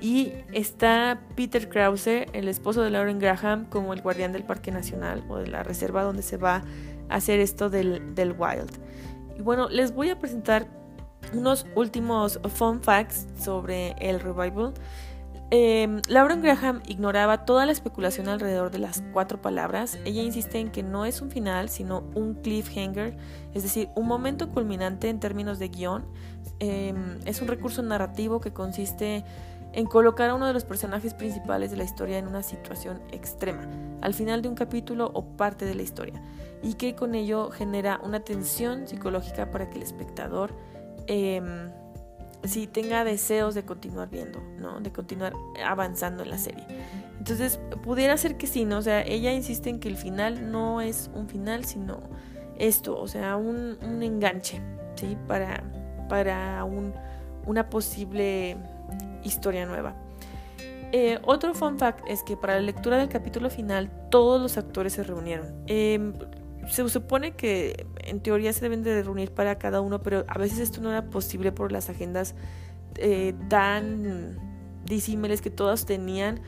Y 0.00 0.32
está 0.52 1.20
Peter 1.34 1.68
Krause, 1.68 2.26
el 2.32 2.48
esposo 2.48 2.82
de 2.82 2.90
Lauren 2.90 3.18
Graham, 3.18 3.66
como 3.66 3.92
el 3.92 4.02
guardián 4.02 4.32
del 4.32 4.44
Parque 4.44 4.70
Nacional 4.70 5.24
o 5.28 5.38
de 5.38 5.46
la 5.46 5.62
reserva 5.62 6.02
donde 6.02 6.22
se 6.22 6.36
va 6.36 6.62
a 7.08 7.14
hacer 7.14 7.40
esto 7.40 7.70
del, 7.70 8.14
del 8.14 8.32
Wild. 8.32 8.70
Y 9.38 9.42
bueno, 9.42 9.68
les 9.68 9.94
voy 9.94 10.10
a 10.10 10.18
presentar 10.18 10.66
unos 11.32 11.66
últimos 11.74 12.40
fun 12.54 12.82
facts 12.82 13.26
sobre 13.38 13.92
el 14.00 14.20
revival. 14.20 14.74
Eh, 15.52 16.02
Lauren 16.08 16.42
Graham 16.42 16.82
ignoraba 16.88 17.44
toda 17.44 17.66
la 17.66 17.72
especulación 17.72 18.28
alrededor 18.28 18.72
de 18.72 18.78
las 18.78 19.04
cuatro 19.12 19.40
palabras. 19.40 19.96
Ella 20.04 20.22
insiste 20.22 20.58
en 20.58 20.70
que 20.70 20.82
no 20.82 21.04
es 21.04 21.22
un 21.22 21.30
final, 21.30 21.68
sino 21.68 22.02
un 22.14 22.34
cliffhanger, 22.34 23.16
es 23.54 23.62
decir, 23.62 23.88
un 23.94 24.06
momento 24.06 24.48
culminante 24.48 25.08
en 25.08 25.20
términos 25.20 25.58
de 25.60 25.68
guion. 25.68 26.04
Em, 26.58 27.18
es 27.26 27.40
un 27.42 27.48
recurso 27.48 27.82
narrativo 27.82 28.40
que 28.40 28.52
consiste 28.52 29.24
en 29.76 29.84
colocar 29.86 30.30
a 30.30 30.34
uno 30.34 30.46
de 30.46 30.54
los 30.54 30.64
personajes 30.64 31.12
principales 31.12 31.70
de 31.70 31.76
la 31.76 31.84
historia 31.84 32.16
en 32.16 32.26
una 32.26 32.42
situación 32.42 33.02
extrema, 33.12 33.68
al 34.00 34.14
final 34.14 34.40
de 34.40 34.48
un 34.48 34.54
capítulo 34.54 35.10
o 35.12 35.36
parte 35.36 35.66
de 35.66 35.74
la 35.74 35.82
historia, 35.82 36.20
y 36.62 36.74
que 36.74 36.94
con 36.94 37.14
ello 37.14 37.50
genera 37.50 38.00
una 38.02 38.20
tensión 38.20 38.88
psicológica 38.88 39.50
para 39.50 39.68
que 39.68 39.76
el 39.76 39.82
espectador 39.82 40.54
si 42.44 42.66
tenga 42.66 43.04
deseos 43.04 43.54
de 43.54 43.64
continuar 43.64 44.08
viendo, 44.08 44.40
¿no? 44.58 44.80
De 44.80 44.92
continuar 44.92 45.34
avanzando 45.64 46.22
en 46.22 46.30
la 46.30 46.38
serie. 46.38 46.64
Entonces, 47.18 47.60
pudiera 47.82 48.16
ser 48.16 48.36
que 48.36 48.46
sí, 48.46 48.64
¿no? 48.64 48.78
O 48.78 48.82
sea, 48.82 49.02
ella 49.02 49.32
insiste 49.32 49.68
en 49.68 49.78
que 49.78 49.88
el 49.88 49.96
final 49.96 50.50
no 50.50 50.80
es 50.80 51.10
un 51.14 51.28
final, 51.28 51.64
sino 51.64 52.00
esto, 52.58 52.98
o 52.98 53.08
sea, 53.08 53.36
un, 53.36 53.76
enganche, 54.02 54.62
¿sí? 54.94 55.18
Para, 55.26 55.62
para 56.08 56.64
un, 56.64 56.94
una 57.46 57.68
posible 57.68 58.56
historia 59.26 59.66
nueva. 59.66 59.94
Eh, 60.92 61.18
otro 61.24 61.52
fun 61.54 61.78
fact 61.78 62.04
es 62.08 62.22
que 62.22 62.36
para 62.36 62.54
la 62.54 62.60
lectura 62.60 62.96
del 62.96 63.08
capítulo 63.08 63.50
final 63.50 63.90
todos 64.10 64.40
los 64.40 64.56
actores 64.56 64.92
se 64.94 65.02
reunieron. 65.02 65.46
Em, 65.66 66.14
se 66.68 66.88
supone 66.88 67.32
que 67.32 67.86
en 67.98 68.20
teoría 68.20 68.52
se 68.52 68.60
deben 68.60 68.82
de 68.82 69.02
reunir 69.02 69.32
para 69.32 69.58
cada 69.58 69.80
uno, 69.80 70.02
pero 70.02 70.24
a 70.28 70.38
veces 70.38 70.58
esto 70.58 70.80
no 70.80 70.90
era 70.90 71.10
posible 71.10 71.52
por 71.52 71.72
las 71.72 71.90
agendas 71.90 72.34
eh, 72.96 73.34
tan 73.48 74.38
disímiles 74.84 75.42
que 75.42 75.50
todas 75.50 75.86
tenían. 75.86 76.40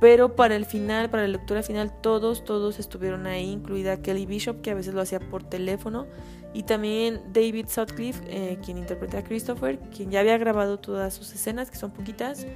Pero 0.00 0.36
para 0.36 0.56
el 0.56 0.66
final, 0.66 1.08
para 1.08 1.22
la 1.22 1.28
lectura 1.28 1.62
final, 1.62 1.90
todos, 2.02 2.44
todos 2.44 2.78
estuvieron 2.78 3.26
ahí, 3.26 3.50
incluida 3.50 4.02
Kelly 4.02 4.26
Bishop, 4.26 4.60
que 4.60 4.70
a 4.70 4.74
veces 4.74 4.92
lo 4.92 5.00
hacía 5.00 5.20
por 5.20 5.42
teléfono, 5.42 6.06
y 6.56 6.62
también 6.62 7.20
David 7.34 7.66
Sutcliffe, 7.68 8.24
eh, 8.28 8.58
quien 8.64 8.78
interpreta 8.78 9.18
a 9.18 9.22
Christopher, 9.22 9.78
quien 9.94 10.10
ya 10.10 10.20
había 10.20 10.38
grabado 10.38 10.78
todas 10.78 11.12
sus 11.12 11.34
escenas, 11.34 11.70
que 11.70 11.76
son 11.76 11.90
poquitas, 11.90 12.46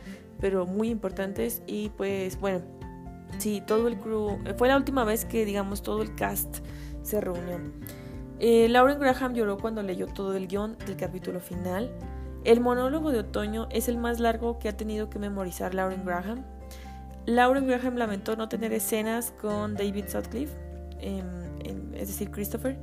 pero 0.41 0.65
muy 0.65 0.89
importantes. 0.89 1.63
Y 1.67 1.91
pues 1.91 2.41
bueno, 2.41 2.63
sí, 3.37 3.63
todo 3.67 3.89
el 3.89 3.99
crew, 3.99 4.39
fue 4.57 4.69
la 4.69 4.79
última 4.79 5.05
vez 5.05 5.27
que 5.27 5.45
digamos 5.45 5.83
todo 5.83 6.01
el 6.01 6.15
cast 6.15 6.61
se 7.03 7.21
reunió. 7.21 7.61
Eh, 8.39 8.71
Lauren 8.71 8.99
Graham 8.99 9.35
lloró 9.35 9.59
cuando 9.59 9.83
leyó 9.83 10.07
todo 10.07 10.35
el 10.35 10.49
guion 10.49 10.79
del 10.87 10.97
capítulo 10.97 11.39
final. 11.39 11.95
El 12.45 12.61
monólogo 12.61 13.13
de 13.13 13.19
otoño 13.19 13.69
es 13.71 13.87
el 13.87 13.99
más 13.99 14.19
largo 14.19 14.59
que 14.59 14.71
ha 14.71 14.77
tenido 14.79 15.11
que 15.11 15.19
memorizar 15.19 15.75
Lauren 15.75 16.07
Graham. 16.07 16.47
Lauren 17.27 17.67
Graham 17.67 17.97
lamentó 17.97 18.35
no 18.35 18.49
tener 18.49 18.73
escenas 18.73 19.35
con 19.43 19.75
David 19.75 20.07
Sutcliffe, 20.09 20.57
es 21.03 22.09
decir, 22.09 22.31
Christopher. 22.31 22.79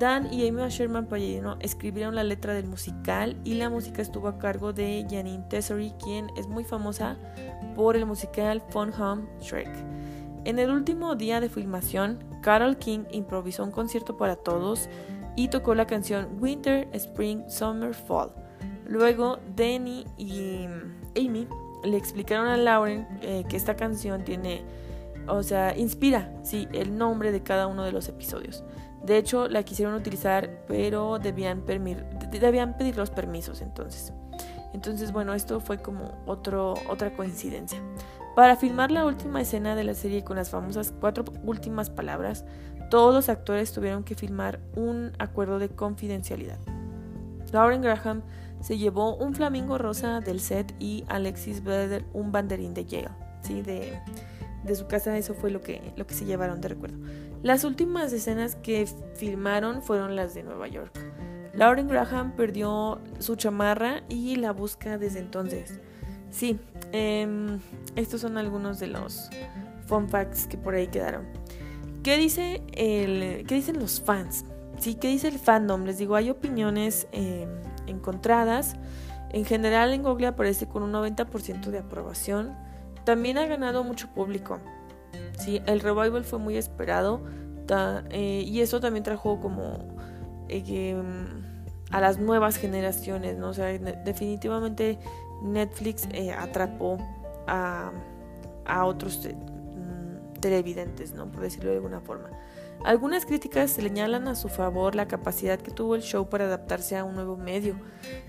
Dan 0.00 0.32
y 0.32 0.48
Amy 0.48 0.66
Sherman 0.70 1.04
Palladino 1.04 1.58
escribieron 1.60 2.14
la 2.14 2.24
letra 2.24 2.54
del 2.54 2.66
musical 2.66 3.36
y 3.44 3.52
la 3.56 3.68
música 3.68 4.00
estuvo 4.00 4.28
a 4.28 4.38
cargo 4.38 4.72
de 4.72 5.06
Janine 5.10 5.44
Tesori, 5.50 5.92
quien 6.02 6.30
es 6.38 6.48
muy 6.48 6.64
famosa 6.64 7.18
por 7.76 7.96
el 7.96 8.06
musical 8.06 8.62
Fun 8.70 8.94
Home 8.94 9.24
Shrek. 9.42 9.68
En 10.46 10.58
el 10.58 10.70
último 10.70 11.16
día 11.16 11.38
de 11.38 11.50
filmación, 11.50 12.24
Carol 12.40 12.78
King 12.78 13.00
improvisó 13.10 13.62
un 13.62 13.72
concierto 13.72 14.16
para 14.16 14.36
todos 14.36 14.88
y 15.36 15.48
tocó 15.48 15.74
la 15.74 15.86
canción 15.86 16.38
Winter, 16.40 16.88
Spring, 16.94 17.42
Summer, 17.50 17.92
Fall. 17.92 18.32
Luego, 18.86 19.38
Danny 19.54 20.06
y 20.16 20.64
Amy 21.14 21.46
le 21.84 21.98
explicaron 21.98 22.46
a 22.46 22.56
Lauren 22.56 23.06
eh, 23.20 23.44
que 23.50 23.56
esta 23.58 23.76
canción 23.76 24.24
tiene, 24.24 24.64
o 25.28 25.42
sea, 25.42 25.76
inspira, 25.76 26.32
sí, 26.42 26.66
el 26.72 26.96
nombre 26.96 27.32
de 27.32 27.42
cada 27.42 27.66
uno 27.66 27.84
de 27.84 27.92
los 27.92 28.08
episodios. 28.08 28.64
De 29.04 29.16
hecho, 29.16 29.48
la 29.48 29.62
quisieron 29.62 29.94
utilizar, 29.94 30.64
pero 30.68 31.18
debían, 31.18 31.62
pedir 31.62 32.96
los 32.96 33.10
permisos 33.10 33.62
entonces. 33.62 34.12
Entonces, 34.72 35.12
bueno, 35.12 35.34
esto 35.34 35.60
fue 35.60 35.78
como 35.78 36.22
otro, 36.26 36.74
otra 36.88 37.14
coincidencia. 37.14 37.80
Para 38.36 38.56
filmar 38.56 38.90
la 38.90 39.04
última 39.04 39.40
escena 39.40 39.74
de 39.74 39.84
la 39.84 39.94
serie 39.94 40.22
con 40.22 40.36
las 40.36 40.50
famosas 40.50 40.92
cuatro 41.00 41.24
últimas 41.44 41.90
palabras, 41.90 42.44
todos 42.90 43.14
los 43.14 43.28
actores 43.28 43.72
tuvieron 43.72 44.04
que 44.04 44.14
filmar 44.14 44.60
un 44.76 45.12
acuerdo 45.18 45.58
de 45.58 45.68
confidencialidad. 45.70 46.58
Lauren 47.52 47.82
Graham 47.82 48.22
se 48.60 48.78
llevó 48.78 49.16
un 49.16 49.34
flamingo 49.34 49.78
rosa 49.78 50.20
del 50.20 50.40
set 50.40 50.74
y 50.78 51.04
Alexis 51.08 51.64
Bledel 51.64 52.04
un 52.12 52.30
banderín 52.30 52.74
de 52.74 52.84
Yale, 52.84 53.08
¿sí? 53.42 53.62
de, 53.62 53.98
de 54.64 54.74
su 54.74 54.86
casa, 54.86 55.16
eso 55.16 55.34
fue 55.34 55.50
lo 55.50 55.60
que, 55.60 55.92
lo 55.96 56.06
que 56.06 56.14
se 56.14 56.24
llevaron 56.24 56.60
de 56.60 56.68
recuerdo. 56.68 56.98
Las 57.42 57.64
últimas 57.64 58.12
escenas 58.12 58.54
que 58.56 58.86
filmaron 59.14 59.82
fueron 59.82 60.14
las 60.14 60.34
de 60.34 60.42
Nueva 60.42 60.68
York. 60.68 60.92
Lauren 61.54 61.88
Graham 61.88 62.32
perdió 62.36 63.00
su 63.18 63.34
chamarra 63.36 64.02
y 64.08 64.36
la 64.36 64.52
busca 64.52 64.98
desde 64.98 65.20
entonces. 65.20 65.80
Sí, 66.30 66.60
em, 66.92 67.58
estos 67.96 68.20
son 68.20 68.38
algunos 68.38 68.78
de 68.78 68.88
los 68.88 69.30
fun 69.86 70.08
facts 70.08 70.46
que 70.46 70.58
por 70.58 70.74
ahí 70.74 70.88
quedaron. 70.88 71.26
¿Qué, 72.02 72.16
dice 72.18 72.62
el, 72.72 73.46
qué 73.46 73.54
dicen 73.54 73.78
los 73.80 74.00
fans? 74.00 74.44
Sí, 74.78 74.94
¿qué 74.94 75.08
dice 75.08 75.28
el 75.28 75.38
fandom? 75.38 75.84
Les 75.84 75.98
digo, 75.98 76.16
hay 76.16 76.30
opiniones 76.30 77.08
em, 77.12 77.48
encontradas. 77.86 78.76
En 79.30 79.44
general 79.44 79.92
en 79.92 80.02
Google 80.02 80.28
aparece 80.28 80.66
con 80.66 80.82
un 80.82 80.92
90% 80.92 81.70
de 81.70 81.78
aprobación. 81.78 82.54
También 83.04 83.38
ha 83.38 83.46
ganado 83.46 83.82
mucho 83.82 84.08
público. 84.08 84.60
Sí, 85.38 85.62
el 85.66 85.80
revival 85.80 86.24
fue 86.24 86.38
muy 86.38 86.56
esperado 86.56 87.22
eh, 88.10 88.44
y 88.46 88.60
eso 88.60 88.80
también 88.80 89.04
trajo 89.04 89.40
como 89.40 89.78
eh, 90.48 91.00
a 91.90 92.00
las 92.00 92.18
nuevas 92.18 92.56
generaciones, 92.56 93.36
¿no? 93.36 93.50
O 93.50 93.54
sea, 93.54 93.66
definitivamente 93.68 94.98
Netflix 95.42 96.08
eh, 96.12 96.32
atrapó 96.32 96.98
a, 97.46 97.92
a 98.64 98.84
otros 98.84 99.20
mm, 99.26 100.40
televidentes, 100.40 101.14
¿no? 101.14 101.30
Por 101.30 101.42
decirlo 101.42 101.70
de 101.70 101.76
alguna 101.76 102.00
forma. 102.00 102.30
Algunas 102.84 103.26
críticas 103.26 103.72
señalan 103.72 104.26
a 104.26 104.34
su 104.34 104.48
favor 104.48 104.94
la 104.94 105.06
capacidad 105.06 105.58
que 105.58 105.70
tuvo 105.70 105.96
el 105.96 106.02
show 106.02 106.30
para 106.30 106.46
adaptarse 106.46 106.96
a 106.96 107.04
un 107.04 107.14
nuevo 107.14 107.36
medio, 107.36 107.76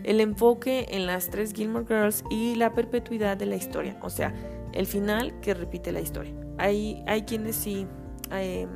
el 0.04 0.20
enfoque 0.20 0.88
en 0.90 1.06
las 1.06 1.30
tres 1.30 1.54
Gilmore 1.54 1.86
Girls 1.86 2.26
y 2.30 2.56
la 2.56 2.74
perpetuidad 2.74 3.38
de 3.38 3.46
la 3.46 3.56
historia, 3.56 3.98
o 4.02 4.10
sea, 4.10 4.34
el 4.74 4.86
final 4.86 5.40
que 5.42 5.54
repite 5.54 5.92
la 5.92 6.02
historia. 6.02 6.34
Hay, 6.58 7.04
hay 7.08 7.24
quienes 7.24 7.56
sí 7.56 7.88
em, 8.32 8.70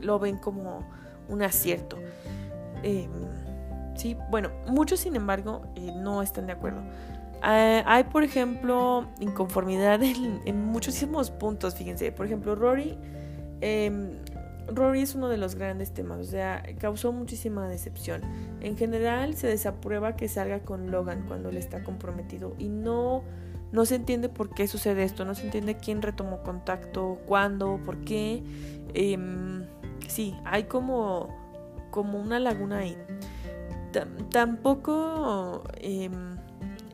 lo 0.00 0.18
ven 0.18 0.38
como 0.38 0.88
un 1.28 1.42
acierto. 1.42 1.98
Em, 2.82 3.10
sí, 3.94 4.16
bueno, 4.30 4.50
muchos 4.66 5.00
sin 5.00 5.16
embargo 5.16 5.62
eh, 5.76 5.92
no 5.96 6.22
están 6.22 6.46
de 6.46 6.52
acuerdo. 6.52 6.82
Eh, 7.44 7.82
hay, 7.84 8.04
por 8.04 8.22
ejemplo, 8.22 9.08
inconformidad 9.18 10.00
en, 10.02 10.64
muchísimos 10.64 11.30
puntos, 11.30 11.74
fíjense. 11.74 12.12
Por 12.12 12.26
ejemplo, 12.26 12.54
Rory, 12.54 12.96
em, 13.60 14.12
Rory 14.68 15.02
es 15.02 15.14
uno 15.14 15.28
de 15.28 15.38
los 15.38 15.56
grandes 15.56 15.92
temas, 15.92 16.20
o 16.20 16.24
sea, 16.24 16.62
causó 16.78 17.12
muchísima 17.12 17.68
decepción. 17.68 18.22
En 18.60 18.76
general, 18.76 19.34
se 19.34 19.48
desaprueba 19.48 20.14
que 20.14 20.28
salga 20.28 20.60
con 20.60 20.90
Logan 20.92 21.24
cuando 21.26 21.48
él 21.48 21.56
está 21.56 21.82
comprometido 21.82 22.54
y 22.58 22.68
no, 22.68 23.24
no 23.72 23.86
se 23.86 23.94
entiende 23.94 24.28
por 24.28 24.50
qué 24.50 24.68
sucede 24.68 25.02
esto, 25.02 25.24
no 25.24 25.34
se 25.34 25.44
entiende 25.44 25.78
quién 25.78 26.02
retomó 26.02 26.42
contacto, 26.42 27.18
cuándo, 27.26 27.80
por 27.84 28.04
qué. 28.04 28.42
Em, 28.94 29.64
sí, 30.06 30.36
hay 30.44 30.64
como, 30.64 31.34
como 31.90 32.20
una 32.20 32.38
laguna 32.38 32.78
ahí. 32.78 32.96
tampoco 34.30 35.64
em, 35.76 36.36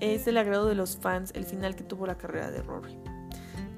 es 0.01 0.25
del 0.25 0.39
agrado 0.39 0.67
de 0.67 0.75
los 0.77 0.97
fans 0.97 1.33
el 1.35 1.45
final 1.45 1.75
que 1.75 1.83
tuvo 1.83 2.07
la 2.07 2.17
carrera 2.17 2.51
de 2.51 2.63
Rory. 2.63 2.97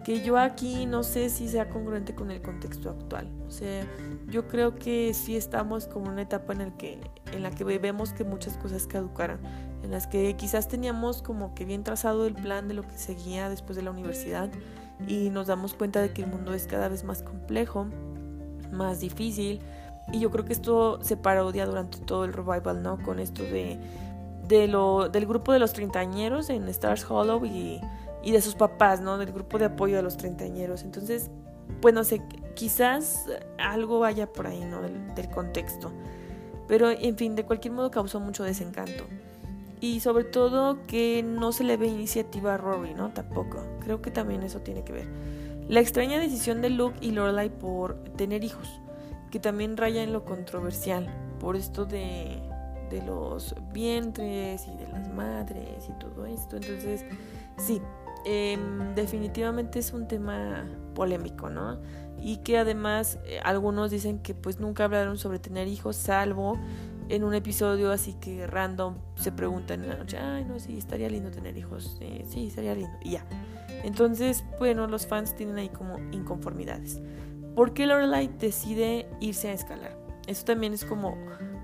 Que 0.05 0.23
yo 0.23 0.39
aquí 0.39 0.87
no 0.87 1.03
sé 1.03 1.29
si 1.29 1.49
sea 1.49 1.69
congruente 1.69 2.15
con 2.15 2.31
el 2.31 2.43
contexto 2.43 2.91
actual. 2.91 3.31
O 3.47 3.51
sea, 3.51 3.87
yo 4.29 4.49
creo 4.49 4.75
que 4.75 5.13
sí 5.15 5.37
estamos 5.37 5.87
como 5.87 6.07
en 6.07 6.13
una 6.13 6.23
etapa 6.23 6.53
en, 6.53 6.63
el 6.63 6.73
que, 6.75 7.01
en 7.33 7.43
la 7.43 7.51
que 7.51 7.65
vemos 7.65 8.13
que 8.13 8.25
muchas 8.25 8.57
cosas 8.57 8.87
caducaron. 8.87 9.41
En 9.83 9.91
las 9.91 10.07
que 10.07 10.37
quizás 10.37 10.69
teníamos 10.69 11.23
como 11.23 11.55
que 11.55 11.65
bien 11.65 11.85
trazado 11.85 12.27
el 12.27 12.35
plan 12.35 12.69
de 12.69 12.75
lo 12.75 12.83
que 12.83 12.97
seguía 12.97 13.49
después 13.49 13.77
de 13.77 13.83
la 13.83 13.91
universidad 13.91 14.51
y 15.07 15.31
nos 15.31 15.47
damos 15.47 15.75
cuenta 15.75 16.01
de 16.01 16.13
que 16.13 16.23
el 16.23 16.29
mundo 16.29 16.53
es 16.53 16.67
cada 16.67 16.89
vez 16.89 17.05
más 17.05 17.23
complejo, 17.23 17.87
más 18.73 19.01
difícil. 19.01 19.61
Y 20.13 20.21
yo 20.21 20.31
creo 20.31 20.45
que 20.45 20.53
esto 20.53 21.03
se 21.03 21.17
parodia 21.17 21.67
durante 21.67 21.99
todo 21.99 22.25
el 22.25 22.33
revival, 22.33 22.83
¿no? 22.83 23.03
Con 23.03 23.21
esto 23.21 23.43
de 23.43 23.79
de 24.51 24.67
lo, 24.67 25.09
del 25.09 25.27
grupo 25.27 25.53
de 25.53 25.61
los 25.61 25.73
treintañeros 25.73 26.51
en 26.51 26.69
Stars 26.69 27.09
Hollow 27.09 27.47
y, 27.47 27.81
y, 28.23 28.33
de 28.33 28.43
sus 28.43 28.57
papás, 28.57 29.01
¿no? 29.01 29.17
Del 29.17 29.33
grupo 29.33 29.59
de 29.59 29.67
apoyo 29.67 29.97
de 29.97 30.03
los 30.03 30.17
treintañeros. 30.17 30.83
Entonces, 30.83 31.31
pues 31.81 31.95
no 31.95 32.03
sé, 32.03 32.21
quizás 32.55 33.27
algo 33.59 34.01
vaya 34.01 34.31
por 34.31 34.49
ahí, 34.49 34.65
¿no? 34.65 34.83
Del, 34.83 35.15
del 35.15 35.31
contexto. 35.31 35.93
Pero, 36.67 36.91
en 36.91 37.17
fin, 37.17 37.37
de 37.37 37.45
cualquier 37.45 37.73
modo 37.73 37.91
causó 37.93 38.19
mucho 38.19 38.43
desencanto. 38.43 39.05
Y 39.81 40.01
sobre 40.01 40.25
todo 40.25 40.87
que 40.87 41.23
no 41.23 41.53
se 41.53 41.65
le 41.65 41.77
ve 41.77 41.87
iniciativa 41.87 42.55
a 42.55 42.57
Rory, 42.59 42.95
¿no? 42.95 43.11
Tampoco. 43.11 43.65
Creo 43.81 44.03
que 44.03 44.11
también 44.11 44.43
eso 44.43 44.61
tiene 44.61 44.85
que 44.85 44.93
ver. 44.93 45.09
La 45.69 45.81
extraña 45.81 46.19
decisión 46.19 46.61
de 46.61 46.71
Luke 46.71 46.99
y 47.01 47.13
Lorelai 47.13 47.49
por 47.49 47.95
tener 48.17 48.45
hijos, 48.45 48.81
que 49.31 49.41
también 49.41 49.77
raya 49.77 50.03
en 50.03 50.13
lo 50.13 50.25
controversial, 50.25 51.09
por 51.39 51.57
esto 51.57 51.87
de 51.87 52.43
de 52.91 53.03
los 53.03 53.55
vientres 53.73 54.67
y 54.67 54.77
de 54.77 54.89
las 54.89 55.09
madres 55.09 55.89
y 55.89 55.93
todo 55.99 56.27
esto. 56.27 56.57
Entonces, 56.57 57.05
sí, 57.57 57.81
em, 58.27 58.95
definitivamente 58.95 59.79
es 59.79 59.93
un 59.93 60.07
tema 60.09 60.69
polémico, 60.95 61.49
¿no? 61.49 61.79
Y 62.21 62.39
que 62.39 62.59
además 62.59 63.19
eh, 63.25 63.41
algunos 63.43 63.91
dicen 63.91 64.19
que 64.19 64.35
pues 64.35 64.61
nunca 64.61 64.85
hablaron 64.85 65.17
sobre 65.17 65.39
tener 65.39 65.69
hijos, 65.69 65.97
salvo 65.97 66.59
en 67.11 67.25
un 67.25 67.35
episodio 67.35 67.91
así 67.91 68.15
que 68.15 68.47
random 68.47 68.95
se 69.17 69.33
preguntan 69.33 69.83
en 69.83 69.89
la 69.91 69.97
noche, 69.97 70.17
ay, 70.19 70.45
no, 70.45 70.59
sí, 70.59 70.79
estaría 70.79 71.09
lindo 71.09 71.31
tener 71.31 71.57
hijos, 71.57 72.01
sí, 72.29 72.47
estaría 72.47 72.75
lindo, 72.75 72.97
y 73.03 73.13
ya. 73.13 73.27
Entonces, 73.83 74.45
bueno, 74.59 74.87
los 74.87 75.07
fans 75.07 75.35
tienen 75.35 75.57
ahí 75.59 75.69
como 75.69 75.99
inconformidades. 76.13 77.01
¿Por 77.57 77.73
qué 77.73 77.87
Lorelai 77.87 78.29
decide 78.39 79.09
irse 79.21 79.49
a 79.49 79.53
escalar? 79.53 79.99
Eso 80.27 80.45
también 80.45 80.73
es 80.73 80.85
como 80.85 81.17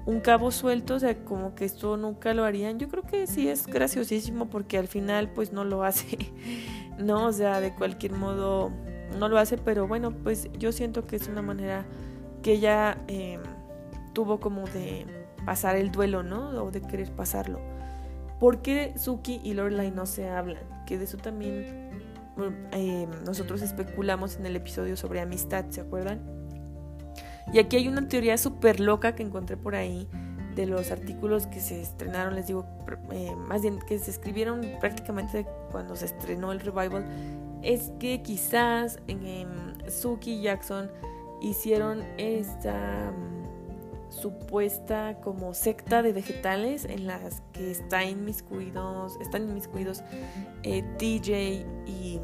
un 0.07 0.20
cabo 0.20 0.51
suelto, 0.51 0.94
o 0.94 0.99
sea, 0.99 1.24
como 1.24 1.55
que 1.55 1.64
esto 1.64 1.97
nunca 1.97 2.34
lo 2.34 2.44
harían. 2.44 2.78
Yo 2.78 2.88
creo 2.88 3.05
que 3.05 3.26
sí 3.26 3.49
es 3.49 3.66
graciosísimo 3.66 4.49
porque 4.49 4.78
al 4.78 4.88
final 4.88 5.30
pues 5.30 5.53
no 5.53 5.64
lo 5.64 5.84
hace, 5.84 6.18
¿no? 6.99 7.26
O 7.26 7.32
sea, 7.32 7.61
de 7.61 7.74
cualquier 7.74 8.12
modo 8.12 8.72
no 9.18 9.28
lo 9.28 9.38
hace, 9.38 9.59
pero 9.59 9.86
bueno, 9.86 10.11
pues 10.11 10.51
yo 10.59 10.72
siento 10.72 11.07
que 11.07 11.16
es 11.16 11.28
una 11.28 11.42
manera 11.42 11.84
que 12.42 12.55
ella 12.55 12.99
em, 13.09 13.40
tuvo 14.12 14.40
como 14.40 14.66
de 14.66 15.26
pasar 15.47 15.76
el 15.76 15.90
duelo, 15.90 16.22
¿no? 16.22 16.51
O 16.62 16.70
de 16.70 16.82
querer 16.82 17.11
pasarlo. 17.12 17.59
¿Por 18.38 18.61
qué 18.61 18.92
Suki 18.97 19.40
y 19.42 19.55
Lorelai 19.55 19.90
no 19.90 20.05
se 20.05 20.28
hablan? 20.28 20.62
Que 20.84 20.99
de 20.99 21.05
eso 21.05 21.16
también 21.16 21.90
em, 22.72 23.09
nosotros 23.24 23.62
especulamos 23.62 24.36
en 24.36 24.44
el 24.44 24.57
episodio 24.57 24.97
sobre 24.97 25.20
amistad, 25.20 25.64
¿se 25.70 25.80
acuerdan? 25.80 26.20
Y 27.53 27.59
aquí 27.61 27.76
hay 27.76 27.88
una 27.88 28.07
teoría 28.09 28.36
súper 28.36 28.80
loca 28.80 29.14
que 29.14 29.22
encontré 29.22 29.57
por 29.57 29.74
ahí 29.74 30.09
de 30.55 30.66
los 30.66 30.90
artículos 30.90 31.47
que 31.47 31.61
se 31.61 31.80
estrenaron, 31.80 32.34
les 32.34 32.49
digo, 32.49 32.66
eh, 33.12 33.34
más 33.36 33.62
bien 33.62 33.78
que 33.86 33.99
se 33.99 34.11
escribieron 34.11 34.62
prácticamente 34.80 35.47
cuando 35.70 35.94
se 35.97 36.07
estrenó 36.07 36.51
el 36.51 36.61
revival, 36.61 37.05
es 37.62 37.92
que 38.01 38.22
quizás 38.22 38.99
en 39.07 39.76
Suki 39.88 40.34
y 40.34 40.42
Jackson 40.42 40.90
hicieron 41.40 42.03
esta 42.16 43.12
supuesta 44.16 45.18
como 45.22 45.54
secta 45.54 46.02
de 46.02 46.12
vegetales 46.12 46.84
en 46.84 47.06
las 47.06 47.42
que 47.52 47.70
están 47.70 48.08
inmiscuidos, 48.08 49.16
están 49.20 49.48
inmiscuidos 49.48 50.02
eh, 50.62 50.84
DJ 50.98 51.66
y 51.86 52.20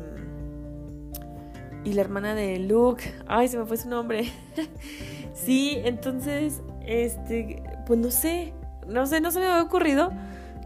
y 1.85 1.95
la 1.95 2.03
hermana 2.03 2.35
de 2.35 2.59
Luke. 2.59 3.03
Ay, 3.27 3.49
se 3.49 3.59
me 3.59 3.67
fue 3.67 3.77
su 3.77 3.89
nombre. 3.89 4.25
sí, 5.35 5.81
entonces, 5.85 6.63
este, 6.87 7.63
pues 7.87 7.99
no 7.99 8.11
sé, 8.11 8.53
no 8.87 9.07
sé, 9.07 9.21
no 9.21 9.31
se 9.31 9.41
me 9.41 9.47
había 9.47 9.63
ocurrido, 9.63 10.13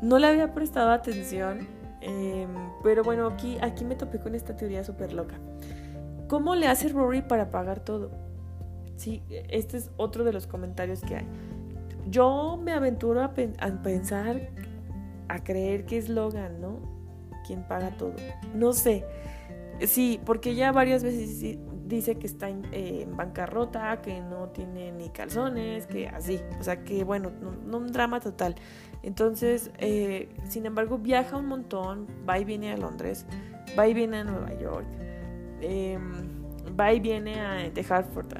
no 0.03 0.19
le 0.19 0.27
había 0.27 0.53
prestado 0.53 0.91
atención, 0.91 1.69
em, 2.01 2.51
pero 2.83 3.03
bueno, 3.03 3.27
aquí, 3.27 3.59
aquí 3.63 3.85
me 3.85 3.97
topé 3.97 4.19
con 4.19 4.35
esta 4.35 4.57
teoría 4.57 4.85
súper 4.85 5.13
loca. 5.13 5.39
¿Cómo 6.29 6.55
le 6.55 6.67
hace 6.67 6.89
Rory 6.89 7.23
para 7.23 7.51
pagar 7.51 7.81
todo? 7.81 8.11
Sí, 8.97 9.23
este 9.31 9.77
es 9.77 9.91
otro 9.97 10.25
de 10.25 10.33
los 10.33 10.47
comentarios 10.47 11.01
que 11.03 11.17
hay. 11.17 11.27
Yo 12.09 12.59
me 12.63 12.73
aventuro 12.73 13.23
a, 13.23 13.35
pensar, 13.35 14.51
a 15.29 15.45
creer 15.45 15.85
que 15.85 15.99
es 15.99 16.09
Logan, 16.09 16.61
¿no? 16.61 16.79
Quien 17.47 17.63
paga 17.67 17.97
todo. 17.97 18.15
No 18.55 18.73
sé. 18.73 19.05
Sí, 19.87 20.21
porque 20.25 20.55
ya 20.55 20.73
varias 20.73 21.03
veces 21.03 21.59
dice 21.87 22.17
que 22.17 22.27
está 22.27 22.49
en, 22.49 23.17
bancarrota, 23.17 24.01
que 24.03 24.21
no 24.21 24.49
tiene 24.49 24.93
ni 24.93 25.11
calzones, 25.11 25.87
que 25.87 26.09
así, 26.09 26.41
o 26.59 26.63
sea 26.63 26.83
que 26.83 27.05
bueno, 27.05 27.31
no, 27.31 27.77
un 27.77 27.93
drama 27.93 28.21
total. 28.21 28.55
Entonces, 29.03 29.71
eh, 29.79 30.29
sin 30.49 30.67
embargo, 30.67 30.99
viaja 30.99 31.37
un 31.37 31.47
montón, 31.47 32.07
va 32.29 32.39
y 32.39 32.45
viene 32.45 32.73
a 32.73 32.77
Londres, 32.77 33.27
va 33.79 33.87
y 33.87 33.95
viene 33.95 34.19
a 34.19 34.25
Nueva 34.25 34.59
York, 34.59 34.87
em, 35.61 36.45
va 36.79 36.93
y 36.93 37.01
viene 37.01 37.41
a, 37.41 37.71
de 37.71 37.87
Hartford 37.89 38.33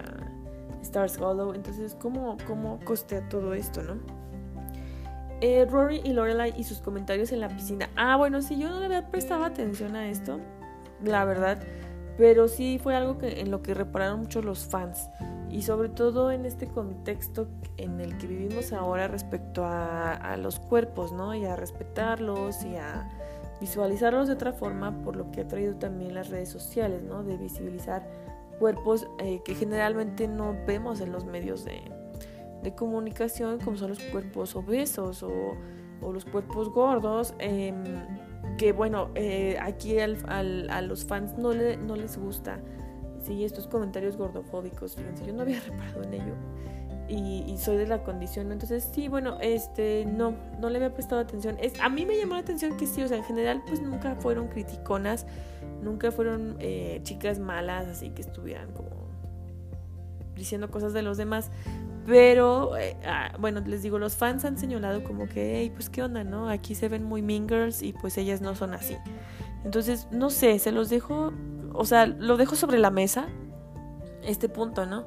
Stars 0.87 1.19
Hollow, 1.19 1.55
entonces, 1.55 1.97
¿cómo, 2.01 2.37
cómo 2.47 2.79
costea 2.85 3.29
todo 3.29 3.55
esto, 3.55 3.83
no? 3.83 3.97
Eh, 5.41 5.67
Rory 5.69 6.01
y 6.03 6.13
Lorelai 6.13 6.55
y 6.57 6.65
sus 6.65 6.81
comentarios 6.81 7.31
en 7.33 7.41
la 7.41 7.49
piscina. 7.49 7.91
Ah, 7.97 8.17
bueno, 8.17 8.41
si 8.41 8.59
yo 8.59 8.71
no 8.71 8.81
le 8.81 8.87
había 8.87 9.07
atención 9.45 9.95
a 9.97 10.09
esto, 10.09 10.41
la 11.03 11.25
verdad. 11.25 11.59
Pero 12.17 12.49
sí 12.49 12.81
fue 12.83 12.97
algo 12.97 13.19
que, 13.19 13.41
en 13.41 13.51
lo 13.51 13.63
que 13.63 13.75
repararon 13.75 14.21
mucho 14.21 14.41
los 14.41 14.67
fans. 14.67 15.11
Y 15.51 15.63
sobre 15.63 15.91
todo 15.91 16.33
en 16.33 16.47
este 16.47 16.67
contexto 16.67 17.49
en 17.77 18.01
el 18.01 18.17
que 18.17 18.27
vivimos 18.27 18.73
ahora 18.73 19.09
respecto 19.09 19.65
a 19.67 20.37
los 20.39 20.59
cuerpos, 20.59 21.13
¿no? 21.13 21.35
Y 21.35 21.45
a 21.45 21.55
respetarlos 21.55 22.65
y 22.65 22.77
a 22.77 23.07
visualizarlos 23.61 24.29
de 24.29 24.35
otra 24.35 24.53
forma, 24.53 25.03
por 25.03 25.17
lo 25.17 25.31
que 25.31 25.43
ha 25.43 25.49
traído 25.49 25.77
también 25.77 26.15
las 26.15 26.29
redes 26.29 26.49
sociales, 26.49 27.03
¿no? 27.03 27.23
De 27.23 27.37
visibilizar 27.37 28.07
cuerpos 28.59 29.07
eh, 29.19 29.41
que 29.45 29.55
generalmente 29.55 30.29
no 30.29 30.57
vemos 30.67 31.01
en 31.01 31.13
los 31.13 31.25
medios 31.25 31.65
de, 31.65 31.81
de 32.63 32.75
comunicación, 32.75 33.61
como 33.61 33.77
son 33.77 33.91
los 33.91 34.01
cuerpos 34.01 34.57
obesos 34.57 35.23
o, 35.23 35.57
o 36.01 36.13
los 36.13 36.25
cuerpos 36.25 36.71
gordos. 36.71 37.35
Eh, 37.39 37.73
que 38.59 38.73
bueno, 38.73 39.11
eh, 39.15 39.59
aquí 39.61 39.99
al, 39.99 40.17
a 40.71 40.81
los 40.81 41.05
fans 41.05 41.37
no, 41.37 41.53
le, 41.53 41.77
no 41.77 41.97
les 41.97 42.17
gusta 42.17 42.59
sí, 43.23 43.45
estos 43.45 43.67
comentarios 43.67 44.17
gordofóbicos, 44.17 44.95
fíjense, 44.95 45.27
yo 45.27 45.33
no 45.33 45.43
había 45.43 45.61
reparado 45.67 46.03
en 46.05 46.15
ello 46.15 46.35
y, 47.09 47.57
soy 47.59 47.77
de 47.77 47.87
la 47.87 48.03
condición, 48.03 48.51
entonces 48.53 48.89
sí, 48.93 49.09
bueno, 49.09 49.39
este, 49.41 50.05
no, 50.07 50.35
no 50.59 50.71
le 50.71 50.77
había 50.79 50.93
prestado 50.93 51.21
atención. 51.21 51.57
Es, 51.61 51.79
a 51.81 51.89
mí 51.89 52.05
me 52.05 52.17
llamó 52.17 52.35
la 52.35 52.41
atención 52.41 52.77
que 52.77 52.87
sí, 52.87 53.03
o 53.03 53.09
sea, 53.09 53.19
en 53.19 53.25
general 53.25 53.63
pues 53.67 53.81
nunca 53.81 54.17
fueron 54.17 54.49
criticonas, 54.49 55.27
nunca 55.83 56.11
fueron 56.13 56.57
eh, 56.61 57.01
chicas 57.03 57.39
malas, 57.39 57.87
así 57.87 58.11
que 58.11 58.23
estuvieran 58.23 58.73
como 58.73 59.07
diciendo 60.35 60.71
cosas 60.71 60.93
de 60.93 61.03
los 61.03 61.17
demás, 61.17 61.51
pero, 62.07 62.77
eh, 62.77 62.97
ah, 63.05 63.33
bueno, 63.41 63.61
les 63.67 63.83
digo, 63.83 63.99
los 63.99 64.15
fans 64.15 64.45
han 64.45 64.57
señalado 64.57 65.03
como 65.03 65.27
que, 65.27 65.59
hey, 65.59 65.73
pues 65.75 65.91
qué 65.91 66.03
onda, 66.05 66.23
¿no? 66.23 66.49
Aquí 66.49 66.77
se 66.77 66.89
ven 66.89 67.03
muy 67.03 67.21
mean 67.21 67.49
girls 67.49 67.83
y 67.83 67.93
pues 67.93 68.17
ellas 68.17 68.41
no 68.41 68.55
son 68.55 68.75
así. 68.75 68.97
Entonces, 69.65 70.07
no 70.13 70.31
sé, 70.31 70.61
se 70.61 70.71
los 70.71 70.89
dejo, 70.89 71.33
o 71.73 71.85
sea, 71.85 72.07
lo 72.07 72.37
dejo 72.37 72.55
sobre 72.55 72.79
la 72.79 72.91
mesa, 72.91 73.27
este 74.23 74.49
punto, 74.49 74.87
¿no? 74.87 75.07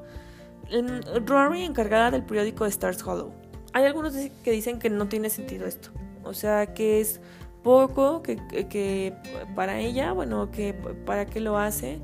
Rory 1.24 1.62
encargada 1.62 2.10
del 2.10 2.22
periódico 2.22 2.66
Stars 2.66 3.02
Hollow. 3.02 3.32
Hay 3.72 3.84
algunos 3.84 4.12
que 4.44 4.50
dicen 4.50 4.78
que 4.78 4.90
no 4.90 5.08
tiene 5.08 5.30
sentido 5.30 5.66
esto. 5.66 5.90
O 6.22 6.34
sea, 6.34 6.74
que 6.74 7.00
es 7.00 7.20
poco, 7.62 8.22
que, 8.22 8.36
que 8.68 9.14
para 9.54 9.78
ella, 9.78 10.12
bueno, 10.12 10.50
que 10.50 10.74
para 11.06 11.26
qué 11.26 11.40
lo 11.40 11.58
hace 11.58 12.00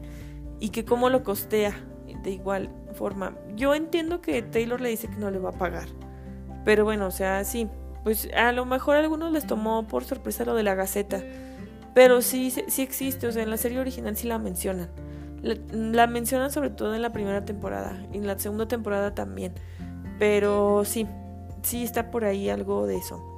y 0.60 0.70
que 0.70 0.84
cómo 0.84 1.10
lo 1.10 1.22
costea 1.22 1.74
de 2.22 2.30
igual 2.30 2.70
forma. 2.94 3.36
Yo 3.54 3.74
entiendo 3.74 4.20
que 4.20 4.42
Taylor 4.42 4.80
le 4.80 4.88
dice 4.88 5.08
que 5.08 5.16
no 5.16 5.30
le 5.30 5.38
va 5.38 5.50
a 5.50 5.58
pagar. 5.58 5.88
Pero 6.64 6.84
bueno, 6.84 7.06
o 7.06 7.10
sea, 7.10 7.44
sí. 7.44 7.68
Pues 8.02 8.28
a 8.36 8.52
lo 8.52 8.64
mejor 8.66 8.96
a 8.96 9.00
algunos 9.00 9.32
les 9.32 9.46
tomó 9.46 9.86
por 9.86 10.04
sorpresa 10.04 10.44
lo 10.44 10.54
de 10.54 10.62
la 10.62 10.74
Gaceta. 10.74 11.22
Pero 11.94 12.22
sí, 12.22 12.50
sí 12.50 12.82
existe, 12.82 13.26
o 13.26 13.32
sea, 13.32 13.42
en 13.42 13.50
la 13.50 13.56
serie 13.56 13.80
original 13.80 14.16
sí 14.16 14.26
la 14.26 14.38
mencionan. 14.38 14.90
La, 15.42 16.06
mencionan 16.06 16.50
sobre 16.50 16.70
todo 16.70 16.94
en 16.94 17.02
la 17.02 17.12
primera 17.12 17.44
temporada 17.44 18.04
y 18.12 18.18
en 18.18 18.26
la 18.26 18.38
segunda 18.38 18.66
temporada 18.68 19.14
también. 19.14 19.54
Pero 20.18 20.84
sí, 20.84 21.06
sí 21.62 21.84
está 21.84 22.10
por 22.10 22.24
ahí 22.24 22.48
algo 22.48 22.86
de 22.86 22.96
eso. 22.96 23.35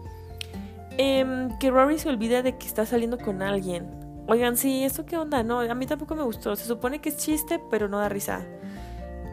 Em, 0.99 1.57
que 1.59 1.71
Rory 1.71 1.99
se 1.99 2.09
olvida 2.09 2.43
de 2.43 2.59
que 2.59 2.67
está 2.67 2.85
saliendo 2.85 3.19
con 3.19 3.41
alguien. 3.41 3.89
Oigan, 4.27 4.57
sí, 4.57 4.85
¿eso 4.85 5.07
qué 5.07 5.17
onda? 5.17 5.45
No, 5.45 5.61
a 5.61 5.75
mí 5.75 5.87
tampoco 5.87 6.17
me 6.17 6.25
gustó. 6.25 6.57
Se 6.57 6.65
supone 6.65 7.01
que 7.01 7.09
es 7.11 7.17
chiste, 7.17 7.61
pero 7.71 7.89
no 7.89 7.99
da 7.99 8.09
risa. 8.09 8.45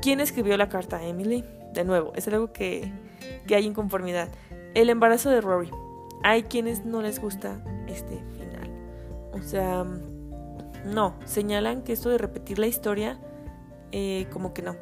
¿Quién 0.02 0.20
escribió 0.20 0.56
la 0.58 0.70
carta? 0.70 1.04
Emily. 1.04 1.44
De 1.74 1.84
nuevo, 1.84 2.14
es 2.16 2.28
algo 2.28 2.54
que, 2.54 2.94
que 3.48 3.56
hay 3.56 3.66
inconformidad. 3.66 4.30
El 4.76 4.90
embarazo 4.92 5.32
de 5.32 5.42
Rory. 5.42 5.72
Hay 6.24 6.44
quienes 6.44 6.86
no 6.86 7.02
les 7.02 7.20
gusta 7.20 7.60
este 7.88 8.24
final. 8.38 8.72
O 9.34 9.42
sea, 9.42 9.84
no. 10.86 11.16
Señalan 11.26 11.82
que 11.82 11.94
esto 11.94 12.10
de 12.10 12.20
repetir 12.20 12.60
la 12.60 12.68
historia, 12.68 13.20
eh, 13.92 14.28
como 14.32 14.54
que 14.54 14.62
no. 14.62 14.76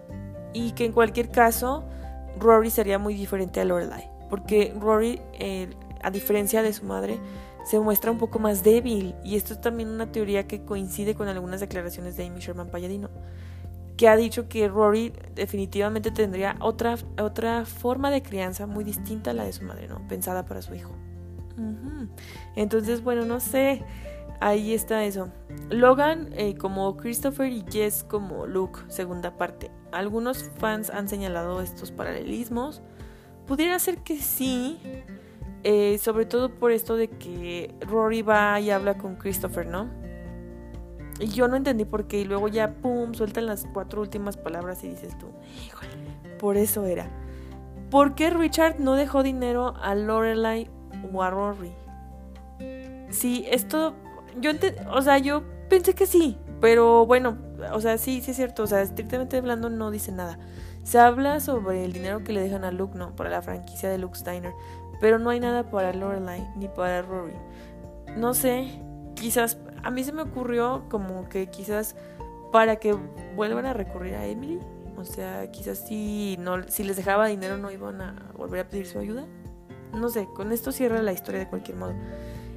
Y 0.54 0.74
que 0.74 0.86
en 0.86 0.92
cualquier 0.92 1.30
caso, 1.30 1.86
Rory 2.38 2.70
sería 2.70 3.00
muy 3.00 3.14
diferente 3.14 3.62
a 3.62 3.66
Lorelai. 3.66 4.12
Porque 4.30 4.76
Rory, 4.80 5.22
eh, 5.34 5.70
a 6.04 6.12
diferencia 6.12 6.62
de 6.62 6.74
su 6.74 6.86
madre, 6.86 7.20
se 7.66 7.80
muestra 7.80 8.12
un 8.12 8.18
poco 8.18 8.40
más 8.40 8.64
débil. 8.64 9.16
Y 9.24 9.36
esto 9.36 9.54
es 9.54 9.62
también 9.62 9.90
una 9.90 10.12
teoría 10.12 10.48
que 10.48 10.64
coincide 10.64 11.16
con 11.16 11.28
algunas 11.28 11.60
declaraciones 11.60 12.18
de 12.18 12.28
Amy 12.28 12.40
Sherman 12.40 12.70
Palladino 12.70 13.10
que 13.98 14.08
ha 14.08 14.16
dicho 14.16 14.50
que 14.50 14.68
Rory 14.68 15.14
definitivamente 15.36 16.12
tendría 16.12 16.56
otra, 16.60 16.98
otra 17.22 17.66
forma 17.66 18.10
de 18.10 18.24
crianza 18.24 18.66
muy 18.66 18.84
distinta 18.84 19.32
a 19.32 19.34
la 19.34 19.44
de 19.44 19.54
su 19.54 19.64
madre, 19.64 19.88
¿no? 19.88 20.08
Pensada 20.08 20.46
para 20.46 20.62
su 20.62 20.74
hijo. 20.74 20.96
Entonces, 22.56 23.04
bueno, 23.04 23.26
no 23.26 23.40
sé. 23.40 23.84
Ahí 24.40 24.74
está 24.74 25.06
eso. 25.06 25.30
Logan 25.70 26.30
eh, 26.34 26.56
como 26.56 26.98
Christopher 26.98 27.50
y 27.52 27.64
Jess 27.72 28.04
como 28.04 28.46
Luke, 28.46 28.82
segunda 28.90 29.38
parte. 29.38 29.72
Algunos 29.92 30.52
fans 30.58 30.90
han 30.90 31.08
señalado 31.08 31.62
estos 31.62 31.92
paralelismos. 31.92 32.82
Pudiera 33.48 33.78
ser 33.80 34.00
que 34.00 34.18
sí. 34.18 34.80
Eh, 35.64 35.98
sobre 35.98 36.26
todo 36.26 36.50
por 36.54 36.72
esto 36.72 36.98
de 36.98 37.08
que 37.10 37.74
Rory 37.82 38.22
va 38.22 38.60
y 38.60 38.70
habla 38.70 38.98
con 38.98 39.16
Christopher, 39.16 39.66
¿no? 39.66 39.90
Y 41.20 41.28
yo 41.28 41.48
no 41.48 41.56
entendí 41.56 41.86
por 41.86 42.08
qué. 42.08 42.20
Y 42.20 42.26
luego 42.26 42.48
ya, 42.48 42.74
pum, 42.76 43.14
sueltan 43.14 43.46
las 43.46 43.66
cuatro 43.74 44.02
últimas 44.02 44.36
palabras 44.36 44.84
y 44.84 44.90
dices 44.90 45.18
tú, 45.18 45.28
híjole, 45.66 45.90
por 46.38 46.58
eso 46.58 46.86
era. 46.86 47.08
¿Por 47.90 48.16
qué 48.16 48.30
Richard 48.30 48.80
no 48.80 48.96
dejó 48.96 49.24
dinero 49.24 49.76
a 49.82 49.96
Lorelai 49.96 50.70
o 51.14 51.24
a 51.24 51.30
Rory? 51.30 51.72
Sí, 53.10 53.46
esto, 53.50 53.94
yo 54.42 54.52
o 54.92 55.02
sea, 55.02 55.20
yo 55.20 55.44
pensé 55.70 55.94
que 55.94 56.08
sí, 56.08 56.38
pero 56.60 57.06
bueno, 57.06 57.38
o 57.72 57.80
sea, 57.80 57.98
sí, 57.98 58.22
sí 58.22 58.32
es 58.32 58.38
cierto, 58.38 58.64
o 58.64 58.68
sea, 58.68 58.82
estrictamente 58.82 59.38
hablando 59.38 59.70
no 59.70 59.92
dice 59.92 60.12
nada. 60.12 60.40
Se 60.84 61.00
habla 61.00 61.40
sobre 61.40 61.86
el 61.86 61.94
dinero 61.94 62.24
que 62.24 62.34
le 62.34 62.42
dejan 62.42 62.66
a 62.66 62.72
Luke, 62.72 62.98
no, 62.98 63.16
para 63.16 63.30
la 63.30 63.42
franquicia 63.42 63.90
de 63.90 63.98
Luke 64.00 64.18
Steiner, 64.18 64.54
pero 65.04 65.20
no 65.20 65.32
hay 65.32 65.42
nada 65.42 65.70
para 65.70 65.92
Lorelai 65.92 66.48
ni 66.56 66.70
para 66.70 67.02
Rory. 67.02 67.36
No 68.16 68.34
sé, 68.34 68.80
quizás 69.16 69.58
a 69.84 69.92
mí 69.92 70.02
se 70.02 70.14
me 70.14 70.22
ocurrió 70.22 70.86
como 70.90 71.28
que 71.28 71.48
quizás 71.48 71.98
para 72.54 72.78
que 72.78 72.96
vuelvan 73.36 73.66
a 73.66 73.74
recurrir 73.74 74.16
a 74.16 74.26
Emily, 74.26 74.62
o 74.96 75.04
sea, 75.04 75.52
quizás 75.52 75.80
si 75.80 76.38
no 76.40 76.64
si 76.70 76.86
les 76.86 76.96
dejaba 76.96 77.28
dinero 77.28 77.58
no 77.58 77.70
iban 77.70 78.00
a 78.00 78.32
volver 78.38 78.62
a 78.62 78.70
pedir 78.70 78.88
su 78.88 78.98
ayuda. 78.98 79.26
No 79.92 80.08
sé, 80.08 80.26
con 80.34 80.54
esto 80.54 80.72
cierra 80.72 81.02
la 81.02 81.12
historia 81.12 81.42
de 81.42 81.50
cualquier 81.50 81.76
modo. 81.76 81.96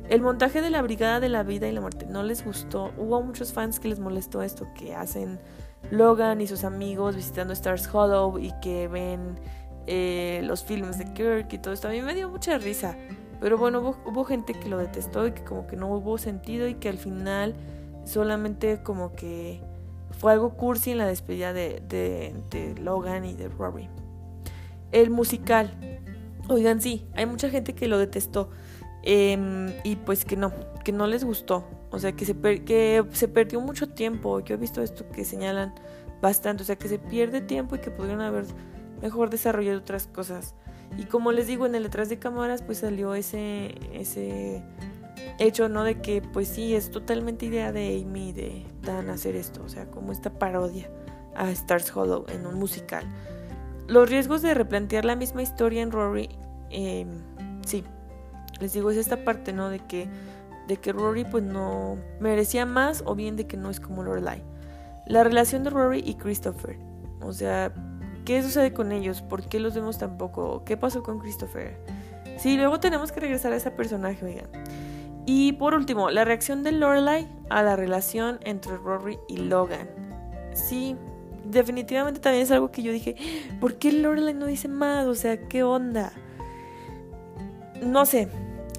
El 0.08 0.22
montaje 0.22 0.62
de 0.62 0.70
la 0.70 0.82
Brigada 0.82 1.18
de 1.18 1.28
la 1.28 1.42
Vida 1.42 1.66
y 1.66 1.72
la 1.72 1.80
Muerte 1.80 2.06
no 2.06 2.22
les 2.22 2.44
gustó. 2.44 2.92
Hubo 2.96 3.20
muchos 3.22 3.52
fans 3.52 3.80
que 3.80 3.88
les 3.88 3.98
molestó 3.98 4.40
esto 4.42 4.68
que 4.72 4.94
hacen 4.94 5.40
Logan 5.90 6.40
y 6.40 6.46
sus 6.46 6.62
amigos 6.62 7.16
visitando 7.16 7.52
Stars 7.54 7.92
Hollow 7.92 8.38
y 8.38 8.52
que 8.60 8.86
ven 8.86 9.34
eh, 9.86 10.40
los 10.44 10.64
filmes 10.64 10.98
de 10.98 11.12
Kirk 11.12 11.52
y 11.52 11.58
todo 11.58 11.72
esto. 11.72 11.88
A 11.88 11.92
mí 11.92 12.00
me 12.02 12.14
dio 12.14 12.28
mucha 12.28 12.58
risa. 12.58 12.96
Pero 13.40 13.58
bueno, 13.58 13.80
hubo, 14.04 14.24
gente 14.24 14.54
que 14.54 14.68
lo 14.68 14.78
detestó 14.78 15.26
y 15.26 15.32
que 15.32 15.44
como 15.44 15.66
que 15.66 15.76
no 15.76 15.88
hubo 15.88 16.18
sentido 16.18 16.66
y 16.68 16.74
que 16.74 16.88
al 16.88 16.98
final 16.98 17.54
solamente 18.04 18.82
como 18.82 19.14
que 19.14 19.60
fue 20.18 20.32
algo 20.32 20.50
cursi 20.54 20.92
en 20.92 20.98
la 20.98 21.06
despedida 21.06 21.52
de, 21.52 21.82
de, 21.88 22.74
Logan 22.80 23.24
y 23.24 23.34
de 23.34 23.48
Rory. 23.48 23.88
El 24.92 25.10
musical. 25.10 25.70
Oigan, 26.48 26.80
sí, 26.80 27.06
hay 27.14 27.26
mucha 27.26 27.50
gente 27.50 27.74
que 27.74 27.88
lo 27.88 27.98
detestó. 27.98 28.50
Em, 29.02 29.72
y 29.84 29.96
pues 29.96 30.24
que 30.24 30.36
no, 30.36 30.52
que 30.84 30.92
no 30.92 31.06
les 31.06 31.24
gustó. 31.24 31.68
O 31.90 31.98
sea, 31.98 32.12
que 32.12 32.24
se, 32.24 32.34
que 32.40 33.04
se 33.12 33.28
perdió 33.28 33.60
mucho 33.60 33.88
tiempo. 33.88 34.40
Yo 34.40 34.54
he 34.54 34.58
visto 34.58 34.82
esto 34.82 35.08
que 35.10 35.24
señalan 35.24 35.74
bastante. 36.22 36.62
O 36.62 36.66
sea, 36.66 36.76
que 36.76 36.88
se 36.88 36.98
pierde 36.98 37.42
tiempo 37.42 37.76
y 37.76 37.80
que 37.80 37.90
pudieron 37.90 38.22
haber 38.22 38.46
mejor 39.00 39.30
desarrollado 39.30 39.78
otras 39.78 40.06
cosas. 40.06 40.54
Y 40.98 41.04
como 41.04 41.32
les 41.32 41.46
digo, 41.46 41.66
en 41.66 41.74
el 41.74 41.82
detrás 41.82 42.08
de 42.08 42.18
cámaras 42.18 42.62
pues 42.62 42.78
salió 42.78 43.14
ese, 43.14 43.74
ese 43.92 44.62
hecho, 45.38 45.68
¿no? 45.68 45.84
De 45.84 46.00
que 46.00 46.22
pues 46.22 46.48
sí, 46.48 46.74
es 46.74 46.90
totalmente 46.90 47.46
idea 47.46 47.72
de 47.72 48.02
Amy 48.02 48.32
de 48.32 48.66
Dan 48.82 49.10
hacer 49.10 49.36
esto, 49.36 49.62
o 49.64 49.68
sea, 49.68 49.86
como 49.90 50.12
esta 50.12 50.38
parodia 50.38 50.90
a 51.34 51.50
Stars 51.50 51.94
Hollow 51.94 52.24
en 52.28 52.46
un 52.46 52.54
musical. 52.54 53.04
Los 53.88 54.10
riesgos 54.10 54.42
de 54.42 54.54
replantear 54.54 55.04
la 55.04 55.16
misma 55.16 55.42
historia 55.42 55.82
en 55.82 55.92
Rory, 55.92 56.28
eh, 56.70 57.06
sí, 57.64 57.84
les 58.60 58.72
digo, 58.72 58.90
es 58.90 58.96
esta 58.96 59.24
parte, 59.24 59.52
¿no? 59.52 59.68
De 59.68 59.80
que, 59.80 60.08
de 60.66 60.76
que 60.78 60.92
Rory 60.92 61.24
pues 61.24 61.44
no 61.44 61.98
merecía 62.20 62.66
más 62.66 63.02
o 63.06 63.14
bien 63.14 63.36
de 63.36 63.46
que 63.46 63.56
no 63.56 63.70
es 63.70 63.80
como 63.80 64.02
Lorelai. 64.02 64.42
La 65.06 65.22
relación 65.22 65.62
de 65.62 65.70
Rory 65.70 66.02
y 66.04 66.14
Christopher. 66.14 66.78
O 67.20 67.32
sea, 67.32 67.72
¿qué 68.26 68.42
sucede 68.42 68.74
con 68.74 68.92
ellos? 68.92 69.22
¿Por 69.22 69.48
qué 69.48 69.60
los 69.60 69.74
vemos 69.74 69.96
tan 69.96 70.18
poco? 70.18 70.64
¿Qué 70.64 70.76
pasó 70.76 71.02
con 71.02 71.20
Christopher? 71.20 71.78
Sí, 72.36 72.56
luego 72.56 72.80
tenemos 72.80 73.12
que 73.12 73.20
regresar 73.20 73.52
a 73.52 73.56
ese 73.56 73.70
personaje, 73.70 74.22
oigan. 74.22 74.48
Y 75.24 75.54
por 75.54 75.74
último, 75.74 76.10
la 76.10 76.24
reacción 76.24 76.62
de 76.62 76.72
Lorelai 76.72 77.28
a 77.48 77.62
la 77.62 77.76
relación 77.76 78.38
entre 78.42 78.76
Rory 78.76 79.18
y 79.28 79.38
Logan. 79.38 79.88
Sí, 80.54 80.96
definitivamente 81.44 82.20
también 82.20 82.42
es 82.42 82.50
algo 82.50 82.70
que 82.70 82.82
yo 82.82 82.92
dije, 82.92 83.16
¿por 83.60 83.76
qué 83.76 83.92
Lorelai 83.92 84.34
no 84.34 84.46
dice 84.46 84.68
más? 84.68 85.06
O 85.06 85.14
sea, 85.14 85.48
¿qué 85.48 85.62
onda? 85.62 86.12
No 87.80 88.04
sé. 88.06 88.28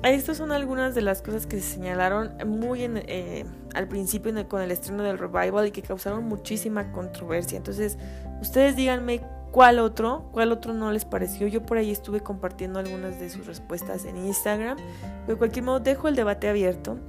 Estas 0.03 0.37
son 0.37 0.51
algunas 0.51 0.93
de 0.93 1.01
las 1.01 1.21
cosas 1.21 1.47
que 1.47 1.59
se 1.59 1.73
señalaron 1.73 2.35
muy 2.45 2.83
eh, 2.83 3.45
al 3.73 3.87
principio 3.87 4.47
con 4.47 4.61
el 4.61 4.71
estreno 4.71 5.03
del 5.03 5.17
revival 5.17 5.67
y 5.67 5.71
que 5.71 5.81
causaron 5.81 6.25
muchísima 6.25 6.91
controversia. 6.91 7.57
Entonces, 7.57 7.97
ustedes 8.39 8.75
díganme 8.75 9.21
cuál 9.57 9.79
otro, 9.79 10.29
cuál 10.33 10.51
otro 10.51 10.71
no 10.71 10.91
les 10.91 11.03
pareció. 11.03 11.47
Yo 11.47 11.65
por 11.65 11.79
ahí 11.79 11.89
estuve 11.89 12.19
compartiendo 12.19 12.77
algunas 12.77 13.19
de 13.19 13.27
sus 13.27 13.47
respuestas 13.47 14.05
en 14.05 14.15
Instagram. 14.15 14.77
De 15.25 15.33
cualquier 15.33 15.65
modo, 15.65 15.79
dejo 15.79 16.07
el 16.07 16.15
debate 16.15 16.47
abierto. 16.47 16.99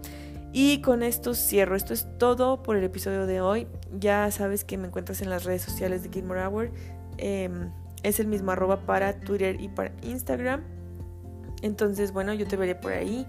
Y 0.50 0.80
con 0.80 1.02
esto 1.02 1.34
cierro. 1.34 1.76
Esto 1.76 1.92
es 1.92 2.06
todo 2.16 2.62
por 2.62 2.76
el 2.78 2.84
episodio 2.84 3.26
de 3.26 3.42
hoy. 3.42 3.66
Ya 3.92 4.30
sabes 4.30 4.64
que 4.64 4.78
me 4.78 4.86
encuentras 4.86 5.20
en 5.20 5.28
las 5.28 5.44
redes 5.44 5.60
sociales 5.60 6.02
de 6.02 6.08
Gilmore 6.08 6.42
Hour. 6.46 6.70
Em, 7.18 7.70
es 8.02 8.18
el 8.18 8.28
mismo 8.28 8.50
arroba 8.50 8.86
para 8.86 9.20
Twitter 9.20 9.60
y 9.60 9.68
para 9.68 9.92
Instagram. 10.00 10.62
Entonces, 11.60 12.12
bueno, 12.12 12.32
yo 12.32 12.48
te 12.48 12.56
veré 12.56 12.74
por 12.74 12.92
ahí. 12.92 13.26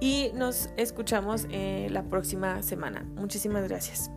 Y 0.00 0.30
nos 0.36 0.70
escuchamos 0.76 1.48
eh, 1.50 1.88
la 1.90 2.04
próxima 2.04 2.62
semana. 2.62 3.04
Muchísimas 3.16 3.68
gracias. 3.68 4.12